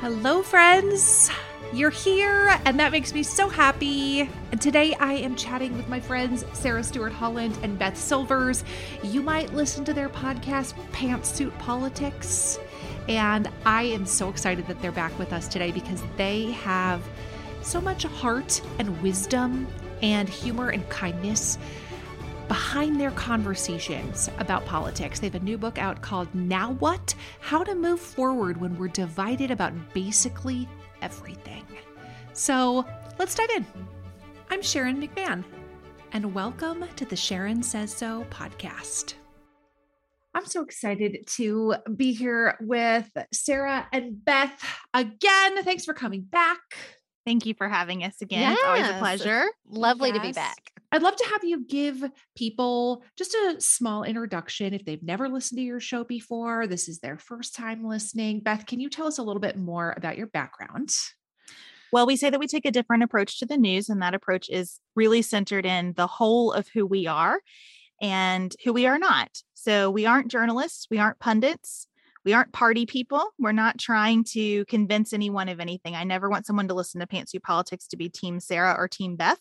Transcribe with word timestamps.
Hello, 0.00 0.44
friends. 0.44 1.28
You're 1.72 1.90
here, 1.90 2.56
and 2.64 2.78
that 2.78 2.92
makes 2.92 3.12
me 3.12 3.24
so 3.24 3.48
happy. 3.48 4.30
And 4.52 4.60
today 4.62 4.94
I 4.94 5.14
am 5.14 5.34
chatting 5.34 5.76
with 5.76 5.88
my 5.88 5.98
friends 5.98 6.44
Sarah 6.52 6.84
Stewart 6.84 7.12
Holland 7.12 7.58
and 7.64 7.76
Beth 7.76 7.98
Silvers. 7.98 8.62
You 9.02 9.22
might 9.22 9.52
listen 9.54 9.84
to 9.86 9.92
their 9.92 10.08
podcast, 10.08 10.74
Pantsuit 10.92 11.58
Politics. 11.58 12.60
And 13.08 13.50
I 13.66 13.82
am 13.82 14.06
so 14.06 14.28
excited 14.28 14.68
that 14.68 14.80
they're 14.80 14.92
back 14.92 15.18
with 15.18 15.32
us 15.32 15.48
today 15.48 15.72
because 15.72 16.00
they 16.16 16.52
have 16.52 17.02
so 17.62 17.80
much 17.80 18.04
heart 18.04 18.62
and 18.78 19.02
wisdom 19.02 19.66
and 20.00 20.28
humor 20.28 20.68
and 20.68 20.88
kindness 20.88 21.58
behind 22.48 22.98
their 22.98 23.10
conversations 23.10 24.30
about 24.38 24.64
politics. 24.64 25.20
They 25.20 25.26
have 25.26 25.34
a 25.34 25.40
new 25.40 25.58
book 25.58 25.78
out 25.78 26.00
called 26.00 26.34
Now 26.34 26.72
What? 26.72 27.14
How 27.40 27.62
to 27.62 27.74
Move 27.74 28.00
Forward 28.00 28.58
When 28.58 28.76
We're 28.78 28.88
Divided 28.88 29.50
About 29.50 29.74
Basically 29.92 30.66
Everything. 31.02 31.64
So 32.32 32.86
let's 33.18 33.34
dive 33.34 33.50
in. 33.56 33.66
I'm 34.50 34.62
Sharon 34.62 35.00
McMahon, 35.00 35.44
and 36.12 36.34
welcome 36.34 36.86
to 36.96 37.04
the 37.04 37.16
Sharon 37.16 37.62
Says 37.62 37.92
So 37.94 38.24
podcast. 38.30 39.14
I'm 40.34 40.46
so 40.46 40.62
excited 40.62 41.26
to 41.36 41.74
be 41.96 42.12
here 42.12 42.56
with 42.60 43.10
Sarah 43.32 43.86
and 43.92 44.24
Beth 44.24 44.62
again. 44.94 45.62
Thanks 45.64 45.84
for 45.84 45.94
coming 45.94 46.22
back. 46.22 46.60
Thank 47.28 47.44
you 47.44 47.52
for 47.52 47.68
having 47.68 48.04
us 48.04 48.22
again. 48.22 48.40
Yes. 48.40 48.56
It's 48.58 48.66
always 48.66 48.88
a 48.88 48.98
pleasure. 48.98 49.44
Lovely 49.68 50.08
yes. 50.08 50.16
to 50.16 50.22
be 50.22 50.32
back. 50.32 50.72
I'd 50.90 51.02
love 51.02 51.14
to 51.14 51.26
have 51.26 51.44
you 51.44 51.62
give 51.62 52.02
people 52.34 53.04
just 53.18 53.34
a 53.34 53.56
small 53.58 54.02
introduction 54.02 54.72
if 54.72 54.86
they've 54.86 55.02
never 55.02 55.28
listened 55.28 55.58
to 55.58 55.62
your 55.62 55.78
show 55.78 56.04
before. 56.04 56.66
This 56.66 56.88
is 56.88 57.00
their 57.00 57.18
first 57.18 57.54
time 57.54 57.84
listening. 57.84 58.40
Beth, 58.40 58.64
can 58.64 58.80
you 58.80 58.88
tell 58.88 59.06
us 59.06 59.18
a 59.18 59.22
little 59.22 59.42
bit 59.42 59.58
more 59.58 59.92
about 59.94 60.16
your 60.16 60.28
background? 60.28 60.88
Well, 61.92 62.06
we 62.06 62.16
say 62.16 62.30
that 62.30 62.40
we 62.40 62.46
take 62.46 62.64
a 62.64 62.70
different 62.70 63.02
approach 63.02 63.38
to 63.40 63.46
the 63.46 63.58
news, 63.58 63.90
and 63.90 64.00
that 64.00 64.14
approach 64.14 64.48
is 64.48 64.80
really 64.96 65.20
centered 65.20 65.66
in 65.66 65.92
the 65.98 66.06
whole 66.06 66.50
of 66.50 66.68
who 66.68 66.86
we 66.86 67.06
are 67.06 67.42
and 68.00 68.56
who 68.64 68.72
we 68.72 68.86
are 68.86 68.98
not. 68.98 69.28
So 69.52 69.90
we 69.90 70.06
aren't 70.06 70.30
journalists, 70.30 70.86
we 70.90 70.98
aren't 70.98 71.18
pundits, 71.18 71.87
we 72.24 72.32
aren't 72.32 72.52
party 72.52 72.86
people. 72.86 73.30
We're 73.38 73.52
not 73.52 73.78
trying 73.78 74.24
to 74.24 74.64
convince 74.66 75.12
anyone 75.12 75.48
of 75.48 75.60
anything. 75.60 75.94
I 75.94 76.04
never 76.04 76.28
want 76.28 76.46
someone 76.46 76.68
to 76.68 76.74
listen 76.74 77.00
to 77.00 77.06
Pantsuit 77.06 77.42
Politics 77.42 77.86
to 77.88 77.96
be 77.96 78.08
Team 78.08 78.40
Sarah 78.40 78.74
or 78.76 78.88
Team 78.88 79.16
Beth. 79.16 79.40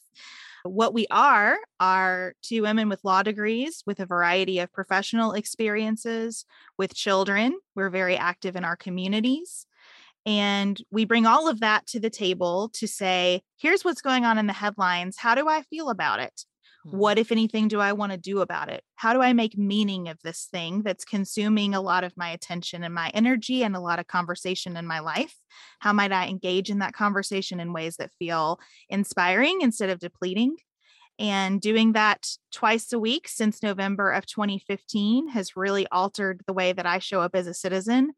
What 0.64 0.94
we 0.94 1.08
are 1.12 1.58
are 1.80 2.34
two 2.42 2.64
women 2.64 2.90
with 2.90 3.04
law 3.04 3.24
degrees 3.24 3.84
with 3.86 4.00
a 4.00 4.06
variety 4.06 4.60
of 4.60 4.74
professional 4.74 5.34
experiences 5.34 6.46
with 6.78 6.96
children. 6.96 7.58
We're 7.76 7.90
very 7.90 8.18
active 8.18 8.56
in 8.56 8.66
our 8.66 8.76
communities. 8.76 9.66
And 10.26 10.82
we 10.92 11.06
bring 11.06 11.26
all 11.26 11.48
of 11.48 11.62
that 11.62 11.88
to 11.88 12.02
the 12.02 12.10
table 12.10 12.70
to 12.74 12.86
say, 12.86 13.44
here's 13.58 13.86
what's 13.86 14.02
going 14.02 14.26
on 14.26 14.38
in 14.38 14.48
the 14.48 14.54
headlines. 14.54 15.18
How 15.18 15.36
do 15.36 15.48
I 15.48 15.62
feel 15.62 15.90
about 15.90 16.20
it? 16.20 16.44
Mm-hmm. 16.88 16.98
What, 16.98 17.20
if 17.20 17.32
anything, 17.32 17.68
do 17.68 17.80
I 17.80 17.94
want 17.94 18.14
to 18.14 18.18
do 18.18 18.40
about 18.40 18.70
it? 18.70 18.84
How 18.96 19.14
do 19.14 19.22
I 19.22 19.34
make 19.34 19.58
meaning 19.58 20.08
of 20.08 20.20
this 20.24 20.48
thing 20.50 20.84
that's 20.84 21.04
consuming 21.04 21.76
a 21.76 21.82
lot 21.82 22.04
of 22.04 22.16
my 22.16 22.30
attention 22.30 22.84
and 22.84 22.94
my 22.94 23.10
energy 23.14 23.64
and 23.64 23.76
a 23.76 23.80
lot 23.80 24.00
of 24.00 24.08
conversation 24.08 24.78
in 24.78 24.88
my 24.88 25.00
life? 25.00 25.36
How 25.80 25.92
might 25.92 26.12
I 26.12 26.28
engage 26.28 26.70
in 26.70 26.80
that 26.80 26.94
conversation 26.94 27.60
in 27.60 27.74
ways 27.74 27.98
that 27.98 28.14
feel 28.18 28.60
inspiring 28.90 29.60
instead 29.62 29.90
of 29.90 30.00
depleting? 30.00 30.56
And 31.20 31.60
doing 31.60 31.94
that 31.94 32.30
twice 32.52 32.94
a 32.94 33.00
week 33.00 33.28
since 33.28 33.64
November 33.64 34.12
of 34.12 34.28
2015 34.28 35.30
has 35.30 35.56
really 35.56 35.88
altered 35.88 36.42
the 36.46 36.54
way 36.54 36.74
that 36.74 36.86
I 36.86 37.00
show 37.00 37.22
up 37.22 37.32
as 37.34 37.48
a 37.48 37.56
citizen 37.56 38.12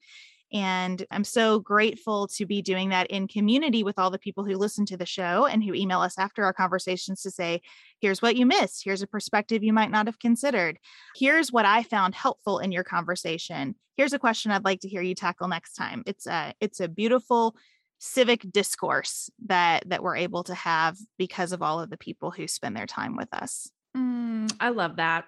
and 0.51 1.05
I'm 1.11 1.23
so 1.23 1.59
grateful 1.59 2.27
to 2.29 2.45
be 2.45 2.61
doing 2.61 2.89
that 2.89 3.07
in 3.07 3.27
community 3.27 3.83
with 3.83 3.99
all 3.99 4.09
the 4.09 4.17
people 4.17 4.43
who 4.43 4.55
listen 4.55 4.85
to 4.87 4.97
the 4.97 5.05
show 5.05 5.45
and 5.45 5.63
who 5.63 5.73
email 5.73 6.01
us 6.01 6.17
after 6.17 6.43
our 6.43 6.53
conversations 6.53 7.21
to 7.21 7.31
say, 7.31 7.61
here's 7.99 8.21
what 8.21 8.35
you 8.35 8.45
missed. 8.45 8.83
Here's 8.83 9.03
a 9.03 9.07
perspective 9.07 9.63
you 9.63 9.73
might 9.73 9.91
not 9.91 10.07
have 10.07 10.19
considered. 10.19 10.79
Here's 11.15 11.51
what 11.51 11.65
I 11.65 11.83
found 11.83 12.15
helpful 12.15 12.59
in 12.59 12.71
your 12.71 12.83
conversation. 12.83 13.75
Here's 13.95 14.13
a 14.13 14.19
question 14.19 14.51
I'd 14.51 14.65
like 14.65 14.79
to 14.81 14.89
hear 14.89 15.01
you 15.01 15.13
tackle 15.13 15.47
next 15.47 15.73
time. 15.73 16.03
It's 16.05 16.25
a 16.25 16.53
it's 16.59 16.79
a 16.79 16.87
beautiful 16.87 17.55
civic 17.99 18.49
discourse 18.51 19.29
that 19.45 19.87
that 19.89 20.01
we're 20.01 20.15
able 20.15 20.43
to 20.45 20.55
have 20.55 20.97
because 21.17 21.51
of 21.51 21.61
all 21.61 21.79
of 21.79 21.89
the 21.89 21.97
people 21.97 22.31
who 22.31 22.47
spend 22.47 22.75
their 22.75 22.87
time 22.87 23.15
with 23.15 23.31
us. 23.33 23.69
Mm, 23.95 24.51
I 24.59 24.69
love 24.69 24.97
that. 24.97 25.25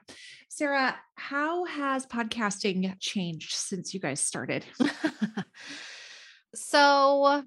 Sarah, 0.49 0.95
how 1.15 1.65
has 1.65 2.05
podcasting 2.05 2.93
changed 2.99 3.53
since 3.53 3.93
you 3.93 3.99
guys 3.99 4.19
started? 4.19 4.65
so, 6.55 7.43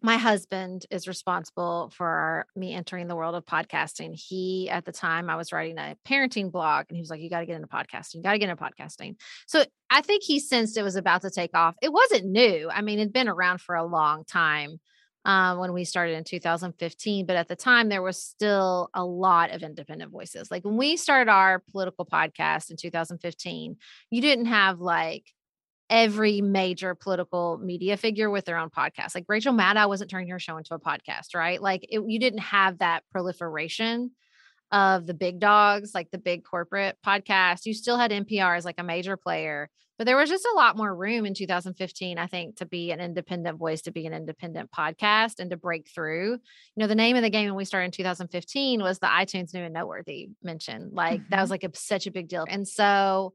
my 0.00 0.16
husband 0.16 0.86
is 0.92 1.08
responsible 1.08 1.90
for 1.92 2.46
me 2.54 2.72
entering 2.72 3.08
the 3.08 3.16
world 3.16 3.34
of 3.34 3.44
podcasting. 3.44 4.14
He, 4.14 4.70
at 4.70 4.84
the 4.84 4.92
time, 4.92 5.28
I 5.28 5.34
was 5.34 5.52
writing 5.52 5.76
a 5.76 5.96
parenting 6.06 6.52
blog, 6.52 6.86
and 6.88 6.96
he 6.96 7.02
was 7.02 7.10
like, 7.10 7.20
You 7.20 7.28
got 7.28 7.40
to 7.40 7.46
get 7.46 7.56
into 7.56 7.68
podcasting. 7.68 8.16
You 8.16 8.22
got 8.22 8.32
to 8.32 8.38
get 8.38 8.48
into 8.48 8.62
podcasting. 8.62 9.16
So, 9.46 9.64
I 9.90 10.00
think 10.00 10.22
he 10.22 10.40
sensed 10.40 10.76
it 10.76 10.82
was 10.82 10.96
about 10.96 11.22
to 11.22 11.30
take 11.30 11.54
off. 11.54 11.74
It 11.82 11.92
wasn't 11.92 12.26
new. 12.26 12.70
I 12.72 12.80
mean, 12.80 12.98
it'd 12.98 13.12
been 13.12 13.28
around 13.28 13.60
for 13.60 13.74
a 13.74 13.84
long 13.84 14.24
time 14.24 14.80
um, 15.24 15.58
when 15.58 15.72
we 15.72 15.84
started 15.84 16.16
in 16.16 16.24
2015. 16.24 17.26
But 17.26 17.36
at 17.36 17.48
the 17.48 17.56
time, 17.56 17.88
there 17.88 18.02
was 18.02 18.22
still 18.22 18.90
a 18.94 19.04
lot 19.04 19.50
of 19.50 19.62
independent 19.62 20.10
voices. 20.10 20.50
Like 20.50 20.64
when 20.64 20.76
we 20.76 20.96
started 20.96 21.30
our 21.30 21.62
political 21.70 22.06
podcast 22.06 22.70
in 22.70 22.76
2015, 22.76 23.76
you 24.10 24.20
didn't 24.20 24.46
have 24.46 24.80
like 24.80 25.32
every 25.90 26.40
major 26.40 26.94
political 26.94 27.58
media 27.58 27.96
figure 27.96 28.30
with 28.30 28.44
their 28.44 28.58
own 28.58 28.70
podcast. 28.70 29.14
Like 29.14 29.24
Rachel 29.28 29.54
Maddow 29.54 29.88
wasn't 29.88 30.10
turning 30.10 30.28
her 30.28 30.38
show 30.38 30.56
into 30.56 30.74
a 30.74 30.80
podcast, 30.80 31.34
right? 31.34 31.60
Like 31.60 31.86
it, 31.88 32.02
you 32.06 32.18
didn't 32.18 32.40
have 32.40 32.78
that 32.78 33.04
proliferation 33.10 34.10
of 34.70 35.06
the 35.06 35.14
big 35.14 35.40
dogs, 35.40 35.92
like 35.94 36.10
the 36.10 36.18
big 36.18 36.44
corporate 36.44 36.96
podcast. 37.04 37.66
You 37.66 37.74
still 37.74 37.96
had 37.96 38.10
NPR 38.10 38.56
as 38.56 38.64
like 38.64 38.78
a 38.78 38.82
major 38.82 39.16
player, 39.16 39.70
but 39.98 40.04
there 40.04 40.16
was 40.16 40.30
just 40.30 40.46
a 40.46 40.56
lot 40.56 40.76
more 40.76 40.94
room 40.94 41.26
in 41.26 41.34
2015, 41.34 42.18
I 42.18 42.26
think, 42.26 42.56
to 42.56 42.66
be 42.66 42.92
an 42.92 43.00
independent 43.00 43.58
voice, 43.58 43.82
to 43.82 43.90
be 43.90 44.06
an 44.06 44.14
independent 44.14 44.70
podcast 44.70 45.40
and 45.40 45.50
to 45.50 45.56
break 45.56 45.88
through. 45.92 46.32
You 46.32 46.40
know, 46.76 46.86
the 46.86 46.94
name 46.94 47.16
of 47.16 47.22
the 47.22 47.30
game 47.30 47.46
when 47.46 47.56
we 47.56 47.64
started 47.64 47.86
in 47.86 47.90
2015 47.92 48.80
was 48.80 49.00
the 49.00 49.06
iTunes 49.08 49.52
New 49.52 49.62
and 49.62 49.74
Noteworthy 49.74 50.28
mention. 50.42 50.90
Like 50.92 51.20
mm-hmm. 51.20 51.30
that 51.30 51.40
was 51.40 51.48
mm-hmm. 51.48 51.52
like 51.52 51.64
a, 51.64 51.76
such 51.76 52.06
a 52.06 52.12
big 52.12 52.28
deal. 52.28 52.44
And 52.48 52.66
so 52.66 53.32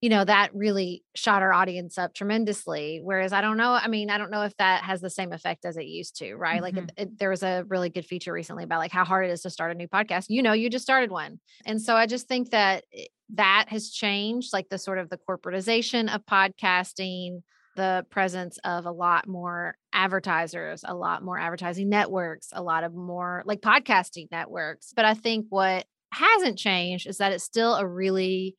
you 0.00 0.08
know 0.08 0.24
that 0.24 0.54
really 0.54 1.02
shot 1.14 1.42
our 1.42 1.52
audience 1.52 1.98
up 1.98 2.14
tremendously 2.14 3.00
whereas 3.02 3.32
i 3.32 3.40
don't 3.40 3.56
know 3.56 3.72
i 3.72 3.88
mean 3.88 4.10
i 4.10 4.18
don't 4.18 4.30
know 4.30 4.42
if 4.42 4.56
that 4.56 4.82
has 4.82 5.00
the 5.00 5.10
same 5.10 5.32
effect 5.32 5.64
as 5.64 5.76
it 5.76 5.86
used 5.86 6.16
to 6.16 6.34
right 6.34 6.62
mm-hmm. 6.62 6.76
like 6.76 6.76
it, 6.76 6.92
it, 6.96 7.18
there 7.18 7.30
was 7.30 7.42
a 7.42 7.64
really 7.68 7.88
good 7.88 8.06
feature 8.06 8.32
recently 8.32 8.64
about 8.64 8.78
like 8.78 8.92
how 8.92 9.04
hard 9.04 9.26
it 9.26 9.30
is 9.30 9.42
to 9.42 9.50
start 9.50 9.70
a 9.70 9.74
new 9.74 9.88
podcast 9.88 10.26
you 10.28 10.42
know 10.42 10.52
you 10.52 10.70
just 10.70 10.84
started 10.84 11.10
one 11.10 11.38
and 11.66 11.80
so 11.80 11.96
i 11.96 12.06
just 12.06 12.28
think 12.28 12.50
that 12.50 12.84
that 13.30 13.66
has 13.68 13.90
changed 13.90 14.52
like 14.52 14.68
the 14.68 14.78
sort 14.78 14.98
of 14.98 15.10
the 15.10 15.18
corporatization 15.28 16.12
of 16.12 16.24
podcasting 16.24 17.40
the 17.78 18.04
presence 18.10 18.58
of 18.64 18.86
a 18.86 18.90
lot 18.90 19.28
more 19.28 19.76
advertisers, 19.92 20.82
a 20.84 20.96
lot 20.96 21.22
more 21.22 21.38
advertising 21.38 21.88
networks, 21.88 22.48
a 22.52 22.60
lot 22.60 22.82
of 22.82 22.92
more 22.92 23.44
like 23.46 23.60
podcasting 23.60 24.26
networks. 24.32 24.92
But 24.96 25.04
I 25.04 25.14
think 25.14 25.46
what 25.48 25.86
hasn't 26.12 26.58
changed 26.58 27.06
is 27.06 27.18
that 27.18 27.30
it's 27.30 27.44
still 27.44 27.76
a 27.76 27.86
really 27.86 28.56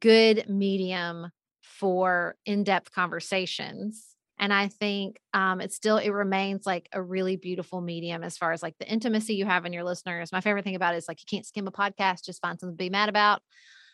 good 0.00 0.48
medium 0.48 1.30
for 1.62 2.36
in-depth 2.46 2.92
conversations 2.92 4.12
and 4.38 4.52
i 4.52 4.68
think 4.68 5.18
um, 5.34 5.60
it 5.60 5.72
still 5.72 5.96
it 5.96 6.10
remains 6.10 6.66
like 6.66 6.88
a 6.92 7.02
really 7.02 7.36
beautiful 7.36 7.80
medium 7.80 8.22
as 8.22 8.36
far 8.36 8.52
as 8.52 8.62
like 8.62 8.76
the 8.78 8.90
intimacy 8.90 9.34
you 9.34 9.46
have 9.46 9.64
in 9.64 9.72
your 9.72 9.84
listeners. 9.84 10.32
My 10.32 10.40
favorite 10.40 10.64
thing 10.64 10.74
about 10.74 10.94
it 10.94 10.98
is 10.98 11.08
like 11.08 11.20
you 11.20 11.26
can't 11.28 11.46
skim 11.46 11.66
a 11.66 11.72
podcast 11.72 12.24
just 12.24 12.42
find 12.42 12.58
something 12.58 12.76
to 12.76 12.84
be 12.84 12.90
mad 12.90 13.08
about. 13.08 13.42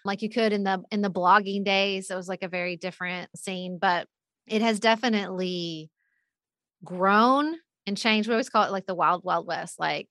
Like 0.04 0.22
you 0.22 0.30
could 0.30 0.52
in 0.52 0.64
the 0.64 0.82
in 0.90 1.02
the 1.02 1.10
blogging 1.10 1.64
days 1.64 2.10
it 2.10 2.16
was 2.16 2.28
like 2.28 2.42
a 2.42 2.48
very 2.48 2.76
different 2.76 3.30
scene 3.36 3.78
but 3.80 4.06
it 4.46 4.62
has 4.62 4.80
definitely 4.80 5.90
grown 6.84 7.56
and 7.86 7.96
changed. 7.96 8.28
We 8.28 8.34
always 8.34 8.50
call 8.50 8.64
it 8.64 8.72
like 8.72 8.86
the 8.86 8.94
wild 8.94 9.24
wild 9.24 9.46
west 9.46 9.78
like 9.78 10.08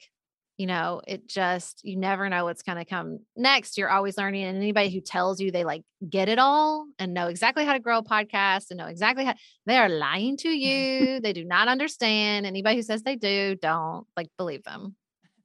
you 0.57 0.65
know, 0.65 1.01
it 1.07 1.27
just, 1.27 1.81
you 1.83 1.95
never 1.95 2.27
know 2.29 2.45
what's 2.45 2.63
going 2.63 2.79
to 2.79 2.85
come 2.85 3.19
next. 3.35 3.77
You're 3.77 3.91
always 3.91 4.17
learning. 4.17 4.45
And 4.45 4.57
anybody 4.57 4.89
who 4.89 5.01
tells 5.01 5.39
you 5.39 5.51
they 5.51 5.63
like 5.63 5.83
get 6.09 6.29
it 6.29 6.39
all 6.39 6.87
and 6.97 7.13
know 7.13 7.27
exactly 7.27 7.63
how 7.63 7.73
to 7.73 7.79
grow 7.79 7.99
a 7.99 8.03
podcast 8.03 8.71
and 8.71 8.79
know 8.79 8.87
exactly 8.87 9.23
how 9.23 9.35
they 9.67 9.77
are 9.77 9.89
lying 9.89 10.35
to 10.37 10.49
you. 10.57 11.19
they 11.19 11.33
do 11.33 11.45
not 11.45 11.67
understand. 11.67 12.45
Anybody 12.45 12.77
who 12.77 12.81
says 12.81 13.03
they 13.03 13.15
do, 13.15 13.55
don't 13.55 14.07
like 14.15 14.29
believe 14.37 14.63
them. 14.63 14.95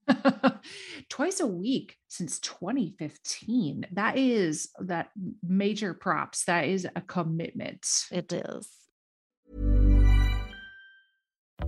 Twice 1.08 1.40
a 1.40 1.46
week 1.46 1.96
since 2.08 2.40
2015. 2.40 3.86
That 3.92 4.16
is 4.16 4.70
that 4.80 5.10
major 5.42 5.94
props. 5.94 6.44
That 6.46 6.66
is 6.66 6.86
a 6.96 7.00
commitment. 7.00 7.86
It 8.10 8.32
is. 8.32 8.68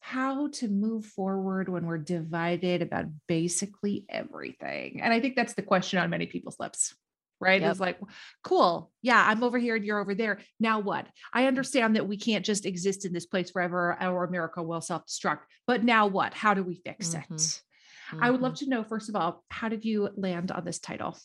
How 0.00 0.48
to 0.48 0.68
move 0.68 1.04
forward 1.04 1.68
when 1.68 1.86
we're 1.86 1.98
divided 1.98 2.82
about 2.82 3.06
basically 3.28 4.06
everything. 4.08 5.00
And 5.02 5.12
I 5.12 5.20
think 5.20 5.36
that's 5.36 5.54
the 5.54 5.62
question 5.62 5.98
on 5.98 6.10
many 6.10 6.26
people's 6.26 6.58
lips, 6.58 6.94
right? 7.38 7.60
Yep. 7.60 7.70
It's 7.70 7.80
like, 7.80 8.00
cool. 8.42 8.90
Yeah, 9.02 9.22
I'm 9.26 9.42
over 9.42 9.58
here 9.58 9.76
and 9.76 9.84
you're 9.84 10.00
over 10.00 10.14
there. 10.14 10.40
Now 10.58 10.80
what? 10.80 11.06
I 11.32 11.46
understand 11.46 11.96
that 11.96 12.08
we 12.08 12.16
can't 12.16 12.44
just 12.44 12.64
exist 12.66 13.04
in 13.04 13.12
this 13.12 13.26
place 13.26 13.50
forever 13.50 13.96
Our 14.00 14.24
America 14.24 14.62
will 14.62 14.80
self 14.80 15.04
destruct, 15.06 15.40
but 15.66 15.84
now 15.84 16.06
what? 16.06 16.34
How 16.34 16.54
do 16.54 16.62
we 16.62 16.76
fix 16.76 17.14
Mhm. 17.14 17.34
it? 17.34 17.62
I 18.18 18.30
would 18.30 18.40
love 18.40 18.54
to 18.56 18.68
know, 18.68 18.82
first 18.82 19.08
of 19.08 19.14
all, 19.14 19.44
how 19.50 19.68
did 19.68 19.84
you 19.84 20.08
land 20.16 20.50
on 20.50 20.64
this 20.64 20.80
title? 20.80 21.16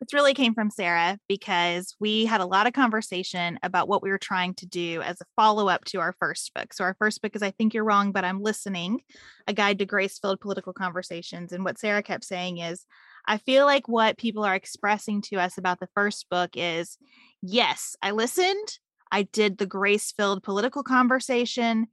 This 0.00 0.14
really 0.14 0.32
came 0.32 0.54
from 0.54 0.70
Sarah 0.70 1.18
because 1.28 1.94
we 2.00 2.24
had 2.24 2.40
a 2.40 2.46
lot 2.46 2.66
of 2.66 2.72
conversation 2.72 3.58
about 3.62 3.86
what 3.86 4.02
we 4.02 4.08
were 4.08 4.16
trying 4.16 4.54
to 4.54 4.66
do 4.66 5.02
as 5.02 5.20
a 5.20 5.26
follow 5.36 5.68
up 5.68 5.84
to 5.86 6.00
our 6.00 6.14
first 6.18 6.54
book. 6.54 6.72
So, 6.72 6.84
our 6.84 6.96
first 6.98 7.20
book 7.20 7.36
is 7.36 7.42
I 7.42 7.50
Think 7.50 7.74
You're 7.74 7.84
Wrong, 7.84 8.10
but 8.10 8.24
I'm 8.24 8.42
Listening 8.42 9.02
A 9.46 9.52
Guide 9.52 9.78
to 9.80 9.84
Grace 9.84 10.18
Filled 10.18 10.40
Political 10.40 10.72
Conversations. 10.72 11.52
And 11.52 11.64
what 11.64 11.78
Sarah 11.78 12.02
kept 12.02 12.24
saying 12.24 12.58
is, 12.58 12.86
I 13.26 13.36
feel 13.36 13.66
like 13.66 13.88
what 13.88 14.16
people 14.16 14.42
are 14.42 14.54
expressing 14.54 15.20
to 15.22 15.36
us 15.36 15.58
about 15.58 15.80
the 15.80 15.88
first 15.94 16.30
book 16.30 16.50
is 16.54 16.96
yes, 17.42 17.94
I 18.00 18.12
listened, 18.12 18.78
I 19.12 19.24
did 19.24 19.58
the 19.58 19.66
grace 19.66 20.12
filled 20.12 20.42
political 20.42 20.82
conversation. 20.82 21.88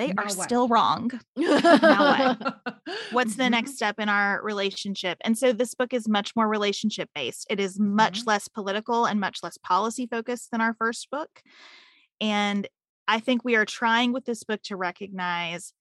They 0.00 0.14
Now 0.14 0.22
are 0.22 0.26
what? 0.28 0.44
still 0.44 0.66
wrong. 0.66 1.10
Now 1.36 2.38
What's 3.12 3.36
the 3.36 3.50
next 3.50 3.74
step 3.74 4.00
in 4.00 4.08
our 4.08 4.42
relationship? 4.42 5.18
And 5.20 5.36
so 5.36 5.52
this 5.52 5.74
book 5.74 5.92
is 5.92 6.08
much 6.08 6.34
more 6.34 6.48
relationship 6.48 7.10
based. 7.14 7.46
It 7.50 7.60
is 7.60 7.78
much 7.78 8.20
Mhm. 8.22 8.26
less 8.26 8.48
political 8.48 9.04
and 9.04 9.20
much 9.20 9.42
less 9.42 9.58
policy 9.58 10.06
focused 10.06 10.52
than 10.52 10.62
our 10.62 10.72
first 10.72 11.10
book. 11.10 11.42
And 12.18 12.66
I 13.06 13.20
think 13.20 13.44
we 13.44 13.56
are 13.56 13.66
trying 13.66 14.14
with 14.14 14.24
this 14.24 14.42
book 14.42 14.62
to 14.64 14.76
recognize 14.76 15.74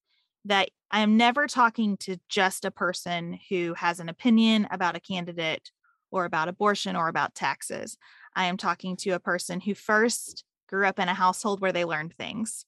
that 0.44 0.69
I 0.92 1.00
am 1.00 1.15
never 1.15 1.48
talking 1.48 1.95
to 1.98 2.18
just 2.27 2.65
a 2.65 2.72
person 2.72 3.39
who 3.50 3.74
has 3.75 4.01
an 4.01 4.10
opinion 4.10 4.68
about 4.69 4.98
a 4.98 5.00
candidate 5.00 5.72
or 6.12 6.25
about 6.25 6.50
abortion 6.50 6.98
or 6.98 7.07
about 7.07 7.36
taxes. 7.36 7.98
I 8.36 8.45
am 8.45 8.57
talking 8.57 8.98
to 8.98 9.12
a 9.12 9.19
person 9.19 9.62
who 9.62 9.75
first 9.75 10.44
grew 10.68 10.86
up 10.86 11.00
in 11.00 11.07
a 11.07 11.13
household 11.13 11.62
where 11.62 11.72
they 11.72 11.86
learned 11.86 12.15
things, 12.15 12.65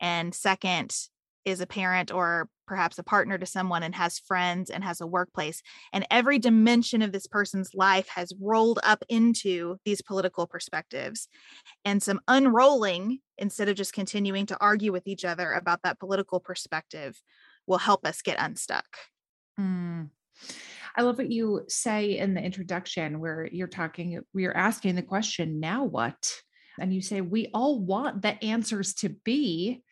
and 0.00 0.34
second 0.34 0.94
is 1.44 1.60
a 1.60 1.66
parent 1.66 2.12
or 2.12 2.48
perhaps 2.66 2.98
a 2.98 3.02
partner 3.02 3.38
to 3.38 3.46
someone 3.46 3.82
and 3.82 3.94
has 3.94 4.18
friends 4.18 4.68
and 4.68 4.84
has 4.84 5.00
a 5.00 5.06
workplace. 5.06 5.62
And 5.92 6.06
every 6.10 6.38
dimension 6.38 7.00
of 7.00 7.12
this 7.12 7.26
person's 7.26 7.74
life 7.74 8.08
has 8.08 8.32
rolled 8.40 8.78
up 8.82 9.02
into 9.08 9.78
these 9.84 10.02
political 10.02 10.46
perspectives. 10.46 11.28
And 11.84 12.02
some 12.02 12.20
unrolling, 12.28 13.20
instead 13.38 13.68
of 13.68 13.76
just 13.76 13.94
continuing 13.94 14.44
to 14.46 14.58
argue 14.60 14.92
with 14.92 15.06
each 15.06 15.24
other 15.24 15.52
about 15.52 15.80
that 15.84 15.98
political 15.98 16.40
perspective, 16.40 17.18
will 17.66 17.78
help 17.78 18.06
us 18.06 18.20
get 18.22 18.36
unstuck. 18.38 18.86
Mm. 19.58 20.10
I 20.96 21.02
love 21.02 21.18
what 21.18 21.30
you 21.30 21.64
say 21.68 22.18
in 22.18 22.34
the 22.34 22.42
introduction 22.42 23.20
where 23.20 23.48
you're 23.50 23.66
talking, 23.68 24.20
we're 24.34 24.52
asking 24.52 24.96
the 24.96 25.02
question, 25.02 25.60
now 25.60 25.84
what? 25.84 26.34
And 26.80 26.94
you 26.94 27.00
say, 27.00 27.20
we 27.20 27.50
all 27.54 27.80
want 27.80 28.22
the 28.22 28.42
answers 28.44 28.94
to 28.94 29.08
be, 29.08 29.82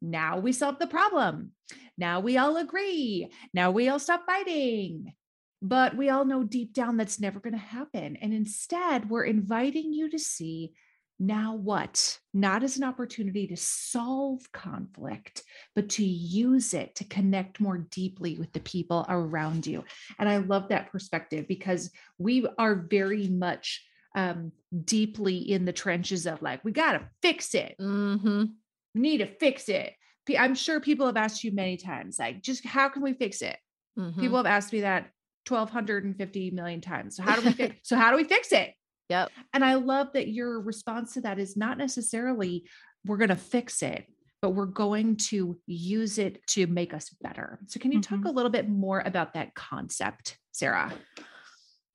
now 0.00 0.38
we 0.38 0.52
solve 0.52 0.78
the 0.78 0.86
problem. 0.86 1.52
Now 1.96 2.20
we 2.20 2.36
all 2.38 2.56
agree. 2.56 3.28
Now 3.52 3.70
we 3.70 3.88
all 3.88 3.98
stop 3.98 4.24
fighting. 4.26 5.14
But 5.60 5.96
we 5.96 6.08
all 6.08 6.24
know 6.24 6.44
deep 6.44 6.72
down 6.72 6.96
that's 6.96 7.18
never 7.18 7.40
going 7.40 7.54
to 7.54 7.58
happen. 7.58 8.16
And 8.16 8.32
instead, 8.32 9.10
we're 9.10 9.24
inviting 9.24 9.92
you 9.92 10.08
to 10.10 10.18
see 10.18 10.72
now 11.18 11.56
what? 11.56 12.18
Not 12.32 12.62
as 12.62 12.76
an 12.76 12.84
opportunity 12.84 13.48
to 13.48 13.56
solve 13.56 14.40
conflict, 14.52 15.42
but 15.74 15.88
to 15.90 16.04
use 16.04 16.74
it 16.74 16.94
to 16.96 17.04
connect 17.04 17.60
more 17.60 17.78
deeply 17.78 18.38
with 18.38 18.52
the 18.52 18.60
people 18.60 19.04
around 19.08 19.66
you. 19.66 19.84
And 20.18 20.28
I 20.28 20.36
love 20.36 20.68
that 20.68 20.92
perspective 20.92 21.48
because 21.48 21.90
we 22.18 22.46
are 22.56 22.86
very 22.88 23.26
much 23.26 23.84
um, 24.14 24.52
deeply 24.84 25.38
in 25.38 25.64
the 25.64 25.72
trenches 25.72 26.26
of 26.26 26.40
like, 26.40 26.64
we 26.64 26.70
got 26.72 26.92
to 26.92 27.08
fix 27.20 27.54
it. 27.54 27.74
Mhm. 27.80 28.52
Need 28.98 29.18
to 29.18 29.26
fix 29.26 29.68
it. 29.68 29.94
I'm 30.38 30.54
sure 30.54 30.78
people 30.80 31.06
have 31.06 31.16
asked 31.16 31.42
you 31.42 31.52
many 31.52 31.76
times, 31.78 32.18
like, 32.18 32.42
just 32.42 32.66
how 32.66 32.88
can 32.90 33.02
we 33.02 33.14
fix 33.14 33.40
it? 33.40 33.56
Mhm. 33.98 34.18
People 34.18 34.36
have 34.36 34.44
asked 34.46 34.72
me 34.74 34.80
that 34.82 35.10
1250 35.46 36.50
million 36.50 36.80
times. 36.82 37.16
So 37.16 37.22
how 37.22 37.36
do 37.36 37.46
we 37.46 37.52
fix 37.52 37.76
so 37.82 37.96
how 37.96 38.10
do 38.10 38.16
we 38.16 38.24
fix 38.24 38.52
it? 38.52 38.74
Yep. 39.08 39.30
And 39.54 39.64
I 39.64 39.74
love 39.74 40.08
that 40.12 40.28
your 40.28 40.60
response 40.60 41.14
to 41.14 41.22
that 41.22 41.38
is 41.38 41.56
not 41.56 41.78
necessarily 41.78 42.68
we're 43.06 43.16
going 43.16 43.30
to 43.30 43.36
fix 43.36 43.82
it, 43.82 44.06
but 44.42 44.50
we're 44.50 44.66
going 44.66 45.16
to 45.16 45.58
use 45.66 46.18
it 46.18 46.46
to 46.48 46.66
make 46.66 46.92
us 46.92 47.08
better. 47.22 47.58
So 47.68 47.80
can 47.80 47.90
you 47.92 48.02
talk 48.02 48.18
Mhm. 48.20 48.26
a 48.28 48.32
little 48.32 48.50
bit 48.50 48.68
more 48.68 49.00
about 49.00 49.32
that 49.32 49.54
concept, 49.54 50.38
Sarah? 50.52 50.92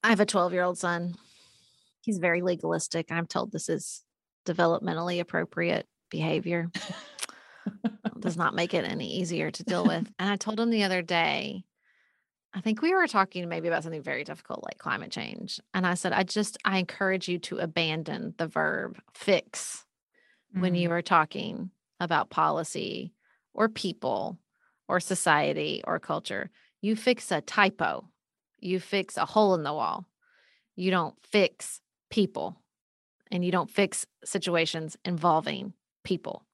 I 0.02 0.10
have 0.10 0.20
a 0.22 0.26
12 0.26 0.54
year 0.54 0.64
old 0.64 0.80
son. 0.80 1.14
He's 2.02 2.18
very 2.18 2.42
legalistic. 2.42 3.12
I'm 3.12 3.28
told 3.28 3.52
this 3.52 3.70
is 3.70 4.04
developmentally 4.48 5.20
appropriate 5.20 5.88
behavior. 6.14 6.70
Does 8.20 8.38
not 8.38 8.54
make 8.56 8.74
it 8.74 8.86
any 8.86 9.16
easier 9.16 9.52
to 9.52 9.64
deal 9.64 9.86
with. 9.86 10.10
And 10.20 10.30
I 10.30 10.36
told 10.38 10.60
him 10.60 10.70
the 10.70 10.84
other 10.84 11.02
day, 11.02 11.64
I 12.54 12.62
think 12.62 12.82
we 12.82 12.94
were 12.94 13.08
talking 13.08 13.50
maybe 13.50 13.68
about 13.68 13.82
something 13.84 14.04
very 14.04 14.24
difficult 14.24 14.64
like 14.64 14.78
climate 14.78 15.12
change. 15.12 15.60
And 15.74 15.86
I 15.88 15.96
said, 15.96 16.14
I 16.14 16.22
just, 16.24 16.58
I 16.64 16.78
encourage 16.78 17.28
you 17.28 17.40
to 17.40 17.58
abandon 17.58 18.36
the 18.38 18.48
verb 18.48 19.00
fix 19.14 19.86
when 20.54 20.76
Mm. 20.76 20.80
you 20.80 20.92
are 20.92 21.02
talking 21.02 21.72
about 22.00 22.30
policy 22.30 23.12
or 23.56 23.68
people 23.68 24.38
or 24.88 25.00
society 25.00 25.82
or 25.86 26.00
culture. 26.00 26.52
You 26.82 26.96
fix 26.96 27.32
a 27.32 27.42
typo, 27.42 28.08
you 28.60 28.80
fix 28.80 29.18
a 29.18 29.26
hole 29.26 29.56
in 29.56 29.64
the 29.64 29.74
wall. 29.74 30.06
You 30.76 30.92
don't 30.92 31.16
fix 31.26 31.82
people 32.12 32.62
and 33.32 33.44
you 33.44 33.52
don't 33.52 33.72
fix 33.72 34.06
situations 34.24 34.96
involving 35.04 35.74
people. 36.04 36.46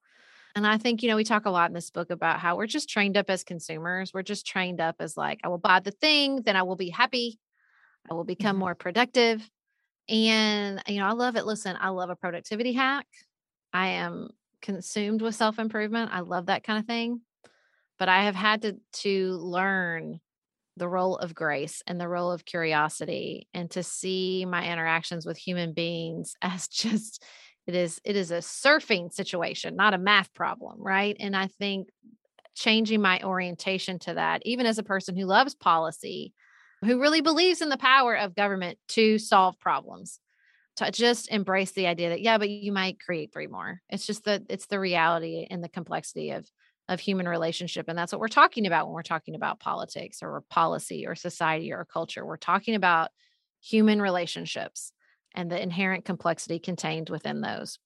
And 0.55 0.67
I 0.67 0.77
think, 0.77 1.03
you 1.03 1.09
know, 1.09 1.15
we 1.17 1.23
talk 1.25 1.45
a 1.45 1.51
lot 1.51 1.69
in 1.69 1.73
this 1.75 1.91
book 1.91 2.11
about 2.11 2.39
how 2.39 2.57
we're 2.57 2.67
just 2.67 2.89
trained 2.89 3.17
up 3.17 3.29
as 3.29 3.43
consumers. 3.43 4.13
We're 4.13 4.23
just 4.23 4.47
trained 4.47 4.81
up 4.81 4.97
as 4.99 5.17
like, 5.17 5.39
I 5.43 5.49
will 5.49 5.59
buy 5.59 5.79
the 5.81 5.91
thing, 5.91 6.43
then 6.43 6.55
I 6.55 6.63
will 6.63 6.75
be 6.77 6.89
happy. 6.89 7.39
I 8.09 8.13
will 8.15 8.25
become 8.25 8.55
Mhm. 8.55 8.59
more 8.59 8.75
productive. 8.75 9.49
And, 10.09 10.83
you 10.87 10.99
know, 10.99 11.07
I 11.07 11.13
love 11.13 11.35
it. 11.37 11.45
Listen, 11.45 11.77
I 11.79 11.89
love 11.89 12.09
a 12.09 12.15
productivity 12.15 12.73
hack. 12.73 13.07
I 13.73 13.89
am 13.89 14.31
consumed 14.61 15.21
with 15.21 15.35
self 15.35 15.59
improvement. 15.59 16.11
I 16.13 16.21
love 16.21 16.47
that 16.47 16.63
kind 16.63 16.79
of 16.79 16.85
thing. 16.85 17.21
But 17.97 18.09
I 18.09 18.23
have 18.23 18.35
had 18.35 18.61
to, 18.63 18.77
to 18.93 19.31
learn 19.33 20.19
the 20.77 20.89
role 20.89 21.17
of 21.17 21.35
grace 21.35 21.83
and 21.87 21.99
the 22.01 22.09
role 22.09 22.31
of 22.31 22.45
curiosity 22.45 23.47
and 23.53 23.71
to 23.71 23.83
see 23.83 24.45
my 24.45 24.71
interactions 24.71 25.25
with 25.25 25.37
human 25.37 25.73
beings 25.73 26.35
as 26.43 26.67
just 26.67 27.23
it 27.69 27.75
is 27.75 28.01
it 28.03 28.15
is 28.15 28.31
a 28.31 28.39
surfing 28.39 29.13
situation 29.13 29.75
not 29.75 29.93
a 29.93 29.97
math 29.97 30.33
problem 30.33 30.77
right? 30.79 31.15
And 31.19 31.35
i 31.35 31.47
think 31.47 31.89
changing 32.55 33.01
my 33.01 33.21
orientation 33.23 33.99
to 33.99 34.15
that 34.15 34.41
even 34.43 34.65
as 34.65 34.77
a 34.77 34.83
person 34.83 35.15
who 35.15 35.25
loves 35.25 35.55
policy 35.55 36.33
who 36.83 36.99
really 36.99 37.21
believes 37.21 37.61
in 37.61 37.69
the 37.69 37.77
power 37.77 38.15
of 38.15 38.35
government 38.35 38.77
to 38.87 39.17
solve 39.17 39.59
problems 39.59 40.19
to 40.77 40.91
just 40.91 41.29
embrace 41.29 41.71
the 41.71 41.87
idea 41.87 42.09
that 42.09 42.21
yeah 42.21 42.37
but 42.37 42.49
you 42.49 42.71
might 42.71 42.99
create 42.99 43.31
three 43.31 43.47
more. 43.47 43.81
It's 43.89 44.05
just 44.05 44.23
that 44.25 44.43
it's 44.49 44.65
the 44.65 44.79
reality 44.79 45.45
and 45.49 45.63
the 45.63 45.69
complexity 45.69 46.31
of 46.31 46.49
of 46.87 46.99
human 46.99 47.27
relationship 47.27 47.85
and 47.87 47.97
that's 47.97 48.11
what 48.11 48.19
we're 48.19 48.27
talking 48.27 48.65
about 48.65 48.87
when 48.87 48.95
we're 48.95 49.03
talking 49.03 49.35
about 49.35 49.59
politics 49.59 50.19
or 50.23 50.43
policy 50.49 51.05
or 51.05 51.15
society 51.15 51.71
or 51.71 51.85
culture. 51.85 52.25
We're 52.25 52.37
talking 52.37 52.75
about 52.75 53.11
human 53.61 54.01
relationships 54.01 54.91
and 55.35 55.51
the 55.51 55.61
inherent 55.61 56.05
complexity 56.05 56.59
contained 56.59 57.09
within 57.09 57.41
those 57.41 57.79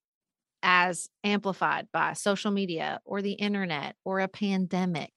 as 0.63 1.09
amplified 1.23 1.87
by 1.91 2.13
social 2.13 2.51
media 2.51 3.01
or 3.03 3.21
the 3.21 3.33
internet 3.33 3.95
or 4.05 4.21
a 4.21 4.27
pandemic 4.27 5.11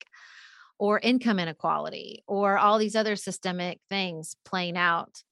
or 0.78 0.98
income 0.98 1.38
inequality 1.38 2.24
or 2.26 2.58
all 2.58 2.78
these 2.78 2.96
other 2.96 3.16
systemic 3.16 3.80
things 3.88 4.36
playing 4.44 4.76
out 4.76 5.22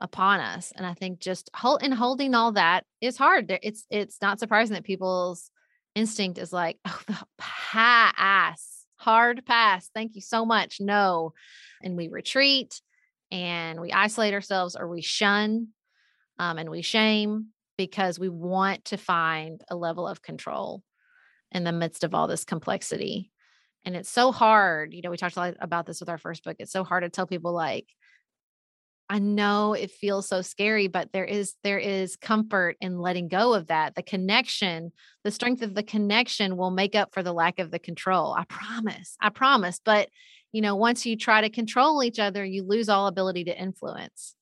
upon 0.00 0.40
us. 0.40 0.72
And 0.74 0.86
i 0.86 0.94
think 0.94 1.20
just 1.20 1.50
hold 1.54 1.82
and 1.82 1.94
holding 1.94 2.34
all 2.34 2.52
that 2.52 2.84
is 3.00 3.16
hard. 3.18 3.58
It's 3.62 3.84
it's 3.90 4.20
not 4.22 4.40
surprising 4.40 4.74
that 4.74 4.84
people's 4.84 5.50
instinct 5.94 6.38
is 6.38 6.52
like 6.52 6.78
oh 6.88 7.02
the 7.06 7.18
pass 7.38 8.86
hard 8.96 9.44
pass 9.46 9.90
thank 9.94 10.14
you 10.14 10.22
so 10.22 10.44
much. 10.44 10.78
No. 10.80 11.34
And 11.82 11.96
we 11.96 12.08
retreat 12.08 12.80
and 13.30 13.80
we 13.80 13.92
isolate 13.92 14.34
ourselves 14.34 14.74
or 14.74 14.88
we 14.88 15.02
shun 15.02 15.68
um, 16.40 16.56
and 16.56 16.70
we 16.70 16.80
shame 16.80 17.48
because 17.76 18.18
we 18.18 18.30
want 18.30 18.86
to 18.86 18.96
find 18.96 19.62
a 19.68 19.76
level 19.76 20.08
of 20.08 20.22
control 20.22 20.82
in 21.52 21.64
the 21.64 21.72
midst 21.72 22.02
of 22.02 22.14
all 22.14 22.26
this 22.26 22.44
complexity 22.44 23.30
and 23.84 23.94
it's 23.94 24.08
so 24.08 24.32
hard 24.32 24.94
you 24.94 25.02
know 25.02 25.10
we 25.10 25.16
talked 25.16 25.36
a 25.36 25.40
lot 25.40 25.54
about 25.60 25.84
this 25.86 26.00
with 26.00 26.08
our 26.08 26.18
first 26.18 26.42
book 26.42 26.56
it's 26.58 26.72
so 26.72 26.82
hard 26.82 27.02
to 27.02 27.10
tell 27.10 27.26
people 27.26 27.52
like 27.52 27.86
I 29.12 29.18
know 29.18 29.72
it 29.72 29.90
feels 29.90 30.28
so 30.28 30.40
scary, 30.40 30.86
but 30.86 31.12
there 31.12 31.24
is 31.24 31.54
there 31.64 31.80
is 31.80 32.14
comfort 32.14 32.76
in 32.80 33.00
letting 33.00 33.26
go 33.26 33.54
of 33.54 33.66
that. 33.66 33.96
The 33.96 34.04
connection, 34.04 34.92
the 35.24 35.32
strength 35.32 35.62
of 35.62 35.74
the 35.74 35.82
connection 35.82 36.56
will 36.56 36.70
make 36.70 36.94
up 36.94 37.12
for 37.12 37.24
the 37.24 37.32
lack 37.32 37.58
of 37.58 37.72
the 37.72 37.80
control. 37.80 38.32
I 38.32 38.44
promise. 38.44 39.16
I 39.20 39.30
promise. 39.30 39.80
But 39.84 40.10
you 40.52 40.60
know, 40.60 40.76
once 40.76 41.06
you 41.06 41.16
try 41.16 41.40
to 41.40 41.50
control 41.50 42.04
each 42.04 42.20
other, 42.20 42.44
you 42.44 42.62
lose 42.62 42.88
all 42.88 43.08
ability 43.08 43.42
to 43.44 43.60
influence. 43.60 44.36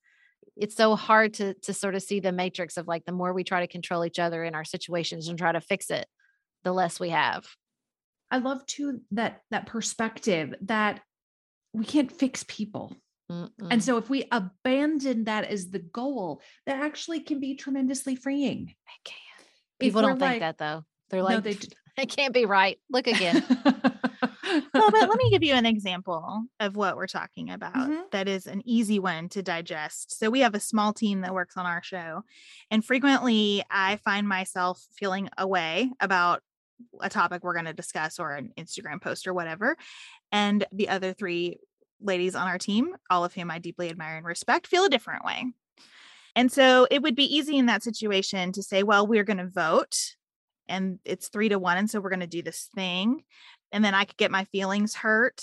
It's 0.59 0.75
so 0.77 0.97
hard 0.97 1.35
to 1.35 1.55
to 1.55 1.73
sort 1.73 1.95
of 1.95 2.03
see 2.03 2.21
the 2.21 2.33
matrix 2.33 2.77
of 2.77 2.87
like 2.89 3.05
the 3.05 3.13
more 3.13 3.33
we 3.33 3.45
try 3.45 3.61
to 3.61 3.67
control 3.67 4.05
each 4.05 4.19
other 4.19 4.45
in 4.45 4.55
our 4.55 4.65
situations 4.65 5.29
and 5.29 5.39
try 5.39 5.53
to 5.53 5.61
fix 5.61 5.91
it, 5.91 6.07
the 6.65 6.73
less 6.73 6.99
we 6.99 7.11
have. 7.11 7.47
I 8.31 8.39
love 8.39 8.67
too 8.67 9.01
that 9.13 9.43
that 9.51 9.67
perspective 9.67 10.55
that 10.63 11.01
we 11.73 11.85
can't 11.85 12.11
fix 12.13 12.45
people. 12.49 12.97
Mm-mm. 13.31 13.51
And 13.71 13.83
so 13.85 13.99
if 13.99 14.09
we 14.09 14.25
abandon 14.33 15.25
that 15.25 15.45
as 15.45 15.71
the 15.71 15.79
goal, 15.81 16.41
that 16.67 16.83
actually 16.83 17.21
can 17.21 17.41
be 17.41 17.55
tremendously 17.57 18.17
freeing. 18.17 18.75
I 18.89 18.93
can't. 19.05 19.49
People 19.79 20.03
don't 20.03 20.19
think 20.19 20.21
like- 20.21 20.41
that 20.41 20.59
though. 20.59 20.85
They're 21.11 21.21
No, 21.21 21.27
like, 21.27 21.43
they 21.45 21.55
d- 21.55 21.69
it 21.97 22.09
can't 22.15 22.35
be 22.35 22.45
right. 22.47 22.79
Look 22.91 23.07
again. 23.07 23.43
well, 24.75 24.91
but 24.91 25.09
let 25.09 25.19
me 25.19 25.31
give 25.31 25.43
you 25.43 25.55
an 25.55 25.67
example 25.67 26.45
of 26.61 26.77
what 26.77 26.97
we're 26.97 27.07
talking 27.07 27.51
about 27.51 27.75
Mhm. 27.75 28.11
that 28.13 28.29
is 28.29 28.47
an 28.47 28.63
easy 28.65 28.99
one 28.99 29.29
to 29.31 29.43
digest. 29.43 30.19
So, 30.19 30.31
we 30.31 30.41
have 30.41 30.55
a 30.55 30.61
small 30.61 30.93
team 30.93 31.21
that 31.23 31.35
works 31.35 31.57
on 31.57 31.67
our 31.67 31.83
show, 31.83 32.23
and 32.71 32.85
frequently 32.85 33.63
I 33.71 33.97
find 33.97 34.29
myself 34.29 34.85
feeling 34.97 35.29
away 35.39 35.91
about 36.01 36.43
a 37.01 37.09
topic 37.09 37.43
we're 37.43 37.55
going 37.55 37.65
to 37.65 37.73
discuss 37.73 38.19
or 38.21 38.35
an 38.35 38.53
Instagram 38.57 39.01
post 39.01 39.27
or 39.27 39.35
whatever. 39.35 39.77
And 40.31 40.65
the 40.73 40.89
other 40.89 41.13
three 41.13 41.59
ladies 42.01 42.37
on 42.37 42.47
our 42.47 42.59
team, 42.59 42.95
all 43.11 43.25
of 43.25 43.35
whom 43.35 43.51
I 43.51 43.59
deeply 43.59 43.91
admire 43.91 44.17
and 44.17 44.25
respect, 44.27 44.69
feel 44.69 44.85
a 44.85 44.89
different 44.89 45.25
way. 45.25 45.47
And 46.37 46.53
so 46.53 46.87
it 46.91 47.03
would 47.03 47.17
be 47.17 47.25
easy 47.37 47.57
in 47.59 47.67
that 47.67 47.83
situation 47.83 48.53
to 48.53 48.63
say, 48.63 48.85
well, 48.85 49.07
we're 49.09 49.25
going 49.25 49.39
to 49.39 49.49
vote 49.49 49.97
and 50.69 51.01
it's 51.05 51.29
three 51.29 51.49
to 51.49 51.59
one. 51.59 51.79
And 51.79 51.91
so 51.91 51.99
we're 52.01 52.11
going 52.11 52.21
to 52.21 52.27
do 52.29 52.43
this 52.43 52.69
thing. 52.77 53.25
And 53.73 53.85
then 53.85 53.95
I 53.95 54.05
could 54.05 54.17
get 54.17 54.31
my 54.31 54.45
feelings 54.45 54.95
hurt, 54.95 55.43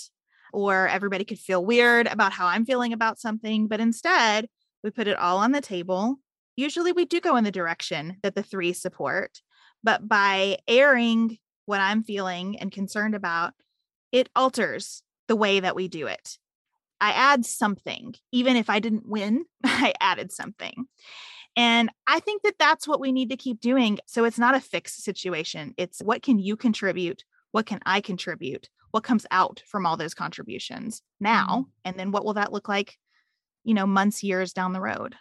or 0.53 0.88
everybody 0.88 1.25
could 1.25 1.39
feel 1.39 1.63
weird 1.63 2.08
about 2.08 2.34
how 2.34 2.48
I'm 2.48 2.65
feeling 2.65 2.94
about 2.94 3.20
something. 3.20 3.67
But 3.67 3.79
instead, 3.79 4.48
we 4.84 4.91
put 4.91 5.08
it 5.08 5.17
all 5.17 5.38
on 5.38 5.51
the 5.51 5.62
table. 5.62 6.17
Usually 6.55 6.91
we 6.91 7.05
do 7.05 7.20
go 7.20 7.36
in 7.36 7.44
the 7.44 7.51
direction 7.51 8.17
that 8.24 8.36
the 8.36 8.44
three 8.44 8.74
support. 8.74 9.41
But 9.84 10.08
by 10.08 10.58
airing 10.67 11.38
what 11.65 11.82
I'm 11.82 12.03
feeling 12.03 12.60
and 12.60 12.72
concerned 12.72 13.15
about, 13.15 13.53
it 14.12 14.29
alters 14.36 15.03
the 15.27 15.36
way 15.36 15.60
that 15.60 15.75
we 15.75 15.88
do 15.88 16.08
it. 16.08 16.38
I 17.01 17.12
add 17.12 17.46
something, 17.46 18.15
even 18.32 18.55
if 18.55 18.70
I 18.70 18.79
didn't 18.79 19.08
win, 19.08 19.46
I 19.63 19.94
added 20.00 20.32
something. 20.32 20.86
And 21.58 21.89
I 22.08 22.20
think 22.20 22.44
that 22.44 22.60
that's 22.60 22.88
what 22.88 23.00
we 23.00 23.12
need 23.12 23.29
to 23.29 23.38
keep 23.38 23.62
doing. 23.62 24.00
So 24.08 24.25
it's 24.25 24.39
not 24.39 24.55
a 24.55 24.62
fixed 24.62 25.03
situation. 25.03 25.74
It's 25.77 26.00
what 26.01 26.22
can 26.22 26.38
you 26.38 26.55
contribute? 26.55 27.24
What 27.55 27.65
can 27.65 27.79
I 27.85 28.01
contribute? 28.01 28.67
What 28.91 29.05
comes 29.05 29.25
out 29.31 29.63
from 29.65 29.85
all 29.85 29.95
those 29.95 30.13
contributions 30.13 31.00
mm-hmm. 31.00 31.24
now? 31.24 31.67
And 31.85 31.97
then 31.97 32.12
what 32.12 32.25
will 32.25 32.33
that 32.33 32.51
look 32.51 32.67
like, 32.67 32.97
you 33.63 33.74
know, 33.74 33.88
months, 33.88 34.24
years 34.24 34.51
down 34.51 34.74
the 34.74 34.81
road? 34.81 35.15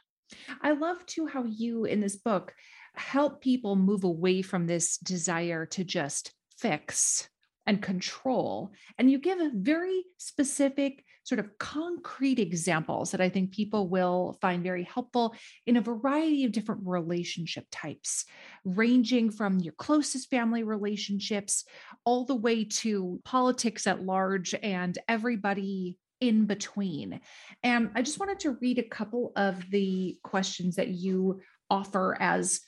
I 0.61 0.73
love 0.73 1.07
too 1.07 1.29
how 1.29 1.45
you 1.45 1.85
in 1.85 2.00
this 2.00 2.17
book 2.17 2.53
help 2.97 3.41
people 3.41 3.76
move 3.76 4.03
away 4.03 4.43
from 4.43 4.67
this 4.67 4.99
desire 4.99 5.64
to 5.67 5.85
just 5.85 6.33
fix 6.59 7.29
and 7.67 7.81
control. 7.81 8.73
And 8.99 9.09
you 9.09 9.21
give 9.21 9.38
a 9.38 9.53
very 9.55 10.03
specific, 10.19 11.05
sort 11.25 11.38
of 11.38 11.59
concrete 11.59 12.38
examples 12.38 13.11
that 13.11 13.21
I 13.21 13.28
think 13.28 13.52
people 13.52 13.88
will 13.88 14.38
find 14.40 14.62
very 14.62 14.85
helpful 14.85 15.35
in 15.66 15.76
a 15.76 15.83
variety 15.83 16.45
of 16.45 16.52
different 16.52 16.83
relationship 16.85 17.66
types, 17.71 18.26
ranging 18.64 19.31
from 19.31 19.59
your 19.59 19.73
closest 19.73 20.31
family 20.31 20.62
relationships 20.62 21.64
all 22.04 22.25
the 22.25 22.35
way 22.35 22.64
to 22.64 23.21
politics 23.25 23.87
at 23.87 24.04
large 24.04 24.54
and 24.62 24.97
everybody 25.09 25.99
in 26.21 26.47
between. 26.47 27.21
And 27.62 27.90
I 27.95 28.02
just 28.02 28.21
wanted 28.21 28.40
to 28.40 28.57
read 28.61 28.78
a 28.78 28.88
couple 28.88 29.33
of 29.35 29.69
the 29.71 30.19
questions 30.23 30.76
that 30.76 30.88
you 30.88 31.40
offer 31.71 32.16
as 32.21 32.61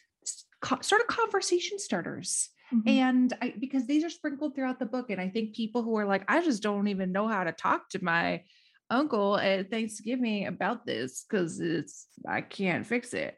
sort 0.81 1.01
of 1.01 1.07
conversation 1.07 1.79
starters. 1.79 2.51
Mm-hmm. 2.75 2.89
And 2.89 3.33
I, 3.41 3.55
because 3.59 3.87
these 3.87 4.05
are 4.05 4.11
sprinkled 4.11 4.55
throughout 4.55 4.79
the 4.79 4.87
book, 4.87 5.11
and 5.11 5.21
I 5.21 5.29
think 5.29 5.55
people 5.55 5.83
who 5.83 5.97
are 5.97 6.07
like, 6.07 6.25
I 6.29 6.43
just 6.43 6.63
don't 6.63 6.89
even 6.89 7.13
know 7.13 7.29
how 7.29 7.45
to 7.45 7.53
talk 7.53 7.89
to 7.91 8.03
my 8.03 8.43
uncle 8.91 9.37
at 9.37 9.71
Thanksgiving 9.71 10.47
about 10.47 10.87
this 10.87 11.25
because 11.29 11.61
it's 11.61 12.07
I 12.27 12.41
can't 12.41 12.87
fix 12.87 13.15
it. 13.15 13.37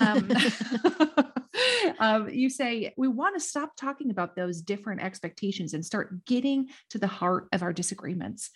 Um, 0.00 0.30
um, 1.98 2.28
you 2.28 2.50
say 2.50 2.92
we 2.96 3.08
want 3.08 3.36
to 3.36 3.40
stop 3.40 3.72
talking 3.76 4.10
about 4.10 4.36
those 4.36 4.60
different 4.60 5.02
expectations 5.02 5.74
and 5.74 5.84
start 5.84 6.24
getting 6.24 6.68
to 6.90 6.98
the 6.98 7.06
heart 7.06 7.48
of 7.52 7.62
our 7.62 7.72
disagreements. 7.72 8.50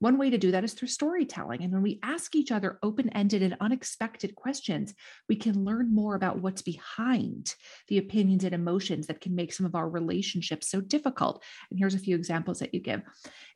One 0.00 0.16
way 0.16 0.30
to 0.30 0.38
do 0.38 0.50
that 0.50 0.64
is 0.64 0.72
through 0.72 0.88
storytelling. 0.88 1.62
And 1.62 1.72
when 1.72 1.82
we 1.82 2.00
ask 2.02 2.34
each 2.34 2.50
other 2.50 2.78
open 2.82 3.10
ended 3.10 3.42
and 3.42 3.56
unexpected 3.60 4.34
questions, 4.34 4.94
we 5.28 5.36
can 5.36 5.64
learn 5.64 5.94
more 5.94 6.14
about 6.14 6.40
what's 6.40 6.62
behind 6.62 7.54
the 7.88 7.98
opinions 7.98 8.44
and 8.44 8.54
emotions 8.54 9.06
that 9.06 9.20
can 9.20 9.34
make 9.34 9.52
some 9.52 9.66
of 9.66 9.74
our 9.74 9.88
relationships 9.88 10.70
so 10.70 10.80
difficult. 10.80 11.44
And 11.70 11.78
here's 11.78 11.94
a 11.94 11.98
few 11.98 12.16
examples 12.16 12.60
that 12.60 12.72
you 12.72 12.80
give. 12.80 13.02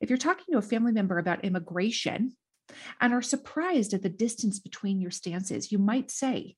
If 0.03 0.11
you're 0.11 0.19
talking 0.19 0.45
to 0.53 0.59
a 0.59 0.63
family 0.63 0.93
member 0.93 1.19
about 1.19 1.45
immigration 1.45 2.37
and 3.01 3.15
are 3.15 3.23
surprised 3.23 3.95
at 3.95 4.03
the 4.03 4.11
distance 4.11 4.61
between 4.61 5.01
your 5.01 5.11
stances, 5.11 5.73
you 5.73 5.79
might 5.79 6.11
say, 6.11 6.57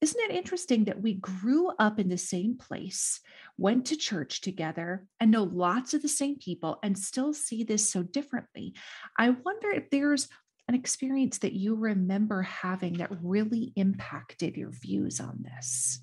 isn't 0.00 0.30
it 0.30 0.34
interesting 0.34 0.84
that 0.84 1.00
we 1.00 1.14
grew 1.14 1.70
up 1.78 1.98
in 1.98 2.08
the 2.08 2.18
same 2.18 2.56
place, 2.58 3.20
went 3.56 3.86
to 3.86 3.96
church 3.96 4.40
together, 4.40 5.06
and 5.20 5.30
know 5.30 5.44
lots 5.44 5.94
of 5.94 6.02
the 6.02 6.08
same 6.08 6.36
people 6.38 6.78
and 6.82 6.98
still 6.98 7.32
see 7.32 7.64
this 7.64 7.90
so 7.90 8.02
differently? 8.02 8.74
I 9.18 9.30
wonder 9.30 9.70
if 9.70 9.90
there's 9.90 10.28
an 10.68 10.74
experience 10.74 11.38
that 11.38 11.52
you 11.52 11.76
remember 11.76 12.42
having 12.42 12.94
that 12.94 13.10
really 13.22 13.72
impacted 13.76 14.56
your 14.56 14.70
views 14.70 15.20
on 15.20 15.42
this. 15.42 16.00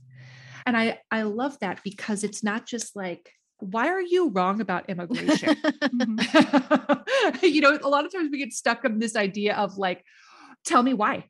And 0.66 0.78
I, 0.78 1.00
I 1.12 1.24
love 1.24 1.60
that 1.60 1.82
because 1.84 2.24
it's 2.24 2.44
not 2.44 2.66
just 2.66 2.96
like 2.96 3.30
why 3.60 3.88
are 3.88 4.02
you 4.02 4.30
wrong 4.30 4.62
about 4.62 4.90
immigration? 4.90 5.56
Mm-hmm. 5.84 7.38
you 7.46 7.62
know, 7.62 7.78
a 7.82 7.88
lot 7.88 8.06
of 8.06 8.12
times 8.12 8.30
we 8.32 8.40
get 8.40 8.52
stuck 8.52 8.84
on 8.84 9.00
this 9.00 9.16
idea 9.16 9.56
of 9.56 9.78
like, 9.78 10.04
tell 10.66 10.82
me 10.82 10.94
why. 10.94 11.26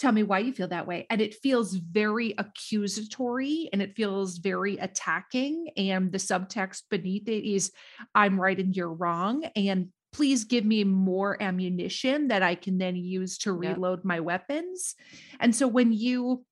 Tell 0.00 0.12
me 0.12 0.22
why 0.22 0.38
you 0.38 0.54
feel 0.54 0.68
that 0.68 0.86
way. 0.86 1.06
And 1.10 1.20
it 1.20 1.34
feels 1.42 1.74
very 1.74 2.34
accusatory 2.38 3.68
and 3.70 3.82
it 3.82 3.94
feels 3.94 4.38
very 4.38 4.78
attacking. 4.78 5.68
And 5.76 6.10
the 6.10 6.16
subtext 6.16 6.84
beneath 6.90 7.28
it 7.28 7.46
is, 7.46 7.70
I'm 8.14 8.40
right 8.40 8.58
and 8.58 8.74
you're 8.74 8.94
wrong. 8.94 9.44
And 9.54 9.88
please 10.12 10.44
give 10.44 10.64
me 10.64 10.84
more 10.84 11.40
ammunition 11.42 12.28
that 12.28 12.42
I 12.42 12.54
can 12.54 12.78
then 12.78 12.96
use 12.96 13.36
to 13.38 13.52
reload 13.52 14.02
my 14.02 14.20
weapons. 14.20 14.94
And 15.38 15.54
so 15.54 15.68
when 15.68 15.92
you 15.92 16.46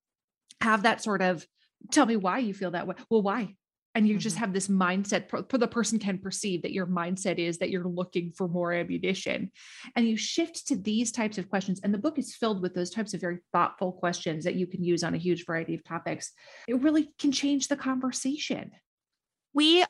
have 0.60 0.82
that 0.82 1.02
sort 1.02 1.22
of, 1.22 1.46
tell 1.90 2.04
me 2.04 2.16
why 2.16 2.40
you 2.40 2.52
feel 2.52 2.72
that 2.72 2.86
way. 2.86 2.96
Well, 3.08 3.22
why? 3.22 3.54
And 3.94 4.06
you 4.06 4.18
just 4.18 4.36
Mhm. 4.36 4.40
have 4.40 4.52
this 4.52 4.68
mindset, 4.68 5.28
the 5.50 5.66
person 5.68 5.98
can 5.98 6.18
perceive 6.18 6.62
that 6.62 6.72
your 6.72 6.86
mindset 6.86 7.38
is 7.38 7.58
that 7.58 7.70
you're 7.70 7.88
looking 7.88 8.30
for 8.32 8.46
more 8.46 8.72
ammunition. 8.72 9.50
And 9.96 10.08
you 10.08 10.16
shift 10.16 10.68
to 10.68 10.76
these 10.76 11.10
types 11.10 11.38
of 11.38 11.48
questions. 11.48 11.80
And 11.82 11.92
the 11.92 11.98
book 11.98 12.18
is 12.18 12.36
filled 12.36 12.62
with 12.62 12.74
those 12.74 12.90
types 12.90 13.14
of 13.14 13.20
very 13.20 13.38
thoughtful 13.52 13.92
questions 13.92 14.44
that 14.44 14.54
you 14.54 14.66
can 14.66 14.84
use 14.84 15.02
on 15.02 15.14
a 15.14 15.18
huge 15.18 15.46
variety 15.46 15.74
of 15.74 15.82
topics. 15.84 16.32
It 16.68 16.80
really 16.80 17.12
can 17.18 17.32
change 17.32 17.68
the 17.68 17.76
conversation. 17.76 18.72
we 19.54 19.84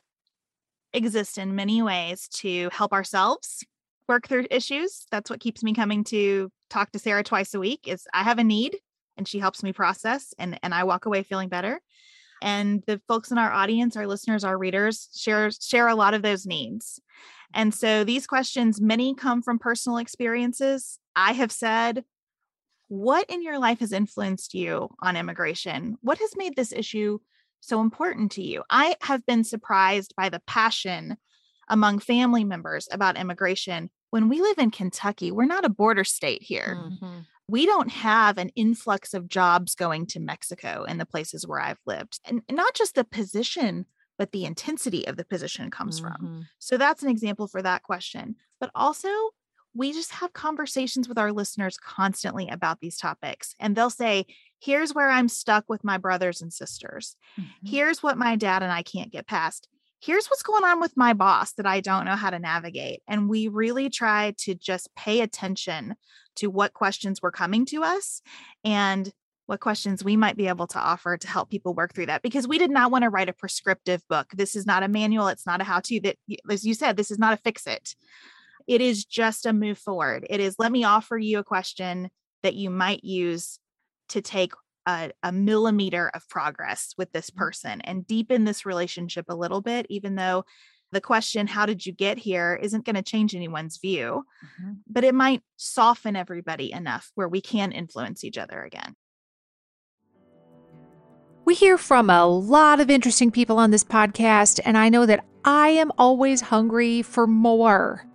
exist 0.93 1.37
in 1.37 1.53
many 1.55 1.81
ways 1.81 2.27
to 2.29 2.69
help 2.71 2.93
ourselves 2.93 3.63
work 4.07 4.27
through 4.27 4.47
issues 4.49 5.05
that's 5.11 5.29
what 5.29 5.39
keeps 5.39 5.61
me 5.61 5.73
coming 5.73 6.03
to 6.03 6.49
talk 6.69 6.91
to 6.91 6.97
sarah 6.97 7.23
twice 7.23 7.53
a 7.53 7.59
week 7.59 7.81
is 7.87 8.07
i 8.13 8.23
have 8.23 8.39
a 8.39 8.43
need 8.43 8.75
and 9.17 9.27
she 9.27 9.37
helps 9.37 9.61
me 9.61 9.71
process 9.71 10.33
and 10.39 10.57
and 10.63 10.73
i 10.73 10.83
walk 10.83 11.05
away 11.05 11.21
feeling 11.21 11.47
better 11.49 11.79
and 12.41 12.83
the 12.87 13.01
folks 13.07 13.31
in 13.31 13.37
our 13.37 13.51
audience 13.51 13.95
our 13.95 14.07
listeners 14.07 14.43
our 14.43 14.57
readers 14.57 15.09
share 15.15 15.49
share 15.51 15.87
a 15.87 15.95
lot 15.95 16.13
of 16.13 16.21
those 16.21 16.45
needs 16.45 16.99
and 17.53 17.73
so 17.73 18.03
these 18.03 18.27
questions 18.27 18.79
many 18.79 19.13
come 19.15 19.41
from 19.41 19.59
personal 19.59 19.97
experiences 19.97 20.99
i 21.15 21.31
have 21.31 21.51
said 21.51 22.03
what 22.87 23.29
in 23.29 23.43
your 23.43 23.59
life 23.59 23.79
has 23.79 23.91
influenced 23.91 24.53
you 24.53 24.89
on 25.01 25.15
immigration 25.15 25.97
what 26.01 26.17
has 26.17 26.35
made 26.35 26.55
this 26.55 26.71
issue 26.71 27.19
so 27.61 27.81
important 27.81 28.31
to 28.33 28.41
you. 28.41 28.63
I 28.69 28.95
have 29.01 29.25
been 29.25 29.43
surprised 29.43 30.13
by 30.15 30.29
the 30.29 30.41
passion 30.47 31.17
among 31.67 31.99
family 31.99 32.43
members 32.43 32.87
about 32.91 33.17
immigration. 33.17 33.89
When 34.09 34.29
we 34.29 34.41
live 34.41 34.57
in 34.57 34.71
Kentucky, 34.71 35.31
we're 35.31 35.45
not 35.45 35.65
a 35.65 35.69
border 35.69 36.03
state 36.03 36.41
here. 36.41 36.75
Mhm. 36.75 37.25
We 37.49 37.65
don't 37.65 37.89
have 37.89 38.37
an 38.37 38.49
influx 38.55 39.13
of 39.13 39.27
jobs 39.27 39.75
going 39.75 40.05
to 40.07 40.19
Mexico 40.19 40.83
in 40.83 40.97
the 40.97 41.05
places 41.05 41.47
where 41.47 41.59
I've 41.59 41.79
lived. 41.85 42.19
And 42.25 42.41
not 42.49 42.75
just 42.75 42.95
the 42.95 43.03
position, 43.03 43.85
but 44.17 44.31
the 44.31 44.45
intensity 44.45 45.07
of 45.07 45.17
the 45.17 45.25
position 45.25 45.71
comes 45.71 45.99
from. 45.99 46.17
Mhm. 46.21 46.47
So 46.59 46.77
that's 46.77 47.03
an 47.03 47.09
example 47.09 47.47
for 47.47 47.61
that 47.61 47.83
question. 47.83 48.35
But 48.59 48.69
also, 48.75 49.09
we 49.73 49.93
just 49.93 50.11
have 50.11 50.33
conversations 50.33 51.07
with 51.07 51.17
our 51.17 51.31
listeners 51.31 51.77
constantly 51.77 52.49
about 52.49 52.79
these 52.81 52.97
topics. 52.97 53.55
And 53.59 53.75
they'll 53.75 53.89
say, 53.89 54.25
here's 54.59 54.93
where 54.93 55.09
I'm 55.09 55.29
stuck 55.29 55.69
with 55.69 55.83
my 55.83 55.97
brothers 55.97 56.41
and 56.41 56.51
sisters. 56.51 57.15
Here's 57.63 58.03
what 58.03 58.17
my 58.17 58.35
dad 58.35 58.61
and 58.63 58.71
I 58.71 58.83
can't 58.83 59.11
get 59.11 59.27
past. 59.27 59.69
Here's 60.01 60.27
what's 60.27 60.43
going 60.43 60.63
on 60.63 60.79
with 60.79 60.95
my 60.95 61.13
boss 61.13 61.53
that 61.53 61.65
I 61.65 61.81
don't 61.81 62.05
know 62.05 62.15
how 62.15 62.29
to 62.29 62.39
navigate. 62.39 63.01
And 63.07 63.29
we 63.29 63.49
really 63.49 63.89
try 63.89 64.33
to 64.39 64.55
just 64.55 64.93
pay 64.95 65.21
attention 65.21 65.95
to 66.37 66.49
what 66.49 66.73
questions 66.73 67.21
were 67.21 67.31
coming 67.31 67.65
to 67.67 67.83
us 67.83 68.21
and 68.63 69.11
what 69.45 69.59
questions 69.59 70.03
we 70.03 70.15
might 70.15 70.37
be 70.37 70.47
able 70.47 70.67
to 70.67 70.79
offer 70.79 71.17
to 71.17 71.27
help 71.27 71.49
people 71.49 71.73
work 71.73 71.93
through 71.93 72.05
that 72.05 72.21
because 72.21 72.47
we 72.47 72.59
did 72.59 72.69
not 72.69 72.91
want 72.91 73.03
to 73.03 73.09
write 73.09 73.29
a 73.29 73.33
prescriptive 73.33 74.07
book. 74.07 74.27
This 74.31 74.55
is 74.55 74.65
not 74.65 74.83
a 74.83 74.87
manual, 74.87 75.27
it's 75.27 75.47
not 75.47 75.59
a 75.59 75.63
how 75.63 75.79
to 75.79 75.99
that 76.01 76.17
as 76.49 76.63
you 76.63 76.75
said, 76.75 76.95
this 76.95 77.09
is 77.09 77.17
not 77.17 77.33
a 77.33 77.37
fix 77.37 77.65
it. 77.65 77.95
It 78.67 78.79
is 78.79 79.03
just 79.03 79.47
a 79.47 79.53
move 79.53 79.79
forward. 79.79 80.27
It 80.29 80.39
is 80.39 80.55
let 80.59 80.71
me 80.71 80.83
offer 80.83 81.17
you 81.17 81.39
a 81.39 81.43
question 81.43 82.11
that 82.43 82.53
you 82.53 82.69
might 82.69 83.03
use 83.03 83.59
to 84.09 84.21
take 84.21 84.53
a, 84.85 85.11
a 85.23 85.31
millimeter 85.31 86.09
of 86.13 86.27
progress 86.29 86.93
with 86.97 87.11
this 87.11 87.29
person 87.29 87.81
and 87.81 88.07
deepen 88.07 88.45
this 88.45 88.65
relationship 88.65 89.25
a 89.29 89.35
little 89.35 89.61
bit, 89.61 89.85
even 89.89 90.15
though 90.15 90.45
the 90.91 91.01
question, 91.01 91.45
how 91.45 91.65
did 91.67 91.85
you 91.85 91.91
get 91.93 92.17
here, 92.17 92.59
isn't 92.63 92.83
going 92.85 92.95
to 92.95 93.03
change 93.03 93.35
anyone's 93.35 93.77
view, 93.77 94.23
Mhm. 94.59 94.77
but 94.87 95.03
it 95.03 95.13
might 95.13 95.43
soften 95.55 96.15
everybody 96.15 96.71
enough 96.71 97.11
where 97.13 97.27
we 97.27 97.41
can 97.41 97.71
influence 97.71 98.23
each 98.23 98.37
other 98.39 98.63
again. 98.63 98.95
We 101.45 101.53
hear 101.55 101.77
from 101.77 102.09
a 102.09 102.25
lot 102.25 102.79
of 102.79 102.89
interesting 102.89 103.31
people 103.31 103.57
on 103.57 103.71
this 103.71 103.83
podcast, 103.83 104.59
and 104.65 104.77
I 104.77 104.89
know 104.89 105.05
that 105.05 105.25
I 105.45 105.69
am 105.69 105.91
always 105.97 106.41
hungry 106.41 107.01
for 107.01 107.25
more. 107.27 108.05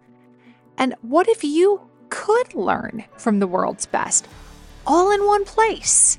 And 0.76 0.94
what 1.02 1.28
if 1.28 1.44
you 1.44 1.80
could 2.08 2.54
learn 2.54 3.04
from 3.16 3.38
the 3.38 3.46
world's 3.46 3.86
best 3.86 4.28
all 4.86 5.10
in 5.10 5.24
one 5.24 5.44
place? 5.44 6.18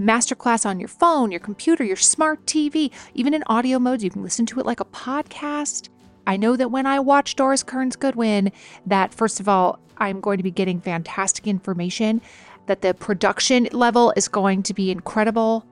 Masterclass 0.00 0.66
on 0.66 0.78
your 0.78 0.88
phone, 0.88 1.30
your 1.30 1.40
computer, 1.40 1.84
your 1.84 1.96
smart 1.96 2.44
TV, 2.46 2.92
even 3.14 3.34
in 3.34 3.42
audio 3.46 3.78
modes. 3.78 4.04
You 4.04 4.10
can 4.10 4.22
listen 4.22 4.46
to 4.46 4.60
it 4.60 4.66
like 4.66 4.80
a 4.80 4.84
podcast. 4.86 5.88
I 6.26 6.36
know 6.36 6.56
that 6.56 6.70
when 6.70 6.86
I 6.86 7.00
watch 7.00 7.36
Doris 7.36 7.62
Kearns 7.62 7.96
Goodwin, 7.96 8.52
that 8.86 9.14
first 9.14 9.40
of 9.40 9.48
all, 9.48 9.78
I'm 9.98 10.20
going 10.20 10.36
to 10.36 10.42
be 10.42 10.50
getting 10.50 10.80
fantastic 10.80 11.46
information, 11.46 12.20
that 12.66 12.82
the 12.82 12.94
production 12.94 13.68
level 13.72 14.12
is 14.16 14.28
going 14.28 14.62
to 14.64 14.74
be 14.74 14.90
incredible, 14.90 15.64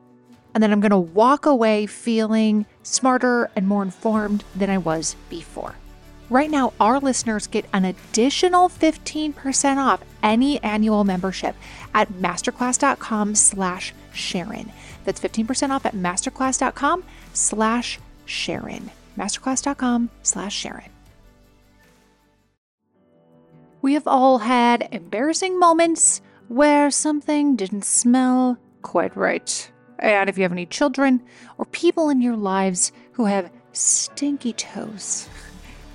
and 0.54 0.62
then 0.62 0.72
I'm 0.72 0.80
going 0.80 0.90
to 0.90 0.98
walk 0.98 1.46
away 1.46 1.86
feeling 1.86 2.64
smarter 2.82 3.50
and 3.56 3.66
more 3.66 3.82
informed 3.82 4.44
than 4.54 4.70
I 4.70 4.78
was 4.78 5.16
before. 5.28 5.74
Right 6.30 6.50
now, 6.50 6.72
our 6.80 7.00
listeners 7.00 7.46
get 7.46 7.66
an 7.74 7.84
additional 7.84 8.68
15% 8.68 9.76
off 9.76 10.02
any 10.22 10.62
annual 10.62 11.04
membership 11.04 11.54
at 11.92 12.10
masterclass.com 12.14 13.34
slash 13.34 13.92
Sharon. 14.14 14.72
That's 15.04 15.20
15% 15.20 15.70
off 15.70 15.86
at 15.86 15.94
masterclass.com 15.94 17.04
slash 17.32 17.98
Sharon. 18.24 18.90
Masterclass.com 19.18 20.10
slash 20.22 20.54
Sharon. 20.54 20.90
We 23.82 23.94
have 23.94 24.06
all 24.06 24.38
had 24.38 24.88
embarrassing 24.92 25.58
moments 25.58 26.22
where 26.48 26.90
something 26.90 27.54
didn't 27.54 27.84
smell 27.84 28.58
quite 28.80 29.14
right. 29.16 29.70
And 29.98 30.28
if 30.28 30.38
you 30.38 30.42
have 30.42 30.52
any 30.52 30.66
children 30.66 31.22
or 31.58 31.66
people 31.66 32.08
in 32.08 32.20
your 32.20 32.36
lives 32.36 32.92
who 33.12 33.26
have 33.26 33.50
stinky 33.72 34.52
toes, 34.52 35.28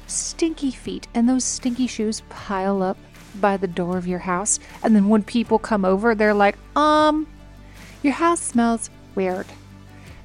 stinky 0.07 0.71
feet, 0.71 1.07
and 1.13 1.27
those 1.27 1.43
stinky 1.43 1.87
shoes 1.87 2.21
pile 2.29 2.81
up 2.81 2.97
by 3.35 3.57
the 3.57 3.67
door 3.67 3.97
of 3.97 4.07
your 4.07 4.19
house, 4.19 4.59
and 4.83 4.95
then 4.95 5.09
when 5.09 5.23
people 5.23 5.59
come 5.59 5.85
over, 5.85 6.13
they're 6.13 6.33
like, 6.33 6.57
um, 6.75 7.27
your 8.03 8.13
house 8.13 8.41
smells 8.41 8.89
weird. 9.15 9.45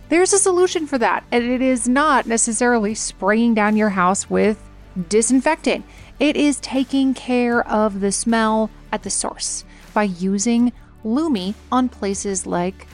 There's 0.09 0.33
a 0.33 0.39
solution 0.39 0.87
for 0.87 0.99
that, 0.99 1.25
and 1.33 1.45
it 1.45 1.63
is 1.63 1.89
not 1.89 2.27
necessarily 2.27 2.95
spraying 2.95 3.55
down 3.55 3.77
your 3.77 3.89
house 3.91 4.29
with 4.29 4.63
disinfectant. 5.09 5.85
It 6.21 6.37
is 6.37 6.61
taking 6.61 7.15
care 7.15 7.67
of 7.69 8.01
the 8.01 8.13
smell 8.13 8.71
at 8.93 9.03
the 9.03 9.11
source 9.11 9.65
by 9.93 10.05
using 10.05 10.73
Lume 11.03 11.55
on 11.73 11.89
places 11.89 12.47
like 12.47 12.87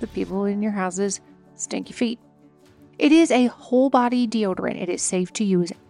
the 0.00 0.06
people 0.06 0.44
in 0.44 0.62
your 0.62 0.72
house's 0.72 1.20
stinky 1.56 1.92
feet. 1.92 2.20
It 2.98 3.12
is 3.12 3.30
a 3.30 3.46
whole 3.46 3.90
body 3.90 4.26
deodorant. 4.26 4.80
It 4.80 4.88
is 4.88 5.02
safe 5.02 5.32
to 5.34 5.44
use 5.44 5.72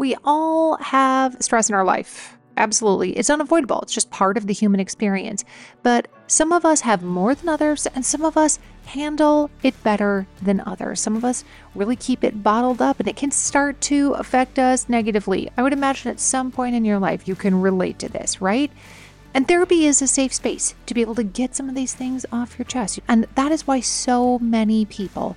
We 0.00 0.16
all 0.24 0.78
have 0.78 1.36
stress 1.40 1.68
in 1.68 1.74
our 1.74 1.84
life. 1.84 2.38
Absolutely. 2.56 3.18
It's 3.18 3.28
unavoidable. 3.28 3.82
It's 3.82 3.92
just 3.92 4.10
part 4.10 4.38
of 4.38 4.46
the 4.46 4.54
human 4.54 4.80
experience. 4.80 5.44
But 5.82 6.08
some 6.26 6.52
of 6.52 6.64
us 6.64 6.80
have 6.80 7.02
more 7.02 7.34
than 7.34 7.50
others, 7.50 7.86
and 7.94 8.02
some 8.02 8.24
of 8.24 8.38
us 8.38 8.58
handle 8.86 9.50
it 9.62 9.74
better 9.84 10.26
than 10.40 10.62
others. 10.64 11.00
Some 11.00 11.16
of 11.16 11.24
us 11.26 11.44
really 11.74 11.96
keep 11.96 12.24
it 12.24 12.42
bottled 12.42 12.80
up, 12.80 12.98
and 12.98 13.10
it 13.10 13.16
can 13.16 13.30
start 13.30 13.78
to 13.82 14.14
affect 14.14 14.58
us 14.58 14.88
negatively. 14.88 15.50
I 15.58 15.62
would 15.62 15.74
imagine 15.74 16.10
at 16.10 16.18
some 16.18 16.50
point 16.50 16.74
in 16.74 16.86
your 16.86 16.98
life 16.98 17.28
you 17.28 17.34
can 17.34 17.60
relate 17.60 17.98
to 17.98 18.08
this, 18.08 18.40
right? 18.40 18.72
And 19.34 19.46
therapy 19.46 19.86
is 19.86 20.00
a 20.00 20.06
safe 20.06 20.32
space 20.32 20.74
to 20.86 20.94
be 20.94 21.02
able 21.02 21.14
to 21.16 21.22
get 21.22 21.54
some 21.54 21.68
of 21.68 21.74
these 21.74 21.94
things 21.94 22.24
off 22.32 22.58
your 22.58 22.64
chest. 22.64 23.00
And 23.06 23.26
that 23.34 23.52
is 23.52 23.66
why 23.66 23.80
so 23.80 24.38
many 24.38 24.86
people 24.86 25.36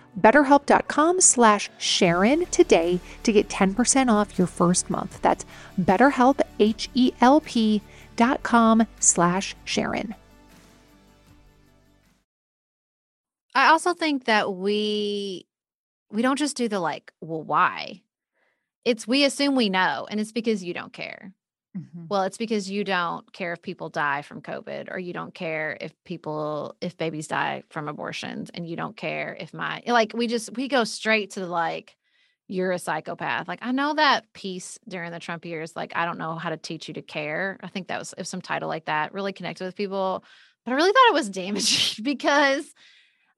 betterhelp.com 0.19 1.21
slash 1.21 1.69
Sharon 1.77 2.45
today 2.47 2.99
to 3.23 3.31
get 3.31 3.49
10% 3.49 4.11
off 4.11 4.37
your 4.37 4.47
first 4.47 4.89
month. 4.89 5.21
That's 5.21 5.45
betterhelp, 5.79 6.41
H-E-L-P 6.59 7.81
dot 8.15 8.43
com 8.43 8.85
slash 8.99 9.55
Sharon. 9.63 10.15
I 13.53 13.67
also 13.67 13.93
think 13.93 14.25
that 14.25 14.53
we 14.53 15.45
we 16.11 16.21
don't 16.21 16.37
just 16.37 16.57
do 16.57 16.67
the 16.67 16.79
like, 16.79 17.11
well, 17.21 17.41
why? 17.41 18.01
It's 18.85 19.07
we 19.07 19.23
assume 19.23 19.55
we 19.55 19.69
know, 19.69 20.07
and 20.09 20.19
it's 20.19 20.31
because 20.31 20.63
you 20.63 20.73
don't 20.73 20.93
care. 20.93 21.33
Mm-hmm. 21.77 22.07
Well, 22.09 22.23
it's 22.23 22.37
because 22.37 22.69
you 22.69 22.83
don't 22.83 23.31
care 23.31 23.53
if 23.53 23.61
people 23.61 23.89
die 23.89 24.23
from 24.23 24.41
COVID, 24.41 24.93
or 24.93 24.99
you 24.99 25.13
don't 25.13 25.33
care 25.33 25.77
if 25.79 25.93
people, 26.03 26.75
if 26.81 26.97
babies 26.97 27.27
die 27.27 27.63
from 27.69 27.87
abortions, 27.87 28.51
and 28.53 28.67
you 28.67 28.75
don't 28.75 28.97
care 28.97 29.37
if 29.39 29.53
my, 29.53 29.81
like, 29.87 30.11
we 30.13 30.27
just, 30.27 30.55
we 30.55 30.67
go 30.67 30.83
straight 30.83 31.31
to 31.31 31.39
the 31.39 31.47
like, 31.47 31.95
you're 32.47 32.73
a 32.73 32.79
psychopath. 32.79 33.47
Like, 33.47 33.59
I 33.61 33.71
know 33.71 33.93
that 33.93 34.33
piece 34.33 34.77
during 34.85 35.11
the 35.13 35.19
Trump 35.19 35.45
years, 35.45 35.73
like, 35.73 35.93
I 35.95 36.05
don't 36.05 36.17
know 36.17 36.35
how 36.35 36.49
to 36.49 36.57
teach 36.57 36.89
you 36.89 36.95
to 36.95 37.01
care. 37.01 37.57
I 37.63 37.69
think 37.69 37.87
that 37.87 37.99
was, 37.99 38.13
if 38.17 38.27
some 38.27 38.41
title 38.41 38.67
like 38.67 38.85
that 38.85 39.13
really 39.13 39.31
connected 39.31 39.63
with 39.63 39.77
people, 39.77 40.25
but 40.65 40.71
I 40.73 40.75
really 40.75 40.91
thought 40.91 41.09
it 41.09 41.13
was 41.13 41.29
damaging 41.41 42.03
because, 42.03 42.65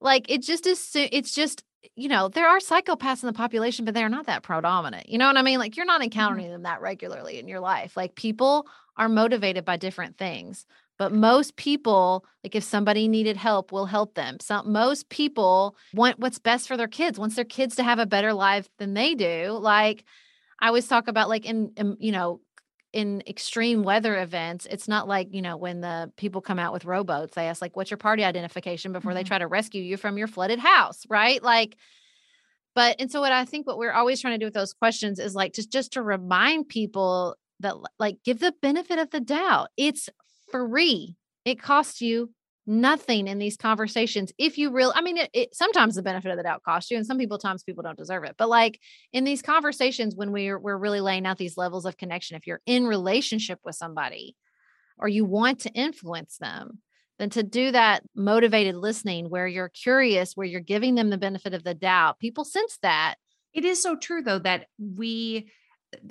like, 0.00 0.28
it 0.28 0.42
just 0.42 0.66
is, 0.66 0.90
it's 0.96 1.32
just, 1.32 1.62
you 1.96 2.08
know, 2.08 2.28
there 2.28 2.48
are 2.48 2.58
psychopaths 2.58 3.22
in 3.22 3.26
the 3.26 3.32
population, 3.32 3.84
but 3.84 3.94
they're 3.94 4.08
not 4.08 4.26
that 4.26 4.42
predominant. 4.42 5.08
You 5.08 5.18
know 5.18 5.26
what 5.26 5.36
I 5.36 5.42
mean? 5.42 5.58
Like 5.58 5.76
you're 5.76 5.86
not 5.86 5.96
mm-hmm. 5.96 6.04
encountering 6.04 6.50
them 6.50 6.62
that 6.62 6.80
regularly 6.80 7.38
in 7.38 7.48
your 7.48 7.60
life. 7.60 7.96
Like 7.96 8.14
people 8.14 8.66
are 8.96 9.08
motivated 9.08 9.64
by 9.64 9.76
different 9.76 10.16
things. 10.16 10.66
But 10.96 11.12
most 11.12 11.56
people, 11.56 12.24
like 12.44 12.54
if 12.54 12.62
somebody 12.62 13.08
needed 13.08 13.36
help, 13.36 13.72
will 13.72 13.86
help 13.86 14.14
them. 14.14 14.38
Some 14.40 14.72
most 14.72 15.08
people 15.08 15.76
want 15.92 16.20
what's 16.20 16.38
best 16.38 16.68
for 16.68 16.76
their 16.76 16.88
kids, 16.88 17.18
wants 17.18 17.34
their 17.34 17.44
kids 17.44 17.74
to 17.76 17.82
have 17.82 17.98
a 17.98 18.06
better 18.06 18.32
life 18.32 18.68
than 18.78 18.94
they 18.94 19.14
do. 19.14 19.58
Like 19.60 20.04
I 20.60 20.68
always 20.68 20.86
talk 20.86 21.08
about 21.08 21.28
like 21.28 21.46
in, 21.46 21.72
in 21.76 21.96
you 21.98 22.12
know, 22.12 22.40
in 22.94 23.24
extreme 23.26 23.82
weather 23.82 24.16
events, 24.16 24.68
it's 24.70 24.86
not 24.86 25.08
like, 25.08 25.34
you 25.34 25.42
know, 25.42 25.56
when 25.56 25.80
the 25.80 26.12
people 26.16 26.40
come 26.40 26.60
out 26.60 26.72
with 26.72 26.84
rowboats, 26.84 27.34
they 27.34 27.48
ask, 27.48 27.60
like, 27.60 27.76
what's 27.76 27.90
your 27.90 27.98
party 27.98 28.22
identification 28.22 28.92
before 28.92 29.10
mm-hmm. 29.10 29.16
they 29.16 29.24
try 29.24 29.38
to 29.38 29.48
rescue 29.48 29.82
you 29.82 29.96
from 29.96 30.16
your 30.16 30.28
flooded 30.28 30.60
house, 30.60 31.02
right? 31.10 31.42
Like, 31.42 31.76
but 32.76 32.96
and 33.00 33.10
so 33.10 33.20
what 33.20 33.32
I 33.32 33.44
think 33.44 33.66
what 33.66 33.78
we're 33.78 33.92
always 33.92 34.20
trying 34.20 34.34
to 34.34 34.38
do 34.38 34.46
with 34.46 34.54
those 34.54 34.72
questions 34.72 35.18
is 35.18 35.34
like 35.34 35.54
just 35.54 35.72
just 35.72 35.92
to 35.94 36.02
remind 36.02 36.68
people 36.68 37.36
that 37.60 37.74
like 37.98 38.18
give 38.24 38.38
the 38.38 38.54
benefit 38.62 38.98
of 38.98 39.10
the 39.10 39.20
doubt. 39.20 39.68
It's 39.76 40.08
free. 40.50 41.16
It 41.44 41.60
costs 41.60 42.00
you 42.00 42.30
nothing 42.66 43.28
in 43.28 43.38
these 43.38 43.56
conversations 43.56 44.32
if 44.38 44.56
you 44.56 44.70
really 44.70 44.92
i 44.96 45.00
mean 45.00 45.18
it, 45.18 45.30
it, 45.32 45.54
sometimes 45.54 45.94
the 45.94 46.02
benefit 46.02 46.30
of 46.30 46.36
the 46.36 46.42
doubt 46.42 46.62
costs 46.62 46.90
you 46.90 46.96
and 46.96 47.06
some 47.06 47.18
people 47.18 47.38
times 47.38 47.62
people 47.62 47.82
don't 47.82 47.98
deserve 47.98 48.24
it 48.24 48.34
but 48.38 48.48
like 48.48 48.80
in 49.12 49.24
these 49.24 49.42
conversations 49.42 50.16
when 50.16 50.32
we're 50.32 50.58
we're 50.58 50.78
really 50.78 51.00
laying 51.00 51.26
out 51.26 51.36
these 51.36 51.58
levels 51.58 51.84
of 51.84 51.96
connection 51.98 52.36
if 52.36 52.46
you're 52.46 52.62
in 52.64 52.86
relationship 52.86 53.58
with 53.64 53.74
somebody 53.74 54.34
or 54.98 55.08
you 55.08 55.24
want 55.24 55.60
to 55.60 55.70
influence 55.72 56.38
them 56.38 56.78
then 57.18 57.30
to 57.30 57.42
do 57.42 57.70
that 57.70 58.02
motivated 58.14 58.74
listening 58.74 59.30
where 59.30 59.46
you're 59.46 59.68
curious 59.68 60.32
where 60.34 60.46
you're 60.46 60.60
giving 60.60 60.94
them 60.94 61.10
the 61.10 61.18
benefit 61.18 61.54
of 61.54 61.64
the 61.64 61.74
doubt 61.74 62.18
people 62.18 62.44
sense 62.44 62.78
that. 62.82 63.16
It 63.52 63.64
is 63.64 63.80
so 63.80 63.96
true 63.96 64.22
though 64.22 64.40
that 64.40 64.66
we 64.78 65.50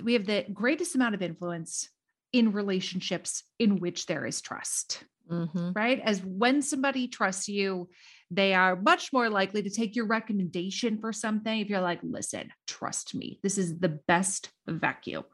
we 0.02 0.14
have 0.14 0.26
the 0.26 0.46
greatest 0.54 0.96
amount 0.96 1.16
of 1.16 1.22
influence 1.22 1.90
in 2.32 2.54
relationships 2.54 3.44
in 3.60 3.80
which 3.80 4.06
there 4.06 4.26
is 4.26 4.42
trust 4.42 5.04
mm-hmm. 5.30 5.72
right? 5.74 6.02
As 6.04 6.24
when 6.24 6.62
somebody 6.62 7.08
trusts 7.08 7.48
you, 7.48 7.90
they 8.32 8.54
are 8.54 8.76
much 8.76 9.14
more 9.14 9.30
likely 9.30 9.62
to 9.64 9.70
take 9.70 9.96
your 9.96 10.08
recommendation 10.08 11.00
for 11.00 11.14
something. 11.14 11.60
If 11.60 11.70
you're 11.70 11.82
like, 11.82 12.00
listen, 12.02 12.50
trust 12.68 13.14
me, 13.14 13.40
this 13.44 13.58
is 13.58 13.80
the 13.80 14.00
best 14.08 14.50
vacuum. 14.68 15.26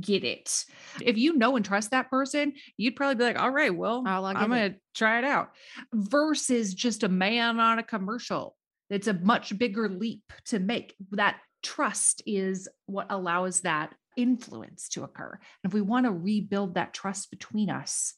Get 0.00 0.24
it. 0.24 0.64
If 1.02 1.18
you 1.18 1.36
know 1.36 1.56
and 1.56 1.64
trust 1.64 1.90
that 1.90 2.10
person, 2.10 2.54
you'd 2.78 2.96
probably 2.96 3.16
be 3.16 3.24
like, 3.24 3.38
all 3.38 3.50
right, 3.50 3.74
well, 3.76 4.02
I'm 4.06 4.48
going 4.48 4.72
to 4.72 4.78
try 4.94 5.18
it 5.18 5.24
out. 5.24 5.50
Versus 5.92 6.72
just 6.72 7.02
a 7.02 7.08
man 7.08 7.60
on 7.60 7.78
a 7.78 7.82
commercial. 7.82 8.56
It's 8.88 9.08
a 9.08 9.12
much 9.12 9.58
bigger 9.58 9.90
leap 9.90 10.22
to 10.46 10.58
make. 10.58 10.94
That 11.10 11.36
trust 11.62 12.22
is 12.24 12.68
what 12.86 13.08
allows 13.10 13.60
that 13.62 13.94
influence 14.16 14.88
to 14.90 15.02
occur. 15.02 15.38
And 15.62 15.70
if 15.70 15.74
we 15.74 15.82
want 15.82 16.06
to 16.06 16.12
rebuild 16.12 16.74
that 16.74 16.94
trust 16.94 17.30
between 17.30 17.68
us, 17.68 18.14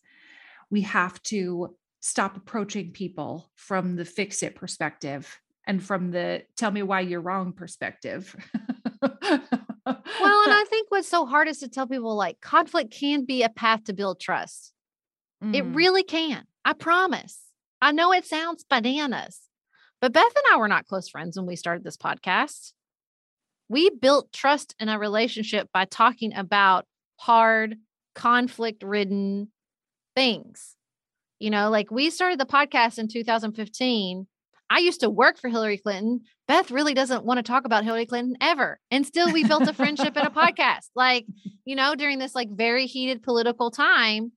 we 0.71 0.83
have 0.83 1.23
to 1.25 1.77
stop 2.01 2.37
approaching 2.37 2.93
people 2.93 3.51
from 3.55 3.97
the 3.97 4.05
fix 4.05 4.43
it 4.43 4.55
perspective 4.55 5.41
and 5.67 5.83
from 5.83 6.11
the 6.11 6.43
tell 6.57 6.71
me 6.71 6.83
why 6.83 7.01
you're 7.01 7.21
wrong 7.21 7.53
perspective. 7.53 8.35
well, 9.03 9.11
and 9.85 10.53
I 10.53 10.65
think 10.69 10.87
what's 10.91 11.09
so 11.09 11.27
hard 11.27 11.49
is 11.49 11.59
to 11.59 11.69
tell 11.69 11.87
people 11.87 12.17
like 12.17 12.41
conflict 12.41 12.93
can 12.93 13.25
be 13.25 13.43
a 13.43 13.49
path 13.49 13.85
to 13.85 13.93
build 13.93 14.21
trust. 14.21 14.73
Mm. 15.43 15.55
It 15.55 15.63
really 15.63 16.03
can. 16.03 16.45
I 16.65 16.73
promise. 16.73 17.41
I 17.83 17.93
know 17.93 18.13
it 18.13 18.25
sounds 18.25 18.65
bananas, 18.65 19.41
but 20.01 20.13
Beth 20.13 20.25
and 20.25 20.55
I 20.55 20.57
were 20.57 20.69
not 20.69 20.87
close 20.87 21.09
friends 21.09 21.37
when 21.37 21.47
we 21.47 21.57
started 21.57 21.85
this 21.85 21.97
podcast. 21.97 22.73
We 23.69 23.91
built 23.91 24.33
trust 24.33 24.75
in 24.79 24.89
a 24.89 24.99
relationship 24.99 25.69
by 25.73 25.85
talking 25.85 26.35
about 26.35 26.87
hard, 27.17 27.77
conflict 28.15 28.83
ridden 28.83 29.49
things. 30.17 30.75
You 31.39 31.51
know, 31.51 31.71
like 31.71 31.91
we 31.91 32.11
started 32.11 32.41
the 32.41 32.47
podcast 32.47 32.99
in 32.99 33.07
2015. 33.07 34.27
I 34.69 34.79
used 34.79 35.01
to 35.01 35.11
work 35.11 35.39
for 35.39 35.49
Hillary 35.49 35.79
Clinton. 35.79 36.23
Beth 36.49 36.73
really 36.73 36.95
doesn't 36.95 37.25
want 37.25 37.39
to 37.39 37.43
talk 37.43 37.65
about 37.65 37.85
Hillary 37.85 38.07
Clinton 38.07 38.37
ever. 38.41 38.81
And 38.91 39.07
still 39.07 39.33
we 39.33 39.45
built 39.45 39.69
a 39.69 39.73
friendship 39.73 40.17
and 40.17 40.27
a 40.27 40.31
podcast. 40.31 40.89
Like, 40.97 41.27
you 41.65 41.77
know, 41.77 41.95
during 41.95 42.19
this 42.19 42.35
like 42.35 42.49
very 42.51 42.87
heated 42.87 43.23
political 43.23 43.71
time. 43.71 44.33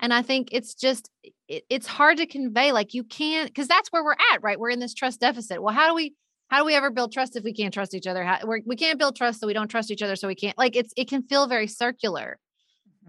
And 0.00 0.12
I 0.12 0.22
think 0.22 0.48
it's 0.52 0.74
just 0.74 1.10
it, 1.48 1.64
it's 1.70 1.86
hard 1.86 2.18
to 2.18 2.26
convey 2.26 2.72
like 2.72 2.94
you 2.94 3.04
can't 3.04 3.48
because 3.48 3.68
that's 3.68 3.90
where 3.90 4.02
we're 4.02 4.16
at, 4.32 4.42
right? 4.42 4.58
We're 4.58 4.70
in 4.70 4.80
this 4.80 4.94
trust 4.94 5.20
deficit. 5.20 5.62
Well, 5.62 5.74
how 5.74 5.88
do 5.88 5.94
we 5.94 6.14
how 6.48 6.58
do 6.58 6.64
we 6.64 6.74
ever 6.74 6.90
build 6.90 7.12
trust 7.12 7.36
if 7.36 7.44
we 7.44 7.52
can't 7.52 7.72
trust 7.72 7.94
each 7.94 8.06
other? 8.06 8.24
How, 8.24 8.38
we're, 8.44 8.60
we 8.66 8.76
can't 8.76 8.98
build 8.98 9.14
trust 9.14 9.40
so 9.40 9.46
we 9.46 9.52
don't 9.52 9.68
trust 9.68 9.90
each 9.90 10.02
other 10.02 10.16
so 10.16 10.26
we 10.26 10.34
can't 10.34 10.58
like 10.58 10.74
it's 10.74 10.92
it 10.96 11.08
can 11.08 11.22
feel 11.22 11.46
very 11.46 11.66
circular. 11.66 12.38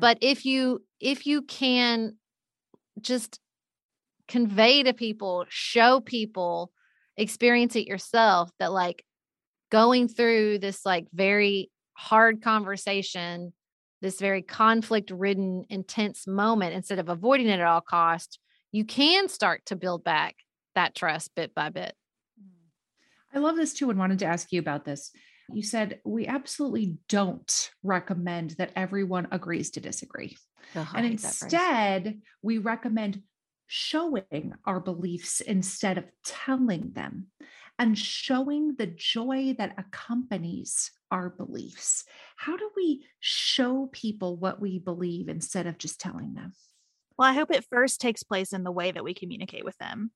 But 0.02 0.18
if 0.20 0.46
you 0.46 0.84
if 1.00 1.28
you 1.28 1.44
can 1.44 2.16
just 3.00 3.40
convey 4.28 4.82
to 4.82 4.94
people, 4.94 5.46
show 5.48 6.00
people, 6.00 6.72
experience 7.18 7.76
it 7.76 7.88
yourself 7.88 8.50
that 8.58 8.72
like 8.72 9.06
going 9.70 10.08
through 10.08 10.58
this 10.58 10.88
like 10.88 11.06
very 11.14 11.70
hard 11.94 12.42
conversation, 12.42 13.54
this 14.02 14.20
very 14.20 14.42
conflict 14.42 15.12
ridden, 15.12 15.66
intense 15.70 16.26
moment, 16.26 16.74
instead 16.74 16.98
of 16.98 17.08
avoiding 17.08 17.48
it 17.48 17.60
at 17.60 17.68
all 17.68 17.82
cost, 17.82 18.40
you 18.72 18.84
can 18.84 19.30
start 19.30 19.68
to 19.68 19.76
build 19.76 20.04
back 20.04 20.36
that 20.74 20.96
trust 20.96 21.36
bit 21.36 21.54
by 21.54 21.70
bit. 21.70 21.94
Mm. 22.42 23.36
I 23.36 23.38
love 23.38 23.56
this 23.56 23.74
too 23.76 23.92
and 23.92 24.00
wanted 24.00 24.18
to 24.20 24.26
ask 24.26 24.52
you 24.52 24.60
about 24.60 24.84
this. 24.84 25.12
You 25.54 25.64
said 25.64 26.00
we 26.04 26.28
absolutely 26.28 26.98
don't 27.10 27.72
recommend 27.84 28.52
that 28.52 28.72
everyone 28.76 29.28
agrees 29.32 29.72
to 29.72 29.80
disagree. 29.80 30.38
And 30.76 31.06
hate 31.06 31.22
that 31.22 31.34
phrase. 31.34 31.54
instead, 31.54 32.22
we 32.42 32.58
recommend 32.58 33.22
showing 33.68 34.54
our 34.66 34.80
beliefs 34.80 35.42
instead 35.42 35.98
of 35.98 36.06
telling 36.26 36.92
them 36.94 37.28
and 37.80 37.98
showing 37.98 38.76
the 38.76 38.86
joy 38.86 39.56
that 39.58 39.74
accompanies 39.78 40.92
our 41.10 41.30
beliefs. 41.30 42.04
How 42.36 42.58
do 42.58 42.70
we 42.76 43.06
show 43.20 43.90
people 43.92 44.38
what 44.38 44.62
we 44.62 44.80
believe 44.80 45.30
instead 45.30 45.68
of 45.68 45.78
just 45.78 46.00
telling 46.00 46.34
them? 46.34 46.54
Well, 47.18 47.30
I 47.30 47.34
hope 47.34 47.52
it 47.52 47.66
first 47.70 48.02
takes 48.02 48.24
place 48.24 48.54
in 48.54 48.64
the 48.64 48.72
way 48.72 48.92
that 48.92 49.04
we 49.04 49.14
communicate 49.14 49.66
with 49.66 49.78
them. 49.78 50.12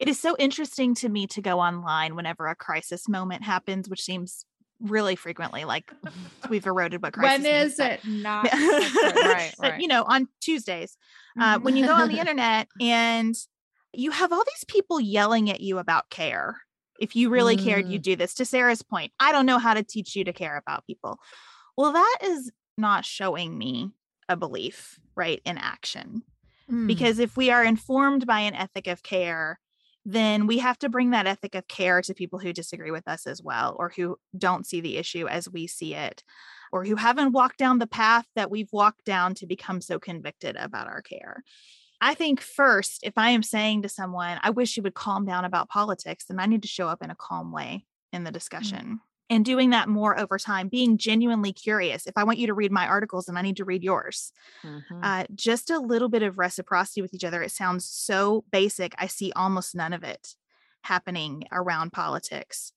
It 0.00 0.08
is 0.08 0.18
so 0.18 0.34
interesting 0.38 0.94
to 0.96 1.08
me 1.08 1.26
to 1.28 1.42
go 1.42 1.60
online 1.60 2.16
whenever 2.16 2.46
a 2.46 2.56
crisis 2.56 3.08
moment 3.08 3.44
happens, 3.44 3.88
which 3.88 4.02
seems 4.02 4.44
really 4.80 5.16
frequently 5.16 5.64
like 5.64 5.92
we've 6.48 6.66
eroded 6.66 7.02
what 7.02 7.12
crisis 7.12 7.44
when 7.44 7.54
is 7.54 7.76
but- 7.76 7.92
it 7.92 8.04
not? 8.06 8.52
right, 8.52 9.52
right. 9.58 9.80
you 9.80 9.88
know, 9.88 10.04
on 10.04 10.28
Tuesdays, 10.40 10.96
uh, 11.40 11.58
when 11.58 11.76
you 11.76 11.86
go 11.86 11.94
on 11.94 12.08
the 12.08 12.18
internet 12.18 12.68
and 12.80 13.34
you 13.92 14.10
have 14.10 14.32
all 14.32 14.44
these 14.44 14.64
people 14.66 15.00
yelling 15.00 15.50
at 15.50 15.60
you 15.60 15.78
about 15.78 16.10
care. 16.10 16.60
If 17.00 17.16
you 17.16 17.28
really 17.28 17.56
cared, 17.56 17.88
you'd 17.88 18.02
do 18.02 18.14
this. 18.14 18.34
To 18.34 18.44
Sarah's 18.44 18.82
point, 18.82 19.12
I 19.18 19.32
don't 19.32 19.46
know 19.46 19.58
how 19.58 19.74
to 19.74 19.82
teach 19.82 20.14
you 20.14 20.24
to 20.24 20.32
care 20.32 20.56
about 20.56 20.86
people. 20.86 21.18
Well, 21.76 21.92
that 21.92 22.18
is 22.22 22.52
not 22.78 23.04
showing 23.04 23.58
me 23.58 23.90
a 24.28 24.36
belief, 24.36 24.98
right, 25.16 25.40
in 25.44 25.58
action. 25.58 26.22
Mm. 26.70 26.86
Because 26.86 27.18
if 27.18 27.36
we 27.36 27.50
are 27.50 27.64
informed 27.64 28.26
by 28.26 28.40
an 28.40 28.54
ethic 28.54 28.86
of 28.86 29.02
care, 29.02 29.58
then 30.04 30.46
we 30.46 30.58
have 30.58 30.78
to 30.80 30.88
bring 30.88 31.10
that 31.10 31.26
ethic 31.26 31.54
of 31.54 31.66
care 31.66 32.02
to 32.02 32.14
people 32.14 32.38
who 32.38 32.52
disagree 32.52 32.90
with 32.90 33.08
us 33.08 33.26
as 33.26 33.42
well, 33.42 33.74
or 33.78 33.92
who 33.96 34.16
don't 34.36 34.66
see 34.66 34.80
the 34.80 34.96
issue 34.96 35.26
as 35.26 35.48
we 35.48 35.66
see 35.66 35.94
it, 35.94 36.22
or 36.72 36.84
who 36.84 36.96
haven't 36.96 37.32
walked 37.32 37.58
down 37.58 37.78
the 37.78 37.86
path 37.86 38.26
that 38.34 38.50
we've 38.50 38.72
walked 38.72 39.04
down 39.04 39.34
to 39.34 39.46
become 39.46 39.80
so 39.80 39.98
convicted 39.98 40.56
about 40.56 40.86
our 40.86 41.00
care. 41.00 41.42
I 42.00 42.14
think 42.14 42.40
first, 42.40 43.00
if 43.02 43.14
I 43.16 43.30
am 43.30 43.42
saying 43.42 43.82
to 43.82 43.88
someone, 43.88 44.38
I 44.42 44.50
wish 44.50 44.76
you 44.76 44.82
would 44.82 44.94
calm 44.94 45.24
down 45.24 45.44
about 45.44 45.70
politics, 45.70 46.26
then 46.26 46.38
I 46.38 46.46
need 46.46 46.62
to 46.62 46.68
show 46.68 46.88
up 46.88 47.02
in 47.02 47.10
a 47.10 47.16
calm 47.16 47.50
way 47.50 47.86
in 48.12 48.24
the 48.24 48.30
mm. 48.30 48.34
discussion. 48.34 49.00
And 49.30 49.44
doing 49.44 49.70
that 49.70 49.88
more 49.88 50.18
over 50.18 50.38
time, 50.38 50.68
being 50.68 50.98
genuinely 50.98 51.52
curious. 51.52 52.06
If 52.06 52.14
I 52.16 52.24
want 52.24 52.38
you 52.38 52.46
to 52.46 52.54
read 52.54 52.72
my 52.72 52.86
articles, 52.86 53.28
and 53.28 53.38
I 53.38 53.42
need 53.42 53.56
to 53.56 53.64
read 53.64 53.82
yours 53.82 54.32
Mhm. 54.64 55.04
uh, 55.04 55.24
just 55.34 55.70
a 55.70 55.78
little 55.78 56.08
bit 56.08 56.22
of 56.22 56.38
reciprocity 56.38 57.02
with 57.02 57.14
each 57.14 57.24
other. 57.24 57.42
It 57.42 57.50
sounds 57.50 57.84
so 57.84 58.44
basic. 58.50 58.94
I 58.98 59.06
see 59.06 59.32
almost 59.36 59.74
none 59.74 59.92
of 59.92 60.02
it 60.04 60.36
happening 60.82 61.44
around 61.52 61.92
politics. 61.92 62.72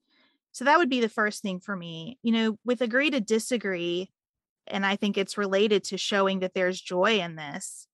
So 0.54 0.66
that 0.66 0.78
would 0.80 0.90
be 0.90 1.02
the 1.02 1.10
first 1.10 1.44
thing 1.44 1.60
for 1.60 1.76
me. 1.76 2.20
You 2.24 2.34
know, 2.34 2.60
with 2.66 2.82
agree 2.82 3.12
to 3.12 3.22
disagree, 3.22 4.12
and 4.68 4.86
I 4.86 4.96
think 4.98 5.18
it's 5.18 5.38
related 5.38 5.84
to 5.86 5.98
showing 5.98 6.40
that 6.40 6.54
there's 6.56 6.82
joy 6.82 7.20
in 7.22 7.36
this. 7.38 7.88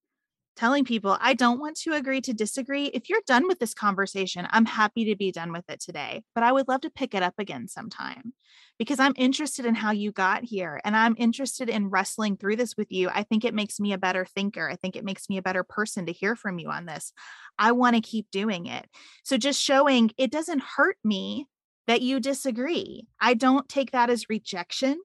Telling 0.56 0.86
people, 0.86 1.18
I 1.20 1.34
don't 1.34 1.60
want 1.60 1.78
to 1.78 1.94
agree 1.94 2.22
to 2.22 2.34
disagree. 2.34 2.86
If 2.86 3.10
you're 3.10 3.22
done 3.26 3.48
with 3.48 3.58
this 3.58 3.74
conversation, 3.74 4.48
I'm 4.52 4.66
happy 4.66 5.06
to 5.06 5.16
be 5.16 5.32
done 5.32 5.52
with 5.52 5.68
it 5.68 5.80
today, 5.80 6.24
but 6.36 6.44
I 6.44 6.52
would 6.52 6.68
love 6.68 6.82
to 6.82 6.92
pick 6.92 7.16
it 7.16 7.24
up 7.24 7.34
again 7.40 7.68
sometime 7.68 8.34
because 8.78 9.00
I'm 9.00 9.16
interested 9.18 9.66
in 9.66 9.74
how 9.74 9.92
you 9.92 10.12
got 10.12 10.44
here 10.44 10.80
and 10.86 10.96
I'm 10.96 11.16
interested 11.18 11.70
in 11.70 11.90
wrestling 11.90 12.38
through 12.38 12.58
this 12.58 12.78
with 12.78 12.92
you. 12.92 13.10
I 13.10 13.24
think 13.24 13.44
it 13.44 13.56
makes 13.56 13.80
me 13.80 13.94
a 13.94 13.98
better 13.98 14.26
thinker. 14.26 14.70
I 14.70 14.76
think 14.76 14.96
it 14.96 15.04
makes 15.04 15.28
me 15.28 15.38
a 15.38 15.42
better 15.42 15.64
person 15.64 16.06
to 16.06 16.12
hear 16.12 16.36
from 16.36 16.60
you 16.60 16.70
on 16.70 16.86
this. 16.86 17.14
I 17.58 17.72
want 17.72 17.96
to 17.96 18.02
keep 18.02 18.30
doing 18.30 18.68
it. 18.68 18.86
So 19.24 19.38
just 19.38 19.60
showing 19.60 20.12
it 20.18 20.32
doesn't 20.32 20.62
hurt 20.78 20.98
me 21.04 21.48
that 21.88 22.04
you 22.04 22.20
disagree. 22.20 23.08
I 23.20 23.34
don't 23.34 23.68
take 23.68 23.92
that 23.92 24.12
as 24.12 24.30
rejection, 24.30 25.02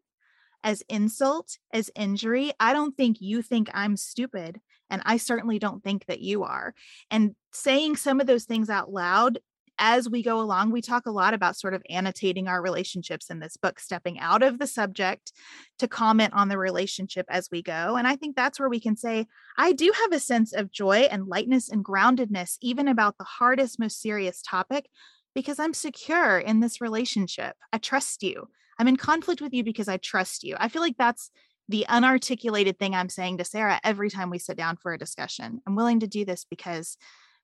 as 0.62 0.82
insult, 0.90 1.56
as 1.72 1.90
injury. 1.96 2.52
I 2.60 2.72
don't 2.74 2.96
think 2.96 3.16
you 3.20 3.40
think 3.40 3.70
I'm 3.72 3.96
stupid. 3.96 4.60
And 4.90 5.02
I 5.04 5.16
certainly 5.16 5.58
don't 5.58 5.82
think 5.82 6.06
that 6.06 6.20
you 6.20 6.44
are. 6.44 6.74
And 7.10 7.34
saying 7.52 7.96
some 7.96 8.20
of 8.20 8.26
those 8.26 8.44
things 8.44 8.70
out 8.70 8.92
loud 8.92 9.38
as 9.78 10.10
we 10.10 10.22
go 10.22 10.40
along, 10.40 10.72
we 10.72 10.82
talk 10.82 11.06
a 11.06 11.10
lot 11.10 11.34
about 11.34 11.56
sort 11.56 11.72
of 11.72 11.82
annotating 11.88 12.48
our 12.48 12.60
relationships 12.60 13.30
in 13.30 13.38
this 13.38 13.56
book, 13.56 13.78
stepping 13.78 14.18
out 14.18 14.42
of 14.42 14.58
the 14.58 14.66
subject 14.66 15.32
to 15.78 15.86
comment 15.86 16.34
on 16.34 16.48
the 16.48 16.58
relationship 16.58 17.26
as 17.28 17.48
we 17.52 17.62
go. 17.62 17.96
And 17.96 18.06
I 18.06 18.16
think 18.16 18.34
that's 18.34 18.58
where 18.58 18.68
we 18.68 18.80
can 18.80 18.96
say, 18.96 19.26
I 19.56 19.72
do 19.72 19.92
have 19.94 20.12
a 20.12 20.18
sense 20.18 20.52
of 20.52 20.72
joy 20.72 21.02
and 21.10 21.28
lightness 21.28 21.68
and 21.68 21.84
groundedness, 21.84 22.56
even 22.60 22.88
about 22.88 23.18
the 23.18 23.24
hardest, 23.24 23.78
most 23.78 24.02
serious 24.02 24.42
topic, 24.42 24.88
because 25.34 25.60
I'm 25.60 25.74
secure 25.74 26.38
in 26.38 26.58
this 26.60 26.80
relationship. 26.80 27.54
I 27.72 27.78
trust 27.78 28.24
you. 28.24 28.48
I'm 28.80 28.88
in 28.88 28.96
conflict 28.96 29.40
with 29.40 29.52
you 29.52 29.64
because 29.64 29.88
I 29.88 29.96
trust 29.96 30.42
you. 30.42 30.56
I 30.58 30.68
feel 30.68 30.82
like 30.82 30.96
that's 30.98 31.30
the 31.68 31.86
unarticulated 31.88 32.78
thing 32.78 32.94
I'm 32.94 33.08
saying 33.08 33.38
to 33.38 33.44
Sarah 33.44 33.80
every 33.84 34.10
time 34.10 34.30
we 34.30 34.38
sit 34.38 34.56
down 34.56 34.76
for 34.76 34.92
a 34.92 34.98
discussion. 34.98 35.60
I'm 35.66 35.76
willing 35.76 36.00
to 36.00 36.06
do 36.06 36.24
this 36.24 36.44
because 36.48 36.96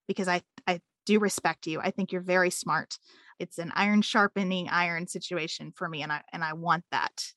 because 0.08 0.28
I 0.28 0.42
I 0.66 0.80
do 1.06 1.18
respect 1.18 1.66
you. 1.66 1.80
I 1.80 1.90
think 1.90 2.12
you're 2.12 2.22
very 2.22 2.50
smart. 2.50 2.98
It's 3.38 3.58
an 3.58 3.72
iron 3.74 4.02
sharpening 4.02 4.68
iron 4.68 5.06
situation 5.06 5.72
for 5.74 5.88
me 5.88 6.02
and 6.02 6.12
I 6.12 6.22
and 6.32 6.42
I 6.42 6.54
want 6.54 6.84
that. 6.90 7.32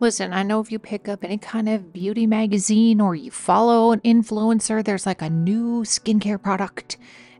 Listen, 0.00 0.32
I 0.32 0.44
know 0.44 0.60
if 0.60 0.70
you 0.70 0.78
pick 0.78 1.08
up 1.08 1.24
any 1.24 1.38
kind 1.38 1.68
of 1.68 1.92
beauty 1.92 2.24
magazine 2.24 3.00
or 3.00 3.16
you 3.16 3.32
follow 3.32 3.90
an 3.90 4.00
influencer, 4.00 4.84
there's 4.84 5.06
like 5.06 5.22
a 5.22 5.28
new 5.28 5.82
skincare 5.82 6.40
product 6.40 6.96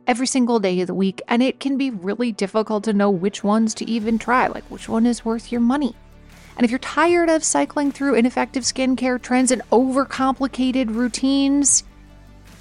every 0.09 0.27
single 0.27 0.59
day 0.59 0.81
of 0.81 0.88
the 0.88 0.94
week, 0.94 1.22
and 1.29 1.40
it 1.40 1.61
can 1.61 1.77
be 1.77 1.90
really 1.90 2.33
difficult 2.33 2.83
to 2.83 2.92
know 2.92 3.11
which 3.11 3.44
ones 3.44 3.74
to 3.74 3.88
even 3.88 4.18
try, 4.18 4.48
like 4.48 4.64
which 4.64 4.88
one 4.88 5.07
is 5.07 5.24
worth 5.24 5.53
your 5.53 5.61
money. 5.61 5.94
And 6.58 6.64
if 6.64 6.72
you're 6.72 6.80
tired 6.80 7.30
of 7.30 7.44
cycling 7.44 7.92
through 7.92 8.16
ineffective 8.16 8.64
skincare 8.64 9.22
trends 9.22 9.52
and 9.52 9.62
overcomplicated 9.70 10.92
routines, 10.92 11.84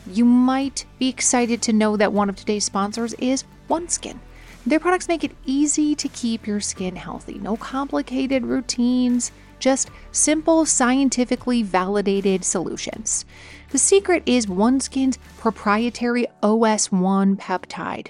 you 0.06 0.24
might 0.24 0.86
be 1.00 1.10
excited 1.10 1.64
to 1.64 1.74
know 1.74 1.98
that 1.98 2.14
one 2.14 2.30
of 2.30 2.36
today's 2.36 2.64
sponsors 2.64 3.14
is 3.16 3.44
OneSkin. 3.72 4.20
Their 4.68 4.80
products 4.80 5.08
make 5.08 5.24
it 5.24 5.36
easy 5.48 5.96
to 5.96 6.08
keep 6.10 6.46
your 6.46 6.60
skin 6.60 6.96
healthy. 6.96 7.40
No 7.40 7.58
complicated 7.58 8.46
routines, 8.46 9.32
just 9.58 9.90
simple, 10.12 10.68
scientifically 10.68 11.64
validated 11.64 12.46
solutions. 12.46 13.26
The 13.72 13.80
secret 13.80 14.22
is 14.28 14.46
OneSkin's 14.46 15.18
proprietary 15.40 16.28
OS1 16.44 17.38
peptide. 17.38 18.10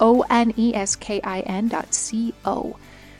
O 0.00 0.24
N 0.30 0.52
E 0.56 0.74
S 0.74 0.96
K 0.96 1.20
I 1.22 1.40
N 1.40 1.68
dot 1.68 1.94
C 1.94 2.34
O. 2.44 2.76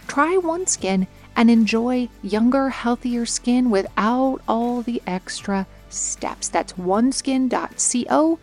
Try 0.06 0.36
OneSkin 0.36 1.06
and 1.36 1.50
enjoy 1.50 2.08
younger, 2.22 2.70
healthier 2.70 3.26
skin 3.26 3.70
without 3.70 4.40
all 4.48 4.82
the 4.82 5.02
extra 5.06 5.66
steps. 5.90 6.48
That's 6.48 6.72
oneskin.co, 6.74 8.38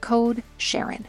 code 0.00 0.42
Sharon. 0.58 1.06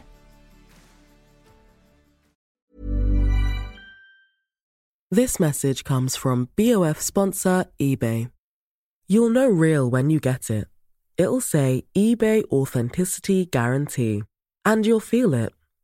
This 5.10 5.40
message 5.40 5.84
comes 5.84 6.16
from 6.16 6.50
BOF 6.56 7.00
sponsor 7.00 7.64
eBay. 7.80 8.30
You'll 9.06 9.30
know 9.30 9.48
real 9.48 9.88
when 9.88 10.10
you 10.10 10.20
get 10.20 10.50
it. 10.50 10.68
It'll 11.16 11.40
say 11.40 11.84
eBay 11.96 12.44
Authenticity 12.52 13.46
Guarantee. 13.46 14.22
And 14.66 14.84
you'll 14.84 15.00
feel 15.00 15.32
it. 15.32 15.54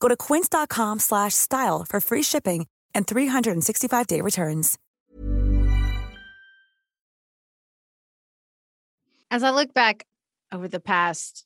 Go 0.00 0.08
to 0.08 0.16
quince.com/style 0.16 1.84
for 1.88 2.00
free 2.00 2.22
shipping 2.22 2.66
and 2.94 3.06
365-day 3.06 4.20
returns. 4.20 4.78
As 9.30 9.42
I 9.42 9.50
look 9.50 9.74
back 9.74 10.04
over 10.52 10.68
the 10.68 10.80
past 10.80 11.44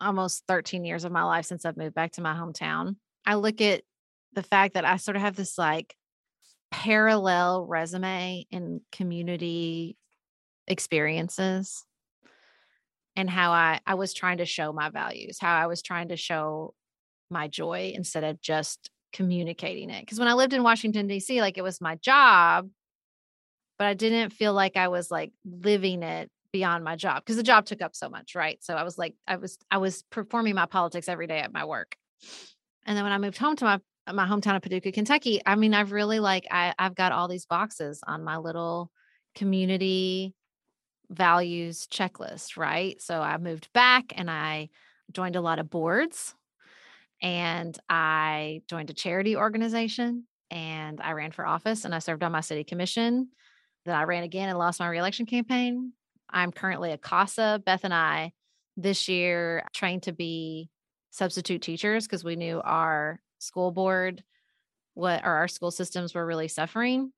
almost 0.00 0.44
13 0.46 0.84
years 0.84 1.04
of 1.04 1.12
my 1.12 1.24
life 1.24 1.46
since 1.46 1.64
I've 1.64 1.76
moved 1.76 1.94
back 1.94 2.12
to 2.12 2.20
my 2.20 2.34
hometown, 2.34 2.96
I 3.24 3.34
look 3.34 3.60
at 3.60 3.82
the 4.32 4.42
fact 4.42 4.74
that 4.74 4.84
I 4.84 4.96
sort 4.96 5.16
of 5.16 5.22
have 5.22 5.34
this 5.34 5.58
like 5.58 5.96
parallel 6.70 7.64
resume 7.66 8.46
in 8.50 8.80
community 8.92 9.96
experiences 10.68 11.84
and 13.16 13.30
how 13.30 13.52
I, 13.52 13.80
I 13.86 13.94
was 13.94 14.12
trying 14.12 14.38
to 14.38 14.44
show 14.44 14.72
my 14.72 14.90
values, 14.90 15.38
how 15.40 15.56
I 15.56 15.66
was 15.66 15.82
trying 15.82 16.08
to 16.08 16.16
show 16.16 16.74
my 17.30 17.48
joy 17.48 17.92
instead 17.94 18.24
of 18.24 18.40
just 18.40 18.90
communicating 19.12 19.90
it. 19.90 20.00
Because 20.00 20.18
when 20.18 20.28
I 20.28 20.34
lived 20.34 20.52
in 20.52 20.62
Washington, 20.62 21.06
D.C., 21.06 21.40
like 21.40 21.58
it 21.58 21.62
was 21.62 21.80
my 21.80 21.96
job, 21.96 22.68
but 23.78 23.86
I 23.86 23.94
didn't 23.94 24.30
feel 24.30 24.52
like 24.52 24.76
I 24.76 24.88
was 24.88 25.10
like 25.10 25.32
living 25.44 26.02
it 26.02 26.30
beyond 26.52 26.84
my 26.84 26.96
job 26.96 27.22
because 27.22 27.36
the 27.36 27.42
job 27.42 27.66
took 27.66 27.82
up 27.82 27.94
so 27.94 28.08
much, 28.08 28.34
right? 28.34 28.58
So 28.62 28.74
I 28.74 28.82
was 28.82 28.96
like, 28.98 29.14
I 29.26 29.36
was, 29.36 29.58
I 29.70 29.78
was 29.78 30.02
performing 30.10 30.54
my 30.54 30.66
politics 30.66 31.08
every 31.08 31.26
day 31.26 31.38
at 31.38 31.52
my 31.52 31.64
work. 31.64 31.96
And 32.84 32.96
then 32.96 33.04
when 33.04 33.12
I 33.12 33.18
moved 33.18 33.38
home 33.38 33.56
to 33.56 33.64
my 33.64 33.80
my 34.12 34.24
hometown 34.26 34.54
of 34.54 34.62
Paducah, 34.62 34.92
Kentucky, 34.92 35.40
I 35.44 35.56
mean, 35.56 35.74
I've 35.74 35.90
really 35.90 36.20
like 36.20 36.46
I, 36.50 36.72
I've 36.78 36.94
got 36.94 37.10
all 37.10 37.26
these 37.26 37.44
boxes 37.44 38.00
on 38.06 38.22
my 38.22 38.36
little 38.36 38.92
community 39.34 40.32
values 41.10 41.88
checklist, 41.88 42.56
right? 42.56 43.00
So 43.02 43.20
I 43.20 43.36
moved 43.38 43.68
back 43.72 44.12
and 44.14 44.30
I 44.30 44.68
joined 45.12 45.36
a 45.36 45.40
lot 45.40 45.58
of 45.58 45.70
boards 45.70 46.34
and 47.22 47.76
I 47.88 48.62
joined 48.68 48.90
a 48.90 48.94
charity 48.94 49.36
organization 49.36 50.24
and 50.50 51.00
I 51.00 51.12
ran 51.12 51.32
for 51.32 51.46
office 51.46 51.84
and 51.84 51.94
I 51.94 51.98
served 51.98 52.22
on 52.22 52.32
my 52.32 52.40
city 52.40 52.64
commission. 52.64 53.28
Then 53.84 53.94
I 53.96 54.04
ran 54.04 54.22
again 54.22 54.48
and 54.48 54.58
lost 54.58 54.80
my 54.80 54.88
reelection 54.88 55.26
campaign. 55.26 55.92
I'm 56.30 56.52
currently 56.52 56.92
a 56.92 56.98
CASA. 56.98 57.62
Beth 57.64 57.84
and 57.84 57.94
I 57.94 58.32
this 58.76 59.08
year 59.08 59.64
trained 59.72 60.02
to 60.04 60.12
be 60.12 60.68
substitute 61.10 61.62
teachers 61.62 62.04
because 62.06 62.24
we 62.24 62.36
knew 62.36 62.60
our 62.62 63.20
school 63.38 63.70
board 63.70 64.22
what 64.94 65.24
or 65.24 65.30
our 65.30 65.48
school 65.48 65.70
systems 65.70 66.14
were 66.14 66.24
really 66.26 66.48
suffering 66.48 67.12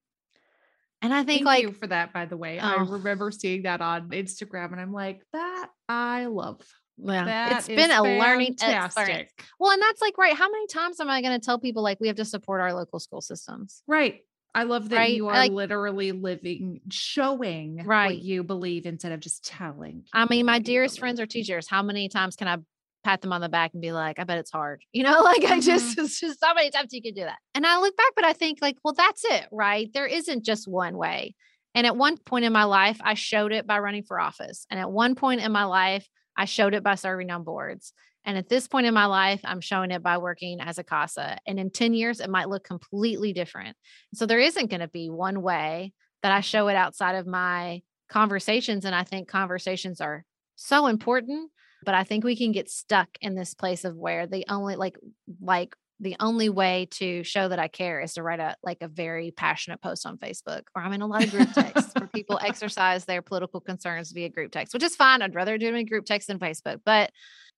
and 1.03 1.13
i 1.15 1.19
think 1.25 1.39
Thank 1.39 1.47
like 1.47 1.63
you 1.63 1.73
for 1.73 1.87
that, 1.89 2.13
by 2.13 2.25
the 2.27 2.37
way. 2.37 2.59
I 2.59 2.77
Oh. 2.77 2.85
remember 2.85 3.31
seeing 3.31 3.63
that 3.63 3.81
on 3.81 4.11
Instagram 4.11 4.73
and 4.73 4.81
I'm 4.81 4.93
like, 4.93 5.23
that 5.33 5.69
I 5.89 6.27
love. 6.27 6.61
Yeah, 7.03 7.25
That 7.25 7.59
it's 7.59 7.69
been 7.69 7.91
a 7.91 8.03
learning 8.03 8.57
experience. 8.61 9.31
well 9.59 9.71
and 9.73 9.81
that's 9.83 10.01
like 10.01 10.19
right 10.19 10.35
how 10.35 10.51
many 10.51 10.67
times 10.67 11.01
am 11.01 11.09
i 11.09 11.23
going 11.23 11.39
to 11.39 11.45
tell 11.45 11.59
people 11.59 11.83
like 11.83 11.99
we 12.01 12.07
have 12.09 12.17
to 12.17 12.25
support 12.25 12.61
our 12.61 12.73
local 12.73 12.99
school 13.01 13.21
systems 13.21 13.83
Right. 13.87 14.23
I 14.55 14.65
love 14.65 14.89
that 14.89 14.97
Right? 14.97 15.15
you 15.15 15.29
are 15.29 15.35
like- 15.35 15.53
literally 15.53 16.11
living, 16.13 16.81
showing 16.91 17.85
Right. 17.85 18.07
what 18.07 18.19
you 18.19 18.43
believe 18.43 18.87
instead 18.87 19.13
of 19.13 19.21
just 19.21 19.45
telling. 19.45 20.05
i 20.13 20.27
mean 20.29 20.47
my 20.47 20.59
dearest 20.59 20.99
friends 20.99 21.21
are 21.21 21.27
teachers 21.27 21.69
how 21.69 21.83
many 21.83 22.09
times 22.09 22.37
can 22.37 22.49
i 22.49 22.57
pat 23.05 23.21
them 23.21 23.33
on 23.33 23.41
the 23.41 23.49
back 23.49 23.73
and 23.75 23.81
be 23.81 23.93
like 23.93 24.19
i 24.19 24.25
bet 24.25 24.39
it's 24.39 24.51
hard 24.51 24.83
you 24.93 25.03
know 25.05 25.21
like 25.25 25.45
i 25.45 25.53
mm-hmm. 25.53 25.61
just 25.61 25.99
it's 25.99 26.19
just 26.21 26.41
so 26.41 26.53
many 26.55 26.71
times 26.71 26.93
you 26.93 27.01
can 27.01 27.15
do 27.15 27.23
that 27.23 27.39
and 27.55 27.65
i 27.67 27.79
look 27.79 27.97
back 27.97 28.13
but 28.17 28.25
i 28.25 28.33
think 28.33 28.59
like 28.61 28.77
well 28.85 28.93
that's 28.95 29.25
it 29.25 29.47
right 29.53 29.91
there 29.95 30.07
isn't 30.07 30.45
just 30.45 30.67
one 30.67 30.97
way 30.97 31.35
and 31.75 31.87
at 31.87 31.97
one 31.97 32.17
point 32.17 32.45
in 32.45 32.53
my 32.53 32.65
life 32.65 32.99
i 33.03 33.15
showed 33.15 33.53
it 33.53 33.67
by 33.67 33.79
running 33.79 34.03
for 34.03 34.19
office 34.19 34.67
and 34.71 34.81
at 34.81 34.91
one 34.91 35.15
point 35.15 35.41
in 35.41 35.53
my 35.53 35.65
life 35.65 36.09
i 36.39 36.47
showed 36.47 36.73
it 36.73 36.83
by 36.83 36.95
serving 36.95 37.31
on 37.31 37.45
boards. 37.45 37.93
And 38.25 38.37
at 38.37 38.49
this 38.49 38.67
point 38.69 38.87
in 38.87 38.95
my 38.95 39.07
life 39.07 39.41
i'm 39.45 39.61
showing 39.61 39.91
it 39.91 40.03
by 40.03 40.17
working 40.19 40.61
as 40.61 40.79
a 40.79 40.85
casa. 40.85 41.39
And 41.47 41.61
in 41.61 41.71
10 41.71 41.93
years 41.93 42.21
it 42.21 42.31
might 42.31 42.49
look 42.49 42.65
completely 42.65 43.35
different. 43.35 43.77
So 44.15 44.25
there 44.25 44.39
isn't 44.39 44.71
going 44.71 44.81
to 44.81 44.89
be 44.89 45.11
one 45.11 45.43
way 45.43 45.93
that 46.23 46.33
i 46.33 46.41
show 46.41 46.69
it 46.69 46.77
outside 46.77 47.17
of 47.17 47.27
my 47.27 47.83
conversations. 48.09 48.87
And 48.87 48.95
i 48.95 49.05
think 49.05 49.29
conversations 49.29 50.01
are 50.01 50.25
so 50.57 50.87
important 50.87 51.51
but 51.85 51.95
i 51.95 52.03
think 52.05 52.25
we 52.25 52.37
can 52.37 52.53
get 52.53 52.69
stuck 52.69 53.09
in 53.21 53.35
this 53.35 53.55
place 53.55 53.85
of 53.85 53.97
where 53.97 54.27
the 54.27 54.45
only 54.49 54.77
like 54.77 54.97
like 55.41 55.77
the 56.01 56.17
only 56.21 56.49
way 56.49 56.87
to 56.91 57.23
show 57.23 57.49
that 57.49 57.59
i 57.59 57.69
care 57.69 58.01
is 58.01 58.15
to 58.15 58.23
write 58.23 58.41
a 58.41 58.57
like 58.63 58.79
a 58.81 58.89
very 58.89 59.31
passionate 59.31 59.81
post 59.81 60.07
on 60.07 60.17
facebook 60.19 60.63
or 60.75 60.83
i'm 60.83 60.93
in 60.93 61.03
a 61.03 61.07
lot 61.07 61.25
of 61.25 61.31
group 61.31 61.53
texts 61.53 61.93
where 61.99 62.09
people 62.09 62.39
exercise 62.45 63.05
their 63.05 63.23
political 63.23 63.61
concerns 63.61 64.13
via 64.13 64.29
group 64.29 64.53
text 64.53 64.75
which 64.75 64.83
is 64.83 64.97
fine 64.97 65.23
i'd 65.23 65.35
rather 65.35 65.59
do 65.59 65.69
it 65.69 65.75
in 65.75 65.87
group 65.87 66.05
text 66.05 66.29
than 66.29 66.39
facebook 66.39 66.81
but 66.85 67.11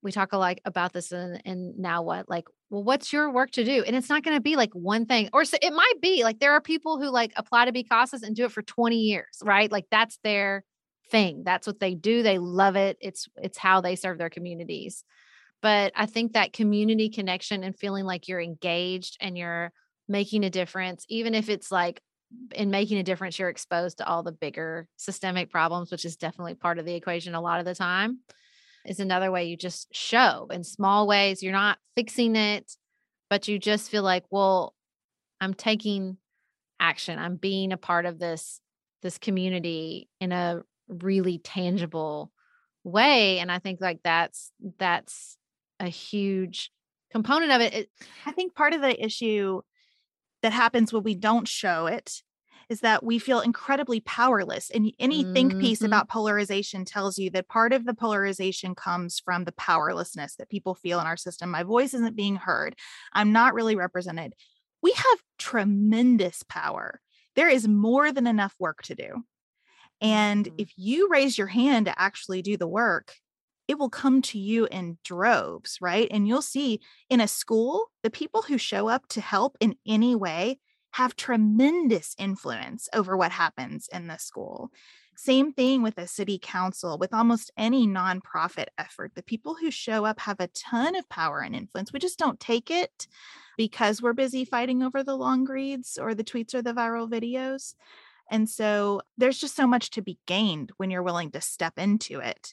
we 0.03 0.13
talk 0.13 0.33
a 0.33 0.39
lot 0.39 0.59
about 0.65 0.93
this 0.93 1.13
in, 1.13 1.41
in 1.45 1.75
now 1.77 2.03
what 2.03 2.29
like 2.29 2.47
well 2.71 2.83
what's 2.83 3.13
your 3.13 3.31
work 3.31 3.51
to 3.53 3.65
do? 3.65 3.85
And 3.87 3.95
it's 3.95 4.09
not 4.09 4.23
going 4.23 4.37
to 4.37 4.41
be 4.41 4.57
like 4.57 4.73
one 4.73 5.07
thing 5.07 5.29
or 5.33 5.45
so 5.45 5.59
it 5.61 5.73
might 5.73 6.01
be 6.01 6.25
like 6.25 6.41
there 6.41 6.53
are 6.53 6.61
people 6.61 6.99
who 6.99 7.11
like 7.11 7.33
apply 7.37 7.67
to 7.67 7.73
be 7.73 7.85
casas 7.85 8.23
and 8.23 8.35
do 8.35 8.45
it 8.45 8.53
for 8.53 8.63
20 8.63 8.97
years 8.97 9.39
right? 9.43 9.71
Like 9.71 9.87
that's 9.91 10.19
their 10.25 10.65
thing 11.11 11.43
that's 11.45 11.67
what 11.67 11.81
they 11.81 11.95
do 11.95 12.23
they 12.23 12.39
love 12.39 12.77
it 12.77 12.97
it's 13.01 13.29
it's 13.43 13.59
how 13.59 13.81
they 13.81 13.97
serve 13.97 14.17
their 14.17 14.31
communities 14.31 15.05
but 15.63 15.93
i 15.97 16.07
think 16.07 16.33
that 16.33 16.53
community 16.53 17.09
connection 17.09 17.65
and 17.65 17.79
feeling 17.79 18.05
like 18.05 18.29
you're 18.29 18.41
engaged 18.41 19.17
and 19.21 19.37
you're 19.37 19.73
making 20.09 20.45
a 20.45 20.51
difference 20.51 21.05
even 21.09 21.35
if 21.35 21.49
it's 21.49 21.71
like 21.71 22.01
in 22.55 22.71
making 22.71 22.99
a 22.99 23.03
difference 23.03 23.39
you're 23.39 23.49
exposed 23.49 23.99
to 23.99 24.07
all 24.07 24.23
the 24.23 24.33
bigger 24.33 24.87
systemic 24.97 25.51
problems 25.51 25.91
which 25.91 26.05
is 26.05 26.17
definitely 26.17 26.55
part 26.55 26.79
of 26.79 26.85
the 26.85 26.95
equation 26.95 27.35
a 27.35 27.41
lot 27.41 27.61
of 27.61 27.67
the 27.67 27.75
time 27.75 28.19
is 28.87 29.01
another 29.01 29.31
way 29.31 29.45
you 29.45 29.57
just 29.57 29.89
show 29.95 30.49
in 30.51 30.65
small 30.65 31.07
ways 31.07 31.43
you're 31.43 31.53
not 31.53 31.79
fixing 31.97 32.37
it 32.37 32.73
but 33.29 33.49
you 33.49 33.59
just 33.59 33.91
feel 33.91 34.03
like 34.03 34.25
well 34.31 34.75
i'm 35.41 35.55
taking 35.55 36.17
action. 36.81 37.19
I'm 37.19 37.37
being 37.37 37.73
a 37.73 37.77
part 37.77 38.07
of 38.07 38.19
this 38.19 38.61
this 39.03 39.19
community 39.19 40.09
in 40.21 40.33
a 40.33 40.63
really 40.89 41.39
tangible 41.39 42.33
way. 42.83 43.39
And 43.39 43.53
i 43.53 43.59
think 43.59 43.81
like 43.81 44.01
that's 44.03 44.51
that's 44.79 45.37
a 45.81 45.89
huge 45.89 46.73
component 47.11 47.53
of 47.53 47.63
it, 47.63 47.75
it 47.75 47.91
I 48.27 48.33
think 48.33 48.55
part 48.55 48.75
of 48.75 48.83
the 48.83 49.05
issue 49.05 49.63
that 50.43 50.53
happens 50.53 50.93
when 50.93 51.03
we 51.03 51.15
don't 51.15 51.49
show 51.49 51.87
it 51.87 52.23
is 52.69 52.81
that 52.81 53.05
we 53.05 53.19
feel 53.19 53.41
incredibly 53.41 54.01
powerless. 54.01 54.71
And 54.71 54.93
any 55.01 55.25
think 55.25 55.59
piece 55.59 55.83
Mhm. 55.83 55.85
about 55.85 56.09
polarization 56.09 56.85
tells 56.85 57.19
you 57.19 57.31
that 57.31 57.49
part 57.49 57.73
of 57.73 57.85
the 57.85 57.95
polarization 57.95 58.75
comes 58.77 59.19
from 59.21 59.45
the 59.45 59.53
powerlessness 59.53 60.37
that 60.37 60.51
people 60.51 60.75
feel 60.75 61.01
in 61.01 61.07
our 61.07 61.17
system. 61.17 61.51
My 61.51 61.65
voice 61.65 61.95
isn't 61.95 62.17
being 62.17 62.37
heard. 62.37 62.77
I'm 63.13 63.33
not 63.33 63.55
really 63.55 63.77
represented. 63.77 64.35
We 64.83 64.93
have 64.93 65.19
tremendous 65.39 66.45
power. 66.45 67.01
There 67.37 67.49
is 67.49 67.69
more 67.69 68.13
than 68.13 68.27
enough 68.27 68.55
work 68.61 68.83
to 68.85 68.95
do. 68.95 69.25
And 70.01 70.49
Mhm. 70.49 70.59
if 70.59 70.73
you 70.77 71.09
raise 71.11 71.37
your 71.37 71.47
hand 71.49 71.87
to 71.87 72.01
actually 72.01 72.43
do 72.43 72.57
the 72.57 72.69
work, 72.69 73.15
it 73.71 73.79
will 73.79 73.89
come 73.89 74.21
to 74.21 74.37
you 74.37 74.67
in 74.73 74.99
droves, 75.05 75.79
right? 75.81 76.09
And 76.11 76.27
you'll 76.27 76.43
see 76.43 76.81
in 77.09 77.21
a 77.21 77.29
school, 77.29 77.87
the 78.03 78.11
people 78.11 78.43
who 78.43 78.59
show 78.59 78.89
up 78.89 79.07
to 79.11 79.21
help 79.21 79.57
in 79.61 79.77
any 79.87 80.17
way 80.17 80.59
have 80.95 81.15
tremendous 81.15 82.17
influence 82.19 82.89
over 82.93 83.17
what 83.17 83.31
happens 83.31 83.89
in 83.93 84.09
the 84.09 84.17
school. 84.17 84.73
Same 85.15 85.53
thing 85.53 85.83
with 85.83 85.99
a 85.99 86.09
city 86.09 86.37
council, 86.43 86.99
with 86.99 87.15
almost 87.15 87.53
any 87.57 87.87
nonprofit 87.87 88.67
effort. 88.77 89.13
The 89.15 89.23
people 89.23 89.55
who 89.55 89.71
show 89.71 90.05
up 90.05 90.19
have 90.19 90.41
a 90.41 90.49
ton 90.49 90.97
of 90.97 91.09
power 91.09 91.39
and 91.39 91.55
influence. 91.55 91.93
We 91.93 92.01
just 92.01 92.19
don't 92.19 92.41
take 92.41 92.73
it 92.73 93.07
because 93.57 94.03
we're 94.03 94.15
busy 94.15 94.45
fighting 94.45 94.83
over 94.83 95.05
the 95.05 95.17
long 95.17 95.45
reads 95.45 95.97
or 95.97 96.13
the 96.13 96.25
tweets 96.25 96.57
or 96.57 96.63
the 96.63 96.75
viral 96.75 97.09
videos. 97.09 97.75
And 98.33 98.49
so 98.49 99.03
there's 99.17 99.39
just 99.39 99.55
so 99.55 99.69
much 99.69 99.91
to 99.91 100.03
be 100.03 100.19
gained 100.27 100.73
when 100.77 100.91
you're 100.91 101.05
willing 101.05 101.31
to 101.33 101.41
step 101.41 101.75
into 101.79 102.19
it 102.19 102.53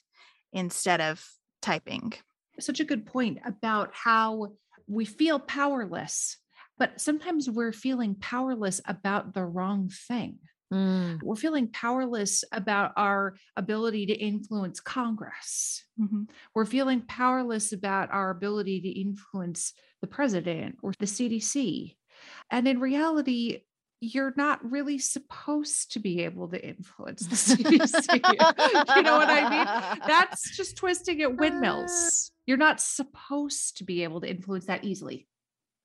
instead 0.52 1.00
of 1.00 1.24
typing. 1.62 2.12
Such 2.60 2.80
a 2.80 2.84
good 2.84 3.06
point 3.06 3.38
about 3.44 3.90
how 3.92 4.52
we 4.86 5.04
feel 5.04 5.38
powerless, 5.38 6.36
but 6.78 7.00
sometimes 7.00 7.48
we're 7.48 7.72
feeling 7.72 8.14
powerless 8.14 8.80
about 8.86 9.34
the 9.34 9.44
wrong 9.44 9.90
thing. 9.90 10.38
Mm. 10.72 11.22
We're 11.22 11.36
feeling 11.36 11.68
powerless 11.68 12.44
about 12.52 12.92
our 12.96 13.36
ability 13.56 14.06
to 14.06 14.14
influence 14.14 14.80
Congress. 14.80 15.84
Mhm. 15.98 16.28
We're 16.54 16.66
feeling 16.66 17.02
powerless 17.02 17.72
about 17.72 18.10
our 18.10 18.30
ability 18.30 18.80
to 18.82 18.88
influence 18.88 19.72
the 20.00 20.06
president 20.06 20.76
or 20.82 20.92
the 20.98 21.06
CDC. 21.06 21.96
And 22.50 22.68
in 22.68 22.80
reality, 22.80 23.62
you're 24.00 24.34
not 24.36 24.60
really 24.70 24.98
supposed 24.98 25.92
to 25.92 25.98
be 25.98 26.22
able 26.22 26.48
to 26.48 26.64
influence 26.64 27.26
the 27.26 27.34
CDC. 27.56 28.14
you 28.96 29.02
know 29.02 29.16
what 29.16 29.28
I 29.28 29.48
mean? 29.50 30.00
That's 30.06 30.56
just 30.56 30.76
twisting 30.76 31.20
at 31.22 31.30
uh. 31.30 31.34
windmills. 31.34 32.30
You're 32.46 32.56
not 32.56 32.80
supposed 32.80 33.78
to 33.78 33.84
be 33.84 34.04
able 34.04 34.20
to 34.20 34.30
influence 34.30 34.66
that 34.66 34.84
easily. 34.84 35.26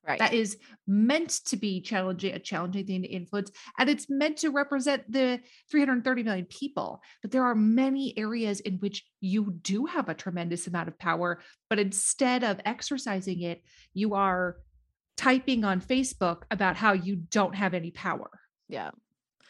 right. 0.07 0.19
That 0.19 0.33
is 0.33 0.57
meant 0.87 1.41
to 1.47 1.57
be 1.57 1.81
challenging, 1.81 2.33
a 2.33 2.39
challenging 2.39 2.85
thing 2.85 3.01
to 3.01 3.07
influence, 3.07 3.51
and 3.79 3.89
it's 3.89 4.09
meant 4.09 4.37
to 4.37 4.49
represent 4.49 5.11
the 5.11 5.39
330 5.71 6.23
million 6.23 6.45
people. 6.45 7.01
But 7.21 7.31
there 7.31 7.43
are 7.43 7.55
many 7.55 8.17
areas 8.17 8.59
in 8.59 8.75
which 8.75 9.03
you 9.21 9.59
do 9.61 9.85
have 9.87 10.07
a 10.07 10.13
tremendous 10.13 10.67
amount 10.67 10.87
of 10.87 10.99
power, 10.99 11.41
but 11.69 11.79
instead 11.79 12.43
of 12.43 12.61
exercising 12.63 13.41
it, 13.41 13.63
you 13.93 14.13
are 14.13 14.57
typing 15.23 15.63
on 15.63 15.79
Facebook 15.79 16.43
about 16.51 16.75
how 16.75 16.93
you 16.93 17.15
don't 17.15 17.55
have 17.55 17.73
any 17.73 17.91
power. 17.91 18.29
Yeah. 18.67 18.91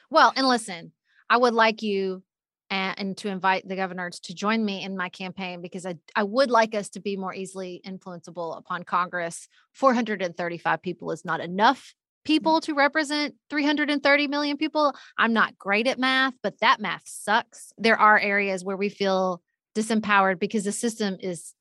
Well, 0.09 0.31
and 0.35 0.47
listen, 0.47 0.91
I 1.29 1.37
would 1.37 1.53
like 1.53 1.81
you 1.81 2.23
and, 2.69 2.99
and 2.99 3.17
to 3.17 3.29
invite 3.29 3.67
the 3.67 3.75
governors 3.75 4.19
to 4.21 4.35
join 4.35 4.63
me 4.63 4.83
in 4.83 4.95
my 4.95 5.09
campaign 5.09 5.61
because 5.61 5.85
I, 5.85 5.95
I 6.15 6.23
would 6.23 6.51
like 6.51 6.75
us 6.75 6.89
to 6.89 6.99
be 6.99 7.17
more 7.17 7.33
easily 7.33 7.81
influenceable 7.85 8.57
upon 8.57 8.83
Congress. 8.83 9.47
435 9.73 10.81
people 10.81 11.11
is 11.11 11.25
not 11.25 11.39
enough 11.39 11.95
people 12.23 12.61
to 12.61 12.73
represent 12.73 13.35
330 13.49 14.27
million 14.27 14.57
people. 14.57 14.93
I'm 15.17 15.33
not 15.33 15.57
great 15.57 15.87
at 15.87 15.99
math, 15.99 16.33
but 16.41 16.59
that 16.61 16.79
math 16.79 17.03
sucks. 17.05 17.73
There 17.77 17.99
are 17.99 18.17
areas 18.17 18.63
where 18.63 18.77
we 18.77 18.89
feel 18.89 19.41
disempowered 19.75 20.39
because 20.39 20.63
the 20.63 20.71
system 20.71 21.17
is 21.19 21.53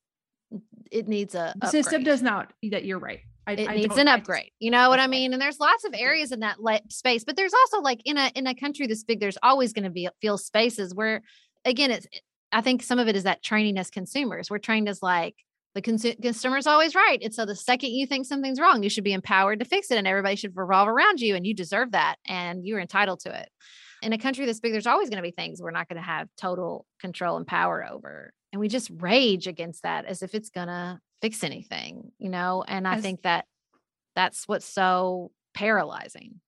it 0.91 1.09
needs 1.09 1.35
a 1.35 1.55
The 1.59 1.69
system 1.69 2.05
does 2.05 2.21
not. 2.21 2.53
That 2.71 2.85
you're 2.85 2.99
right. 2.99 3.21
I, 3.47 3.53
it 3.53 3.69
I 3.69 3.75
needs 3.75 3.97
an 3.99 4.09
I 4.09 4.13
just- 4.17 4.21
upgrade 4.23 4.51
you 4.61 4.71
know 4.71 4.89
what 4.89 5.01
i 5.01 5.07
mean? 5.07 5.33
And 5.33 5.43
there's 5.43 5.59
lots 5.61 5.85
of 5.85 5.95
areas 5.97 6.33
in 6.33 6.41
that 6.41 6.61
le- 6.61 6.81
space 6.89 7.25
but 7.25 7.37
there's 7.37 7.55
also 7.55 7.81
like 7.81 8.01
in 8.05 8.17
a 8.17 8.31
in 8.35 8.47
a 8.47 8.55
country 8.55 8.87
this 8.87 9.05
big 9.05 9.21
there's 9.21 9.39
always 9.43 9.73
going 9.73 9.85
to 9.85 9.91
be 9.91 10.09
feel 10.21 10.39
spaces 10.39 10.95
where 10.95 11.23
again 11.65 11.91
it's 11.91 12.07
i 12.53 12.61
think 12.61 12.83
some 12.83 12.99
of 12.99 13.09
it 13.09 13.17
is 13.17 13.25
that 13.25 13.43
training 13.43 13.79
as 13.79 13.91
consumers. 13.91 14.51
We're 14.51 14.59
trained 14.59 14.89
as 14.89 15.03
like 15.03 15.35
the 15.75 15.81
consu- 15.81 16.21
consumer's 16.21 16.67
always 16.67 16.95
right. 16.95 17.19
And 17.23 17.33
so 17.33 17.47
the 17.47 17.57
second 17.57 17.93
you 17.93 18.07
think 18.07 18.27
something's 18.27 18.61
wrong 18.61 18.83
you 18.83 18.91
should 18.91 19.05
be 19.05 19.15
empowered 19.15 19.59
to 19.61 19.65
fix 19.65 19.91
it 19.91 19.97
and 19.99 20.07
everybody 20.07 20.37
should 20.37 20.55
revolve 20.55 20.87
around 20.89 21.21
you 21.21 21.35
and 21.35 21.47
you 21.47 21.55
deserve 21.55 21.93
that 21.93 22.17
and 22.27 22.67
you're 22.67 22.79
entitled 22.79 23.21
to 23.21 23.35
it. 23.41 23.49
In 24.03 24.13
a 24.13 24.19
country 24.19 24.45
this 24.45 24.61
big 24.61 24.73
there's 24.73 24.87
always 24.87 25.09
going 25.09 25.17
to 25.17 25.23
be 25.23 25.31
things 25.31 25.63
we're 25.63 25.71
not 25.71 25.89
going 25.89 25.97
to 25.97 26.03
have 26.07 26.29
total 26.37 26.85
control 27.01 27.39
and 27.39 27.47
power 27.47 27.87
over 27.91 28.33
and 28.53 28.61
we 28.61 28.69
just 28.69 28.91
rage 28.99 29.47
against 29.47 29.85
that 29.85 30.05
as 30.05 30.23
if 30.23 30.35
it's 30.35 30.51
going 30.51 30.69
to 30.69 31.01
fix 31.23 31.43
anything 31.45 32.13
you 32.19 32.29
know 32.29 32.63
and 32.69 32.87
i 32.87 32.97
As- 32.97 33.03
think 33.03 33.23
that 33.23 33.47
that's 34.15 34.47
what's 34.47 34.67
so 34.67 35.31
paralyzing. 35.55 36.41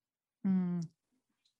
Mm. 0.46 0.86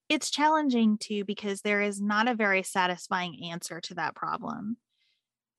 It's 0.09 0.31
challenging 0.31 0.99
too 0.99 1.25
because 1.25 1.63
there 1.63 1.81
is 1.81 2.01
not 2.01 2.29
a 2.29 2.35
very 2.35 2.63
satisfying 2.63 3.51
answer 3.51 3.81
to 3.83 3.95
that 3.95 4.15
problem. 4.15 4.77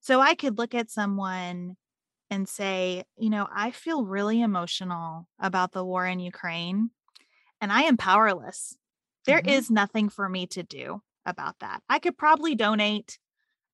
So 0.01 0.21
I 0.21 0.35
could 0.35 0.57
look 0.57 0.75
at 0.75 0.91
someone 0.91 1.77
and 2.29 2.47
say, 2.47 3.05
you 3.17 3.29
know, 3.29 3.47
I 3.51 3.71
feel 3.71 4.05
really 4.05 4.41
emotional 4.41 5.27
about 5.39 5.71
the 5.71 5.83
war 5.85 6.05
in 6.05 6.19
Ukraine 6.19 6.91
and 7.61 7.71
I 7.71 7.83
am 7.83 7.97
powerless. 7.97 8.77
There 9.25 9.41
is 9.45 9.67
Mhm. 9.67 9.71
nothing 9.71 10.09
for 10.09 10.29
me 10.29 10.47
to 10.47 10.63
do 10.63 11.01
about 11.25 11.59
that. 11.59 11.81
I 11.89 11.99
could 11.99 12.17
probably 12.17 12.55
donate. 12.55 13.19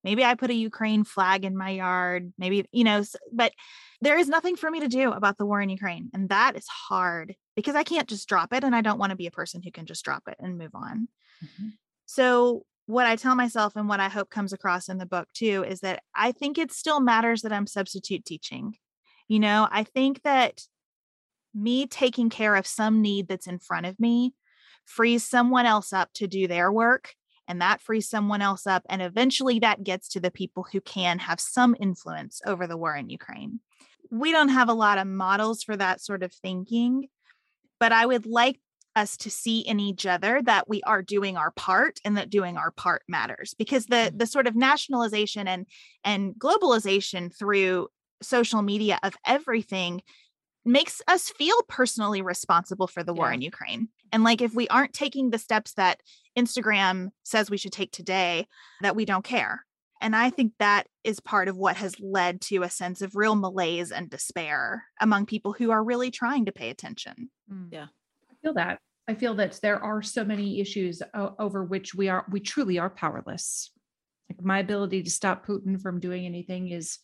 Maybe 0.04 0.24
I 0.24 0.34
put 0.34 0.50
a 0.50 0.54
Ukraine 0.54 1.04
flag 1.04 1.44
in 1.44 1.56
my 1.56 1.70
yard, 1.70 2.32
maybe, 2.38 2.66
you 2.72 2.84
know, 2.84 3.04
but 3.32 3.52
there 4.00 4.18
is 4.18 4.28
nothing 4.28 4.56
for 4.56 4.70
me 4.70 4.80
to 4.80 4.88
do 4.88 5.12
about 5.12 5.38
the 5.38 5.46
war 5.46 5.60
in 5.60 5.68
Ukraine. 5.68 6.10
And 6.12 6.28
that 6.28 6.56
is 6.56 6.66
hard 6.66 7.34
because 7.54 7.76
I 7.76 7.84
can't 7.84 8.08
just 8.08 8.28
drop 8.28 8.52
it. 8.52 8.64
And 8.64 8.74
I 8.74 8.80
don't 8.80 8.98
want 8.98 9.10
to 9.10 9.16
be 9.16 9.26
a 9.26 9.32
person 9.32 9.62
who 9.62 9.70
can 9.70 9.86
just 9.86 10.04
drop 10.04 10.24
it 10.26 10.36
and 10.40 10.58
move 10.58 10.74
on. 10.74 11.08
Mhm. 11.42 11.72
So, 12.06 12.66
what 12.86 13.06
I 13.06 13.14
tell 13.14 13.36
myself 13.36 13.76
and 13.76 13.88
what 13.88 14.00
I 14.00 14.08
hope 14.08 14.28
comes 14.28 14.52
across 14.52 14.88
in 14.88 14.98
the 14.98 15.06
book 15.06 15.32
too 15.32 15.64
is 15.66 15.80
that 15.80 16.02
I 16.14 16.32
think 16.32 16.58
it 16.58 16.72
still 16.72 17.00
matters 17.00 17.42
that 17.42 17.52
I'm 17.52 17.66
substitute 17.66 18.24
teaching. 18.24 18.74
You 19.28 19.38
know, 19.38 19.68
I 19.70 19.84
think 19.84 20.22
that 20.22 20.62
me 21.54 21.86
taking 21.86 22.28
care 22.28 22.56
of 22.56 22.66
some 22.66 23.02
need 23.02 23.28
that's 23.28 23.46
in 23.46 23.58
front 23.58 23.86
of 23.86 24.00
me 24.00 24.34
frees 24.84 25.22
someone 25.24 25.64
else 25.64 25.92
up 25.92 26.12
to 26.14 26.26
do 26.26 26.48
their 26.48 26.72
work 26.72 27.14
and 27.48 27.60
that 27.60 27.80
frees 27.80 28.08
someone 28.08 28.42
else 28.42 28.66
up 28.66 28.84
and 28.88 29.02
eventually 29.02 29.58
that 29.58 29.84
gets 29.84 30.08
to 30.08 30.20
the 30.20 30.30
people 30.30 30.66
who 30.72 30.80
can 30.80 31.18
have 31.18 31.40
some 31.40 31.76
influence 31.80 32.40
over 32.46 32.66
the 32.66 32.76
war 32.76 32.96
in 32.96 33.10
Ukraine. 33.10 33.60
We 34.10 34.32
don't 34.32 34.50
have 34.50 34.68
a 34.68 34.74
lot 34.74 34.98
of 34.98 35.06
models 35.06 35.62
for 35.62 35.76
that 35.76 36.00
sort 36.00 36.22
of 36.22 36.32
thinking, 36.32 37.08
but 37.80 37.92
I 37.92 38.06
would 38.06 38.26
like 38.26 38.60
us 38.94 39.16
to 39.16 39.30
see 39.30 39.60
in 39.60 39.80
each 39.80 40.06
other 40.06 40.42
that 40.42 40.68
we 40.68 40.82
are 40.82 41.02
doing 41.02 41.36
our 41.36 41.50
part 41.52 41.98
and 42.04 42.16
that 42.16 42.30
doing 42.30 42.56
our 42.56 42.70
part 42.70 43.02
matters 43.08 43.54
because 43.58 43.86
the 43.86 44.10
mm. 44.12 44.18
the 44.18 44.26
sort 44.26 44.46
of 44.46 44.54
nationalization 44.54 45.48
and 45.48 45.66
and 46.04 46.34
globalization 46.34 47.34
through 47.36 47.88
social 48.22 48.62
media 48.62 48.98
of 49.02 49.14
everything 49.26 50.02
makes 50.64 51.02
us 51.08 51.30
feel 51.30 51.56
personally 51.68 52.22
responsible 52.22 52.86
for 52.86 53.02
the 53.02 53.14
war 53.14 53.28
Yeah. 53.28 53.34
in 53.34 53.42
Ukraine. 53.42 53.88
And 54.12 54.22
like 54.22 54.40
if 54.40 54.54
we 54.54 54.68
aren't 54.68 54.92
taking 54.92 55.30
the 55.30 55.38
steps 55.38 55.72
that 55.74 56.00
Instagram 56.38 57.10
says 57.22 57.50
we 57.50 57.56
should 57.56 57.72
take 57.72 57.92
today, 57.92 58.46
that 58.80 58.96
we 58.96 59.04
don't 59.04 59.24
care. 59.24 59.64
And 60.00 60.16
I 60.16 60.30
think 60.30 60.54
that 60.58 60.88
is 61.04 61.20
part 61.20 61.46
of 61.46 61.56
what 61.56 61.76
has 61.76 61.94
led 62.00 62.40
to 62.42 62.64
a 62.64 62.70
sense 62.70 63.02
of 63.02 63.14
real 63.14 63.36
malaise 63.36 63.92
and 63.92 64.10
despair 64.10 64.84
among 65.00 65.26
people 65.26 65.52
who 65.52 65.70
are 65.70 65.84
really 65.84 66.10
trying 66.10 66.46
to 66.46 66.52
pay 66.52 66.70
attention. 66.70 67.30
Mm. 67.50 67.68
Yeah. 67.70 67.86
I 68.30 68.34
feel 68.42 68.54
that. 68.54 68.80
I 69.06 69.14
feel 69.14 69.34
that 69.34 69.60
there 69.62 69.82
are 69.82 70.02
so 70.02 70.24
many 70.24 70.60
issues 70.60 71.02
o- 71.14 71.34
over 71.38 71.64
which 71.64 71.94
we 71.94 72.08
are 72.08 72.26
we 72.30 72.40
truly 72.40 72.78
are 72.78 72.90
powerless. 72.90 73.70
Like 74.28 74.44
my 74.44 74.58
ability 74.58 75.04
to 75.04 75.10
stop 75.10 75.46
Putin 75.46 75.80
from 75.80 76.00
doing 76.00 76.26
anything 76.26 76.70
is 76.70 76.98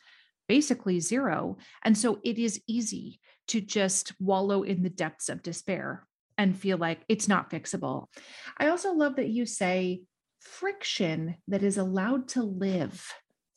basically 0.48 0.98
zero. 0.98 1.58
And 1.84 1.96
so 1.96 2.18
it 2.24 2.38
is 2.38 2.60
easy 2.66 3.20
to 3.48 3.60
just 3.60 4.12
wallow 4.18 4.62
in 4.62 4.82
the 4.82 4.90
depths 4.90 5.28
of 5.28 5.42
despair 5.42 6.07
and 6.38 6.56
feel 6.56 6.78
like 6.78 7.00
it's 7.08 7.28
not 7.28 7.50
fixable. 7.50 8.06
I 8.56 8.68
also 8.68 8.92
love 8.94 9.16
that 9.16 9.28
you 9.28 9.44
say 9.44 10.02
friction 10.40 11.34
that 11.48 11.62
is 11.62 11.76
allowed 11.76 12.28
to 12.28 12.42
live 12.42 13.12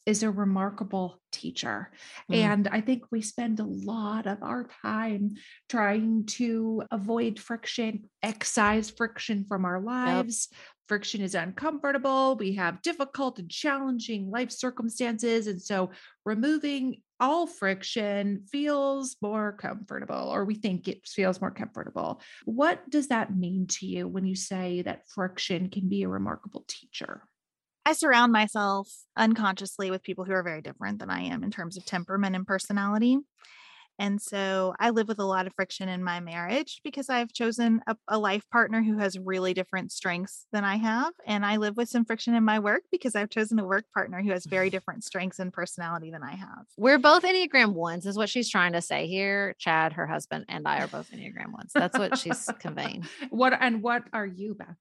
is 0.08 0.24
a 0.24 0.32
remarkable 0.32 1.22
teacher. 1.32 1.92
Mm. 2.32 2.36
And 2.36 2.68
I 2.70 2.82
think 2.82 3.04
we 3.12 3.22
spend 3.22 3.60
a 3.60 3.66
lot 3.66 4.26
of 4.26 4.42
our 4.42 4.68
time 4.82 5.36
trying 5.70 6.26
to 6.26 6.84
avoid 6.90 7.40
friction, 7.40 8.10
excise 8.24 8.90
friction 8.90 9.46
from 9.48 9.64
our 9.64 9.80
lives. 9.80 10.50
Friction 10.88 11.22
is 11.22 11.36
uncomfortable. 11.36 12.36
We 12.36 12.56
have 12.56 12.82
difficult 12.82 13.38
and 13.38 13.50
challenging 13.50 14.32
life 14.32 14.52
circumstances. 14.52 15.46
And 15.46 15.62
so 15.62 15.92
removing 16.26 17.02
all 17.22 17.46
friction 17.46 18.44
feels 18.52 19.16
more 19.22 19.54
comfortable, 19.54 20.30
or 20.30 20.44
we 20.44 20.56
think 20.56 20.88
it 20.88 21.08
feels 21.08 21.40
more 21.40 21.52
comfortable. 21.52 22.20
What 22.46 22.90
does 22.90 23.10
that 23.10 23.36
mean 23.36 23.68
to 23.68 23.86
you 23.86 24.08
when 24.08 24.26
you 24.26 24.36
say 24.36 24.82
that 24.82 25.08
friction 25.08 25.70
can 25.70 25.88
be 25.88 26.04
a 26.04 26.10
remarkable 26.10 26.66
teacher? 26.68 27.24
I 27.86 27.94
surround 27.94 28.32
myself 28.32 28.90
unconsciously 29.16 29.92
with 29.92 30.04
people 30.04 30.26
who 30.26 30.34
are 30.34 30.44
very 30.44 30.62
different 30.62 31.00
than 31.00 31.10
I 31.10 31.22
am 31.22 31.44
in 31.44 31.52
terms 31.52 31.78
of 31.78 31.86
temperament 31.86 32.36
and 32.36 32.46
personality. 32.46 33.20
And 34.02 34.20
so 34.20 34.74
I 34.80 34.90
live 34.90 35.08
with 35.08 35.20
a 35.20 35.26
lot 35.26 35.46
of 35.46 35.54
friction 35.54 35.88
in 35.88 36.04
my 36.04 36.20
marriage 36.20 36.82
because 36.84 37.08
I've 37.08 37.32
chosen 37.34 37.82
a, 37.86 37.96
a, 38.08 38.18
life 38.18 38.50
partner 38.50 38.82
who 38.82 38.98
has 38.98 39.20
really 39.20 39.54
different 39.54 39.92
strengths 39.92 40.48
than 40.52 40.64
I 40.64 40.78
have. 40.78 41.14
And 41.28 41.46
I 41.46 41.58
live 41.58 41.78
with 41.78 41.88
some 41.88 42.04
friction 42.04 42.34
in 42.34 42.44
my 42.44 42.58
work 42.58 42.82
because 42.92 43.16
I've 43.16 43.30
chosen 43.30 43.60
a 43.60 43.64
work 43.64 43.86
partner 43.94 44.24
who 44.24 44.32
has 44.32 44.48
very 44.48 44.70
different 44.72 45.04
strengths 45.04 45.38
and 45.38 45.54
personality 45.54 46.10
than 46.10 46.24
I 46.24 46.32
have. 46.32 46.66
We're 46.78 46.98
both 46.98 47.22
Enneagram 47.22 47.74
ones, 47.74 48.08
is 48.08 48.18
what 48.18 48.30
she's 48.30 48.50
trying 48.50 48.74
to 48.74 48.82
say 48.82 49.06
here. 49.06 49.56
Chad, 49.60 49.94
her 49.94 50.08
husband, 50.08 50.46
and 50.50 50.68
I 50.68 50.80
are 50.80 50.88
both 50.88 51.12
Enneagram 51.12 51.52
ones. 51.54 51.72
That's 51.72 51.96
what 51.96 52.18
she's 52.18 52.50
conveying. 52.58 53.08
What 53.30 53.54
and 53.60 53.84
what 53.84 54.04
are 54.14 54.26
you, 54.26 54.56
Beth? 54.56 54.78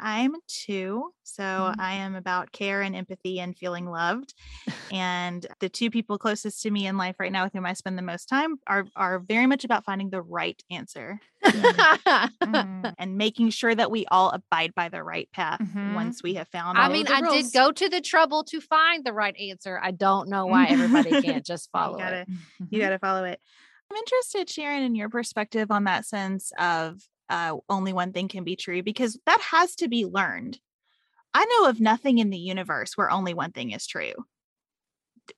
I'm 0.00 0.34
two. 0.48 1.12
So 1.22 1.42
Mhm. 1.42 1.74
I 1.78 1.94
am 1.94 2.14
about 2.16 2.52
care 2.52 2.82
and 2.82 2.96
empathy 2.96 3.38
and 3.40 3.56
feeling 3.56 3.86
loved. 3.86 4.34
and 4.92 5.46
the 5.60 5.68
two 5.68 5.90
people 5.90 6.18
closest 6.18 6.62
to 6.62 6.70
me 6.70 6.86
in 6.86 6.96
life 6.96 7.16
right 7.20 7.30
now 7.30 7.44
with 7.44 7.52
whom 7.52 7.66
I 7.66 7.74
spend 7.74 7.96
the 7.96 8.02
most 8.02 8.26
time 8.26 8.56
are 8.66 8.86
are 8.96 9.20
very 9.20 9.46
much 9.46 9.64
about 9.64 9.84
finding 9.84 10.10
the 10.10 10.22
right 10.22 10.60
answer 10.70 11.20
Mhm. 11.44 12.94
and 12.98 13.16
making 13.16 13.50
sure 13.50 13.74
that 13.74 13.90
we 13.90 14.06
all 14.06 14.30
abide 14.30 14.74
by 14.74 14.88
the 14.88 15.02
right 15.02 15.28
path 15.32 15.60
Mhm. 15.60 15.94
once 15.94 16.22
we 16.22 16.34
have 16.34 16.48
found 16.48 16.78
I 16.78 16.88
mean, 16.88 17.06
I 17.08 17.20
did 17.20 17.52
go 17.52 17.72
to 17.72 17.88
the 17.88 18.00
trouble 18.00 18.44
to 18.44 18.60
find 18.60 19.04
the 19.04 19.12
right 19.12 19.36
answer. 19.38 19.78
I 19.82 19.90
don't 19.92 20.28
know 20.28 20.46
why 20.46 20.66
everybody 21.10 21.20
can't 21.22 21.44
just 21.46 21.70
follow 21.70 21.98
you 21.98 22.04
gotta, 22.04 22.20
it. 22.22 22.28
you 22.70 22.80
got 22.80 22.90
to 22.90 22.98
follow 22.98 23.24
it. 23.24 23.40
I'm 23.90 23.96
interested, 23.96 24.48
Sharon, 24.48 24.82
in 24.82 24.94
your 24.94 25.08
perspective 25.08 25.70
on 25.70 25.84
that 25.84 26.06
sense 26.06 26.52
of 26.58 27.02
uh, 27.30 27.56
only 27.68 27.92
one 27.92 28.12
thing 28.12 28.28
can 28.28 28.44
be 28.44 28.56
true 28.56 28.82
because 28.82 29.18
that 29.24 29.40
has 29.40 29.74
to 29.76 29.88
be 29.88 30.04
learned. 30.04 30.58
I 31.32 31.44
know 31.44 31.70
of 31.70 31.80
nothing 31.80 32.18
in 32.18 32.30
the 32.30 32.38
universe 32.38 32.96
where 32.96 33.10
only 33.10 33.34
one 33.34 33.52
thing 33.52 33.70
is 33.70 33.86
true. 33.86 34.12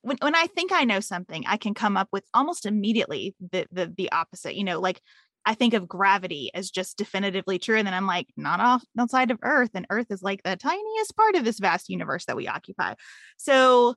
When, 0.01 0.17
when 0.21 0.35
I 0.35 0.47
think 0.47 0.71
I 0.71 0.85
know 0.85 0.99
something, 0.99 1.43
I 1.47 1.57
can 1.57 1.75
come 1.75 1.95
up 1.95 2.09
with 2.11 2.25
almost 2.33 2.65
immediately 2.65 3.35
the, 3.39 3.67
the 3.71 3.93
the 3.95 4.11
opposite. 4.11 4.55
You 4.55 4.63
know, 4.63 4.79
like 4.79 4.99
I 5.45 5.53
think 5.53 5.75
of 5.75 5.87
gravity 5.87 6.49
as 6.55 6.71
just 6.71 6.97
definitively 6.97 7.59
true, 7.59 7.77
and 7.77 7.85
then 7.85 7.93
I'm 7.93 8.07
like, 8.07 8.27
not 8.35 8.59
off 8.59 8.83
outside 8.97 9.29
of 9.29 9.37
Earth, 9.43 9.71
and 9.75 9.85
Earth 9.91 10.07
is 10.09 10.23
like 10.23 10.41
the 10.41 10.55
tiniest 10.55 11.15
part 11.15 11.35
of 11.35 11.45
this 11.45 11.59
vast 11.59 11.89
universe 11.89 12.25
that 12.25 12.35
we 12.35 12.47
occupy. 12.47 12.95
So 13.37 13.93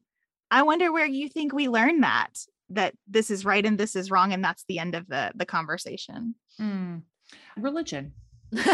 I 0.51 0.63
wonder 0.63 0.93
where 0.93 1.07
you 1.07 1.31
think 1.31 1.53
we 1.55 1.69
learn 1.69 2.03
that 2.03 2.33
that 2.71 2.95
this 3.07 3.31
is 3.31 3.45
right 3.45 3.65
and 3.65 3.79
this 3.79 3.97
is 3.97 4.11
wrong, 4.11 4.35
and 4.35 4.45
that's 4.45 4.65
the 4.69 4.81
end 4.81 4.95
of 4.95 5.07
the 5.09 5.33
the 5.35 5.47
conversation. 5.47 6.35
Mm. 6.61 7.03
Religion. 7.59 8.13
well, 8.53 8.65
we're 8.65 8.73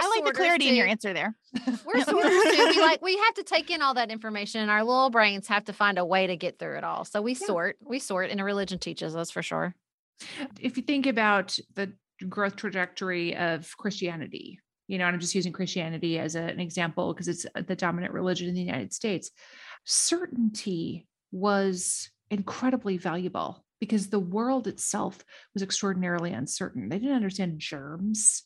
I 0.00 0.08
like 0.08 0.16
the 0.24 0.26
sorters, 0.26 0.36
clarity 0.36 0.68
in 0.68 0.74
your 0.76 0.86
answer 0.86 1.12
there. 1.12 1.34
We're 1.84 2.00
sorters 2.04 2.42
too. 2.42 2.66
We 2.70 2.80
like 2.80 3.02
we 3.02 3.16
have 3.18 3.34
to 3.34 3.42
take 3.42 3.70
in 3.70 3.82
all 3.82 3.94
that 3.94 4.10
information, 4.10 4.60
and 4.62 4.70
our 4.70 4.84
little 4.84 5.10
brains 5.10 5.46
have 5.48 5.64
to 5.66 5.72
find 5.72 5.98
a 5.98 6.04
way 6.04 6.26
to 6.26 6.36
get 6.36 6.58
through 6.58 6.78
it 6.78 6.84
all. 6.84 7.04
So 7.04 7.20
we 7.22 7.32
Yeah. 7.32 7.46
sort, 7.46 7.76
we 7.80 7.98
sort, 7.98 8.30
and 8.30 8.40
a 8.40 8.44
religion 8.44 8.78
teaches 8.78 9.16
us 9.16 9.30
for 9.30 9.42
sure. 9.42 9.74
If 10.60 10.76
you 10.76 10.82
think 10.82 11.06
about 11.06 11.58
the 11.74 11.92
growth 12.28 12.56
trajectory 12.56 13.36
of 13.36 13.76
Christianity, 13.76 14.60
you 14.86 14.98
know, 14.98 15.06
and 15.06 15.14
I'm 15.14 15.20
just 15.20 15.34
using 15.34 15.52
Christianity 15.52 16.18
as 16.18 16.36
a- 16.36 16.40
an 16.42 16.60
example 16.60 17.12
because 17.12 17.28
it's 17.28 17.46
uh, 17.54 17.62
the 17.66 17.76
dominant 17.76 18.12
religion 18.12 18.48
in 18.48 18.54
the 18.54 18.62
United 18.62 18.92
States, 18.94 19.30
certainty 19.84 21.06
was 21.32 22.10
incredibly 22.30 22.96
valuable 22.96 23.63
because 23.84 24.08
the 24.08 24.18
world 24.20 24.66
itself 24.66 25.24
was 25.52 25.62
extraordinarily 25.62 26.32
uncertain. 26.32 26.88
They 26.88 26.98
didn't 26.98 27.16
understand 27.16 27.58
germs, 27.60 28.42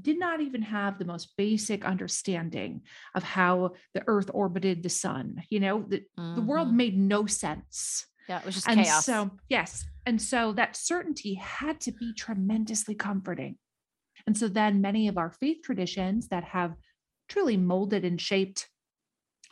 did 0.00 0.18
not 0.18 0.40
even 0.40 0.62
have 0.62 0.98
the 0.98 1.04
most 1.04 1.36
basic 1.36 1.84
understanding 1.84 2.82
of 3.14 3.22
how 3.22 3.74
the 3.94 4.02
earth 4.06 4.30
orbited 4.32 4.82
the 4.82 4.88
sun. 4.88 5.42
You 5.50 5.60
know, 5.60 5.84
the, 5.88 6.02
the 6.16 6.42
world 6.42 6.68
Mhm. 6.68 6.74
made 6.76 6.98
no 6.98 7.26
sense. 7.26 8.06
yeah, 8.28 8.38
it 8.38 8.44
was 8.44 8.54
just 8.54 8.68
And 8.68 8.78
chaos. 8.84 9.04
so, 9.04 9.30
yes. 9.48 9.84
And 10.06 10.20
so 10.22 10.52
that 10.52 10.76
certainty 10.76 11.34
had 11.34 11.80
to 11.82 11.92
be 11.92 12.12
tremendously 12.14 12.94
comforting. 12.94 13.58
And 14.26 14.36
so 14.36 14.48
then 14.48 14.80
many 14.80 15.08
of 15.08 15.18
our 15.18 15.30
faith 15.30 15.58
traditions 15.64 16.28
that 16.28 16.44
have 16.44 16.74
truly 17.28 17.56
molded 17.56 18.04
and 18.04 18.20
shaped 18.20 18.68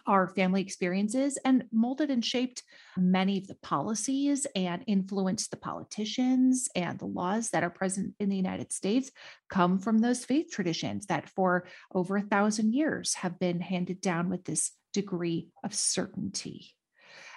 our 0.09 0.27
family 0.27 0.63
experiences 0.63 1.39
and 1.45 1.65
molded 1.71 2.11
and 2.11 2.25
shaped 2.25 2.63
many 2.97 3.39
of 3.39 3.47
the 3.47 3.55
policies 3.57 4.47
and 4.57 4.83
influenced 4.87 5.51
the 5.51 5.57
politicians 5.57 6.69
and 6.75 6.99
the 6.99 7.05
laws 7.05 7.51
that 7.51 7.63
are 7.63 7.71
present 7.71 8.15
in 8.19 8.31
the 8.31 8.37
United 8.37 8.73
States 8.73 9.11
come 9.51 9.79
from 9.79 9.99
those 9.99 10.25
faith 10.25 10.51
traditions 10.51 11.07
that 11.07 11.29
for 11.29 11.67
over 11.95 12.17
a 12.17 12.23
thousand 12.23 12.73
years 12.73 13.15
have 13.15 13.39
been 13.39 13.61
handed 13.61 14.01
down 14.01 14.31
with 14.31 14.45
this 14.45 14.73
degree 14.95 15.49
of 15.63 15.75
certainty. 15.75 16.75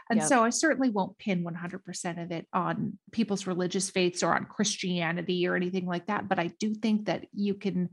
And 0.10 0.20
Yep. 0.20 0.28
so 0.28 0.44
I 0.44 0.50
certainly 0.50 0.90
won't 0.90 1.18
pin 1.18 1.44
100% 1.44 2.24
of 2.24 2.32
it 2.32 2.48
on 2.52 2.98
people's 3.12 3.48
religious 3.48 3.90
faiths 3.90 4.24
or 4.24 4.34
on 4.34 4.46
Christianity 4.46 5.48
or 5.48 5.56
anything 5.56 5.86
like 5.86 6.08
that. 6.08 6.28
But 6.28 6.40
I 6.40 6.48
do 6.60 6.74
think 6.74 7.06
that 7.06 7.28
you 7.34 7.54
can 7.54 7.90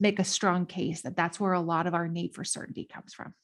make 0.00 0.18
a 0.18 0.24
strong 0.24 0.66
case 0.66 1.02
that 1.02 1.16
that's 1.16 1.38
where 1.38 1.52
a 1.52 1.60
lot 1.60 1.86
of 1.86 1.94
our 1.94 2.08
need 2.08 2.34
for 2.34 2.44
certainty 2.44 2.84
comes 2.90 3.14
from. 3.14 3.34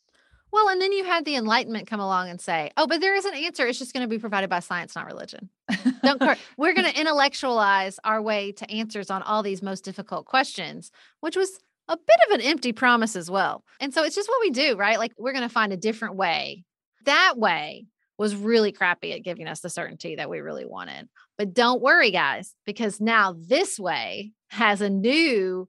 Well, 0.52 0.68
and 0.68 0.80
then 0.80 0.92
you 0.92 1.04
had 1.04 1.24
the 1.24 1.36
Enlightenment 1.36 1.88
come 1.88 2.00
along 2.00 2.28
and 2.28 2.40
say, 2.40 2.70
"Oh, 2.76 2.86
but 2.86 3.00
there 3.00 3.14
is 3.14 3.24
an 3.24 3.34
answer. 3.34 3.66
It's 3.66 3.78
just 3.78 3.92
going 3.92 4.04
to 4.04 4.08
be 4.08 4.18
provided 4.18 4.50
by 4.50 4.60
science, 4.60 4.94
not 4.94 5.06
religion." 5.06 5.50
Don't 6.02 6.20
cor- 6.20 6.36
we're 6.56 6.74
going 6.74 6.90
to 6.90 6.98
intellectualize 6.98 7.98
our 8.04 8.22
way 8.22 8.52
to 8.52 8.70
answers 8.70 9.10
on 9.10 9.22
all 9.22 9.42
these 9.42 9.62
most 9.62 9.84
difficult 9.84 10.26
questions, 10.26 10.90
which 11.20 11.36
was 11.36 11.58
a 11.88 11.96
bit 11.96 12.16
of 12.28 12.34
an 12.34 12.40
empty 12.42 12.72
promise 12.72 13.16
as 13.16 13.30
well. 13.30 13.64
And 13.80 13.92
so 13.92 14.04
it's 14.04 14.14
just 14.14 14.28
what 14.28 14.40
we 14.40 14.50
do, 14.50 14.76
right? 14.76 14.98
Like 14.98 15.12
we're 15.18 15.32
going 15.32 15.48
to 15.48 15.52
find 15.52 15.72
a 15.72 15.76
different 15.76 16.16
way. 16.16 16.64
That 17.04 17.34
way 17.36 17.86
was 18.18 18.34
really 18.34 18.72
crappy 18.72 19.12
at 19.12 19.22
giving 19.22 19.46
us 19.46 19.60
the 19.60 19.70
certainty 19.70 20.16
that 20.16 20.28
we 20.28 20.40
really 20.40 20.66
wanted. 20.66 21.08
But 21.38 21.54
don't 21.54 21.80
worry, 21.80 22.10
guys, 22.10 22.54
because 22.66 23.00
now 23.00 23.36
this 23.38 23.78
way 23.78 24.32
has 24.48 24.80
a 24.80 24.90
new 24.90 25.68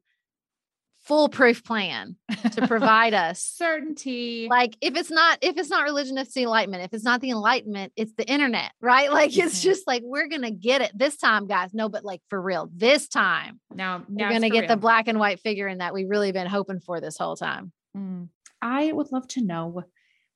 foolproof 1.09 1.63
plan 1.63 2.15
to 2.53 2.65
provide 2.67 3.13
us 3.13 3.41
Certainty. 3.57 4.47
like 4.49 4.77
if 4.79 4.95
it's 4.95 5.09
not 5.11 5.39
if 5.41 5.57
it's 5.57 5.69
not 5.69 5.83
religion 5.83 6.17
it's 6.17 6.33
the 6.35 6.43
enlightenment 6.43 6.83
if 6.83 6.93
it's 6.93 7.03
not 7.03 7.19
the 7.19 7.31
enlightenment 7.31 7.91
it's 7.97 8.13
the 8.13 8.25
internet 8.31 8.71
right 8.79 9.11
like 9.19 9.35
it's 9.37 9.59
Mhm. 9.59 9.63
just 9.63 9.87
like 9.87 10.03
we're 10.05 10.27
gonna 10.27 10.51
get 10.51 10.81
it 10.81 10.91
this 10.97 11.17
time 11.17 11.47
guys 11.47 11.73
no 11.73 11.89
but 11.89 12.05
like 12.05 12.21
for 12.29 12.39
real 12.41 12.69
this 12.73 13.07
time 13.09 13.59
now, 13.73 14.05
now 14.07 14.27
we're 14.27 14.33
gonna 14.35 14.49
get 14.51 14.67
the 14.67 14.77
black 14.77 15.07
and 15.07 15.19
white 15.19 15.39
figure 15.41 15.67
in 15.67 15.79
that 15.79 15.93
we've 15.93 16.09
really 16.09 16.31
been 16.31 16.47
hoping 16.47 16.79
for 16.79 17.01
this 17.01 17.17
whole 17.17 17.35
time 17.35 17.71
Mm. 17.97 18.29
I 18.61 18.91
would 18.91 19.11
love 19.11 19.27
to 19.29 19.41
know 19.41 19.83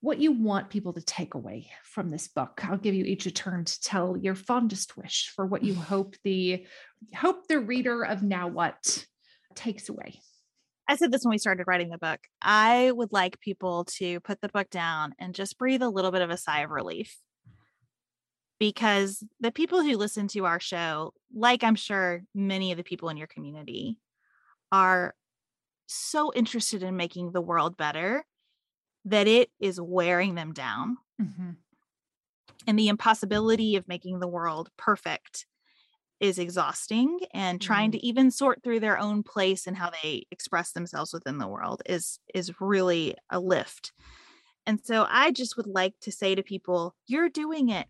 what 0.02 0.20
you 0.20 0.32
want 0.32 0.72
people 0.72 0.92
to 0.94 1.02
take 1.02 1.36
away 1.36 1.70
from 1.84 2.10
this 2.10 2.28
book. 2.28 2.62
I'll 2.68 2.78
give 2.78 2.96
you 2.96 3.06
each 3.06 3.28
a 3.28 3.32
turn 3.32 3.64
to 3.66 3.80
tell 3.80 4.18
your 4.18 4.34
fondest 4.34 4.98
wish 4.98 5.32
for 5.36 5.46
what 5.46 5.62
you 5.64 5.76
hope 5.76 6.16
the 6.24 6.66
hope 7.16 7.48
the 7.48 7.60
reader 7.60 8.04
of 8.04 8.24
Now 8.24 8.48
What 8.48 9.06
takes 9.56 9.88
away. 9.88 10.20
I 10.88 10.96
said 10.96 11.12
this 11.12 11.24
when 11.24 11.32
we 11.32 11.38
started 11.38 11.66
writing 11.66 11.90
the 11.90 11.98
book. 11.98 12.20
I 12.42 12.92
would 12.92 13.14
like 13.14 13.40
people 13.40 13.86
to 13.96 14.20
put 14.20 14.42
the 14.42 14.50
book 14.50 14.70
down 14.70 15.14
and 15.18 15.34
just 15.34 15.58
breathe 15.58 15.82
a 15.82 15.90
little 15.90 16.12
bit 16.12 16.22
of 16.22 16.30
a 16.30 16.38
sigh 16.38 16.62
of 16.62 16.72
relief. 16.72 17.18
Because 18.60 19.24
the 19.40 19.52
people 19.52 19.82
who 19.82 19.98
listen 19.98 20.28
to 20.30 20.46
our 20.46 20.60
show, 20.60 21.14
like 21.34 21.64
I'm 21.64 21.76
sure 21.76 22.24
many 22.36 22.72
of 22.72 22.78
the 22.78 22.84
people 22.84 23.10
in 23.10 23.18
your 23.18 23.28
community, 23.28 23.98
are 24.72 25.16
so 25.88 26.32
interested 26.34 26.84
in 26.84 26.96
making 26.96 27.32
the 27.32 27.42
world 27.42 27.78
better 27.78 28.26
that 29.06 29.28
it 29.28 29.50
is 29.60 29.82
wearing 29.82 30.36
them 30.36 30.54
down. 30.54 30.98
Mm-hmm. 31.22 31.52
And 32.68 32.80
the 32.80 32.88
impossibility 32.88 33.76
of 33.76 33.88
making 33.88 34.20
the 34.20 34.28
world 34.28 34.70
perfect 34.78 35.46
is 36.20 36.40
exhausting 36.40 37.20
and 37.34 37.62
trying 37.62 37.92
mm-hmm. 37.92 38.00
to 38.00 38.06
even 38.06 38.32
sort 38.32 38.64
through 38.64 38.80
their 38.80 38.98
own 38.98 39.24
place 39.24 39.68
and 39.68 39.78
how 39.78 39.90
they 40.02 40.26
express 40.32 40.72
themselves 40.72 41.14
within 41.14 41.38
the 41.38 41.48
world 41.48 41.82
is 41.86 42.20
is 42.34 42.62
really 42.62 43.16
a 43.30 43.40
lift. 43.40 43.92
And 44.66 44.80
so 44.84 45.06
I 45.10 45.32
just 45.32 45.58
would 45.58 45.68
like 45.68 45.94
to 46.02 46.12
say 46.12 46.36
to 46.36 46.44
people, 46.44 46.96
you're 47.08 47.30
doing 47.30 47.70
it. 47.70 47.88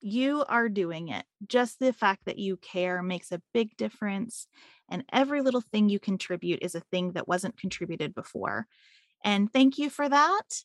You 0.00 0.44
are 0.48 0.68
doing 0.68 1.08
it. 1.08 1.24
Just 1.46 1.78
the 1.78 1.94
fact 1.94 2.26
that 2.26 2.38
you 2.38 2.58
care 2.58 3.02
makes 3.02 3.32
a 3.32 3.40
big 3.54 3.74
difference. 3.76 4.46
And 4.90 5.04
every 5.12 5.40
little 5.40 5.62
thing 5.62 5.88
you 5.88 5.98
contribute 5.98 6.58
is 6.60 6.74
a 6.74 6.80
thing 6.80 7.12
that 7.12 7.26
wasn't 7.26 7.58
contributed 7.58 8.14
before. 8.14 8.66
And 9.24 9.50
thank 9.50 9.78
you 9.78 9.88
for 9.88 10.06
that. 10.06 10.64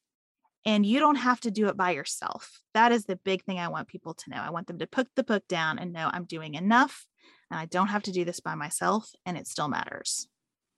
And 0.65 0.85
you 0.85 0.99
don't 0.99 1.15
have 1.15 1.39
to 1.41 1.51
do 1.51 1.67
it 1.67 1.77
by 1.77 1.91
yourself. 1.91 2.59
That 2.73 2.91
is 2.91 3.05
the 3.05 3.15
big 3.15 3.43
thing 3.43 3.59
I 3.59 3.69
want 3.69 3.87
people 3.87 4.13
to 4.13 4.29
know. 4.29 4.37
I 4.37 4.49
want 4.49 4.67
them 4.67 4.79
to 4.79 4.87
put 4.87 5.07
the 5.15 5.23
book 5.23 5.47
down 5.47 5.79
and 5.79 5.93
know 5.93 6.09
I'm 6.11 6.25
doing 6.25 6.55
enough 6.55 7.05
and 7.49 7.59
I 7.59 7.65
don't 7.65 7.87
have 7.87 8.03
to 8.03 8.11
do 8.11 8.25
this 8.25 8.39
by 8.39 8.55
myself 8.55 9.09
and 9.25 9.37
it 9.37 9.47
still 9.47 9.69
matters. 9.69 10.27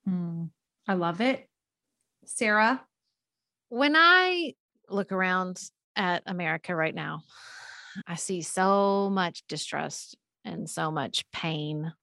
Mm. 0.07 0.49
I 0.87 0.93
love 0.93 1.19
it. 1.19 1.47
Sarah, 2.25 2.81
when 3.71 3.95
i 3.95 4.53
look 4.89 5.13
around 5.13 5.61
at 5.95 6.23
america 6.25 6.75
right 6.75 6.93
now 6.93 7.21
i 8.05 8.15
see 8.15 8.41
so 8.41 9.09
much 9.09 9.43
distrust 9.47 10.17
and 10.43 10.69
so 10.69 10.91
much 10.91 11.23
pain 11.31 11.93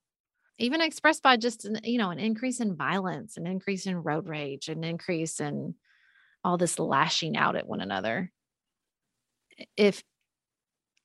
even 0.58 0.80
expressed 0.80 1.22
by 1.22 1.36
just 1.36 1.68
you 1.84 1.98
know 1.98 2.08
an 2.08 2.18
increase 2.18 2.60
in 2.60 2.74
violence 2.74 3.36
an 3.36 3.46
increase 3.46 3.84
in 3.84 4.02
road 4.02 4.28
rage 4.28 4.70
an 4.70 4.82
increase 4.82 5.40
in 5.40 5.74
all 6.44 6.56
this 6.56 6.78
lashing 6.78 7.36
out 7.36 7.56
at 7.56 7.66
one 7.66 7.80
another. 7.80 8.30
If 9.76 10.02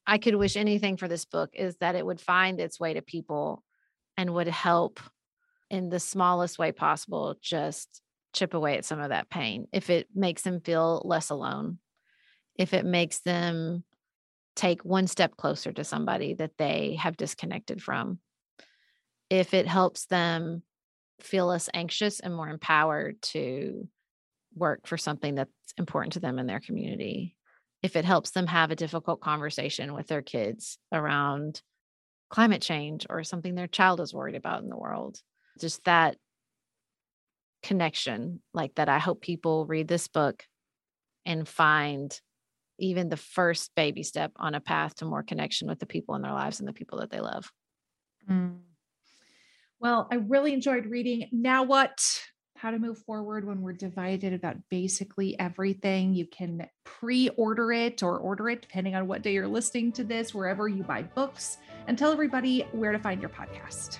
i 0.05 0.17
could 0.17 0.35
wish 0.35 0.57
anything 0.57 0.97
for 0.97 1.07
this 1.07 1.23
book 1.23 1.51
is 1.53 1.77
that 1.77 1.95
it 1.95 2.05
would 2.05 2.19
find 2.19 2.59
its 2.59 2.77
way 2.77 2.93
to 2.93 3.01
people 3.01 3.63
and 4.17 4.33
would 4.33 4.49
help 4.49 4.99
in 5.69 5.89
the 5.89 5.99
smallest 5.99 6.59
way 6.59 6.73
possible 6.73 7.35
just 7.41 8.01
chip 8.33 8.53
away 8.53 8.77
at 8.77 8.85
some 8.85 8.99
of 8.99 9.09
that 9.09 9.29
pain. 9.29 9.67
If 9.71 9.89
it 9.89 10.07
makes 10.13 10.41
them 10.41 10.59
feel 10.59 11.01
less 11.05 11.29
alone. 11.29 11.77
If 12.55 12.73
it 12.73 12.85
makes 12.85 13.19
them 13.19 13.83
take 14.55 14.83
one 14.83 15.07
step 15.07 15.35
closer 15.37 15.71
to 15.71 15.83
somebody 15.83 16.35
that 16.35 16.57
they 16.57 16.97
have 16.99 17.17
disconnected 17.17 17.81
from. 17.81 18.19
If 19.29 19.53
it 19.53 19.67
helps 19.67 20.05
them 20.05 20.63
feel 21.19 21.47
less 21.47 21.69
anxious 21.73 22.19
and 22.19 22.35
more 22.35 22.49
empowered 22.49 23.21
to 23.21 23.87
work 24.55 24.87
for 24.87 24.97
something 24.97 25.35
that's 25.35 25.51
important 25.77 26.13
to 26.13 26.19
them 26.19 26.39
in 26.39 26.47
their 26.47 26.59
community 26.59 27.35
if 27.81 27.95
it 27.95 28.05
helps 28.05 28.31
them 28.31 28.47
have 28.47 28.71
a 28.71 28.75
difficult 28.75 29.19
conversation 29.19 29.93
with 29.93 30.07
their 30.07 30.21
kids 30.21 30.77
around 30.91 31.61
climate 32.29 32.61
change 32.61 33.05
or 33.09 33.23
something 33.23 33.55
their 33.55 33.67
child 33.67 33.99
is 33.99 34.13
worried 34.13 34.35
about 34.35 34.63
in 34.63 34.69
the 34.69 34.77
world 34.77 35.17
just 35.59 35.83
that 35.85 36.17
connection 37.61 38.41
like 38.53 38.73
that 38.75 38.89
i 38.89 38.99
hope 38.99 39.21
people 39.21 39.65
read 39.65 39.87
this 39.87 40.07
book 40.07 40.43
and 41.25 41.47
find 41.47 42.19
even 42.79 43.07
the 43.07 43.17
first 43.17 43.71
baby 43.75 44.03
step 44.03 44.31
on 44.35 44.55
a 44.55 44.59
path 44.59 44.95
to 44.95 45.05
more 45.05 45.23
connection 45.23 45.67
with 45.67 45.79
the 45.79 45.85
people 45.85 46.15
in 46.15 46.21
their 46.21 46.33
lives 46.33 46.59
and 46.59 46.67
the 46.67 46.73
people 46.73 46.99
that 46.99 47.09
they 47.09 47.19
love 47.19 47.51
Mm. 48.29 48.59
Well, 49.79 50.07
I 50.11 50.15
really 50.15 50.53
enjoyed 50.53 50.85
reading. 50.85 51.27
Now, 51.31 51.63
what? 51.63 52.21
How 52.63 52.71
to 52.71 52.79
move 52.79 52.97
forward 52.99 53.45
when 53.45 53.61
we're 53.61 53.73
divided 53.73 54.31
about 54.31 54.55
basically 54.69 55.37
everything. 55.37 56.13
You 56.13 56.25
can 56.25 56.65
pre 56.85 57.27
order 57.35 57.73
it 57.73 58.01
or 58.01 58.17
order 58.17 58.49
it 58.49 58.61
depending 58.61 58.95
on 58.95 59.05
what 59.05 59.21
day 59.21 59.33
you're 59.33 59.49
listening 59.49 59.91
to 59.91 60.05
this, 60.05 60.33
wherever 60.33 60.69
you 60.69 60.81
buy 60.81 61.01
books, 61.01 61.57
and 61.87 61.97
tell 61.97 62.09
everybody 62.09 62.61
where 62.71 62.93
to 62.93 62.99
find 62.99 63.19
your 63.19 63.31
podcast. 63.31 63.97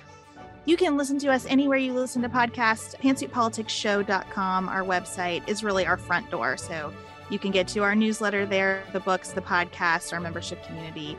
You 0.64 0.78
can 0.78 0.96
listen 0.96 1.18
to 1.18 1.30
us 1.30 1.44
anywhere 1.44 1.76
you 1.76 1.92
listen 1.92 2.22
to 2.22 2.28
podcasts. 2.30 2.96
Pantsuitpoliticsshow.com, 2.96 4.70
our 4.70 4.82
website, 4.82 5.46
is 5.46 5.62
really 5.62 5.84
our 5.86 5.98
front 5.98 6.30
door. 6.30 6.56
So 6.56 6.90
you 7.28 7.38
can 7.38 7.50
get 7.50 7.68
to 7.68 7.80
our 7.80 7.94
newsletter 7.94 8.46
there, 8.46 8.82
the 8.94 9.00
books, 9.00 9.32
the 9.32 9.42
podcast, 9.42 10.14
our 10.14 10.20
membership 10.20 10.64
community, 10.64 11.18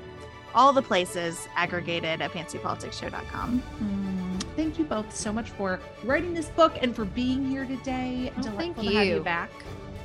all 0.56 0.74
the 0.74 0.82
places 0.82 1.48
aggregated 1.56 2.24
at 2.24 2.32
pantsuitpoliticsshow.com. 2.32 3.62
Mm, 3.62 4.14
thank 4.56 4.78
you 4.80 4.86
both 4.86 5.14
so 5.16 5.32
much 5.32 5.49
for 5.51 5.80
writing 6.03 6.34
this 6.34 6.47
book 6.49 6.74
and 6.82 6.95
for 6.95 7.06
being 7.06 7.45
here 7.45 7.66
today. 7.66 8.32
Oh, 8.38 8.41
Delightful 8.41 8.58
thank 8.58 8.76
to 8.78 8.84
have 8.95 9.06
you 9.06 9.16
you. 9.16 9.22
back. 9.22 9.49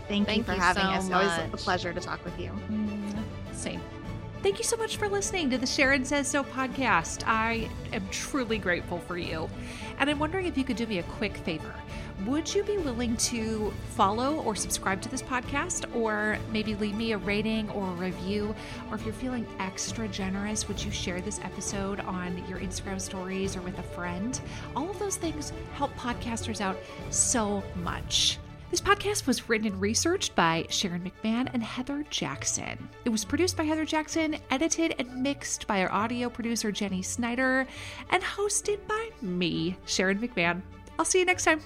Thank, 0.08 0.26
Thank 0.26 0.38
you 0.38 0.44
for 0.44 0.54
you 0.54 0.60
having 0.60 0.82
so 0.82 1.14
us. 1.14 1.38
Always 1.38 1.54
a 1.54 1.56
pleasure 1.56 1.92
to 1.92 2.00
talk 2.00 2.24
with 2.24 2.38
you. 2.38 2.50
Mm, 2.70 3.14
Same. 3.52 3.80
Thank 4.42 4.58
you 4.58 4.64
so 4.64 4.76
much 4.76 4.96
for 4.96 5.08
listening 5.08 5.50
to 5.50 5.58
the 5.58 5.66
Sharon 5.66 6.04
Says 6.04 6.26
So 6.26 6.42
podcast. 6.42 7.22
I 7.26 7.68
am 7.92 8.08
truly 8.10 8.58
grateful 8.58 8.98
for 9.00 9.18
you. 9.18 9.48
And 9.98 10.08
I'm 10.08 10.18
wondering 10.18 10.46
if 10.46 10.56
you 10.58 10.64
could 10.64 10.76
do 10.76 10.86
me 10.86 10.98
a 10.98 11.02
quick 11.04 11.36
favor. 11.36 11.74
Would 12.26 12.54
you 12.54 12.62
be 12.62 12.76
willing 12.76 13.16
to 13.16 13.72
follow 13.94 14.42
or 14.42 14.54
subscribe 14.54 15.00
to 15.02 15.08
this 15.08 15.22
podcast, 15.22 15.94
or 15.94 16.38
maybe 16.52 16.74
leave 16.74 16.94
me 16.94 17.12
a 17.12 17.18
rating 17.18 17.70
or 17.70 17.88
a 17.88 17.92
review? 17.92 18.54
Or 18.90 18.96
if 18.96 19.04
you're 19.04 19.14
feeling 19.14 19.46
extra 19.58 20.06
generous, 20.06 20.68
would 20.68 20.84
you 20.84 20.90
share 20.90 21.22
this 21.22 21.40
episode 21.40 22.00
on 22.00 22.36
your 22.46 22.58
Instagram 22.58 23.00
stories 23.00 23.56
or 23.56 23.62
with 23.62 23.78
a 23.78 23.82
friend? 23.82 24.38
All 24.76 24.90
of 24.90 24.98
those 24.98 25.16
things 25.16 25.54
help 25.74 25.94
podcasters 25.94 26.60
out 26.60 26.76
so 27.08 27.62
much. 27.76 28.38
This 28.70 28.82
podcast 28.82 29.26
was 29.26 29.48
written 29.48 29.66
and 29.66 29.80
researched 29.80 30.36
by 30.36 30.66
Sharon 30.68 31.10
McMahon 31.10 31.48
and 31.54 31.62
Heather 31.62 32.04
Jackson. 32.10 32.88
It 33.04 33.08
was 33.08 33.24
produced 33.24 33.56
by 33.56 33.64
Heather 33.64 33.86
Jackson, 33.86 34.36
edited 34.50 34.94
and 34.98 35.22
mixed 35.22 35.66
by 35.66 35.82
our 35.82 35.90
audio 35.90 36.28
producer 36.28 36.70
Jenny 36.70 37.02
Snyder, 37.02 37.66
and 38.10 38.22
hosted 38.22 38.86
by 38.86 39.08
me, 39.22 39.76
Sharon 39.86 40.18
McMahon. 40.18 40.60
I'll 40.98 41.04
see 41.06 41.18
you 41.18 41.24
next 41.24 41.44
time. 41.44 41.62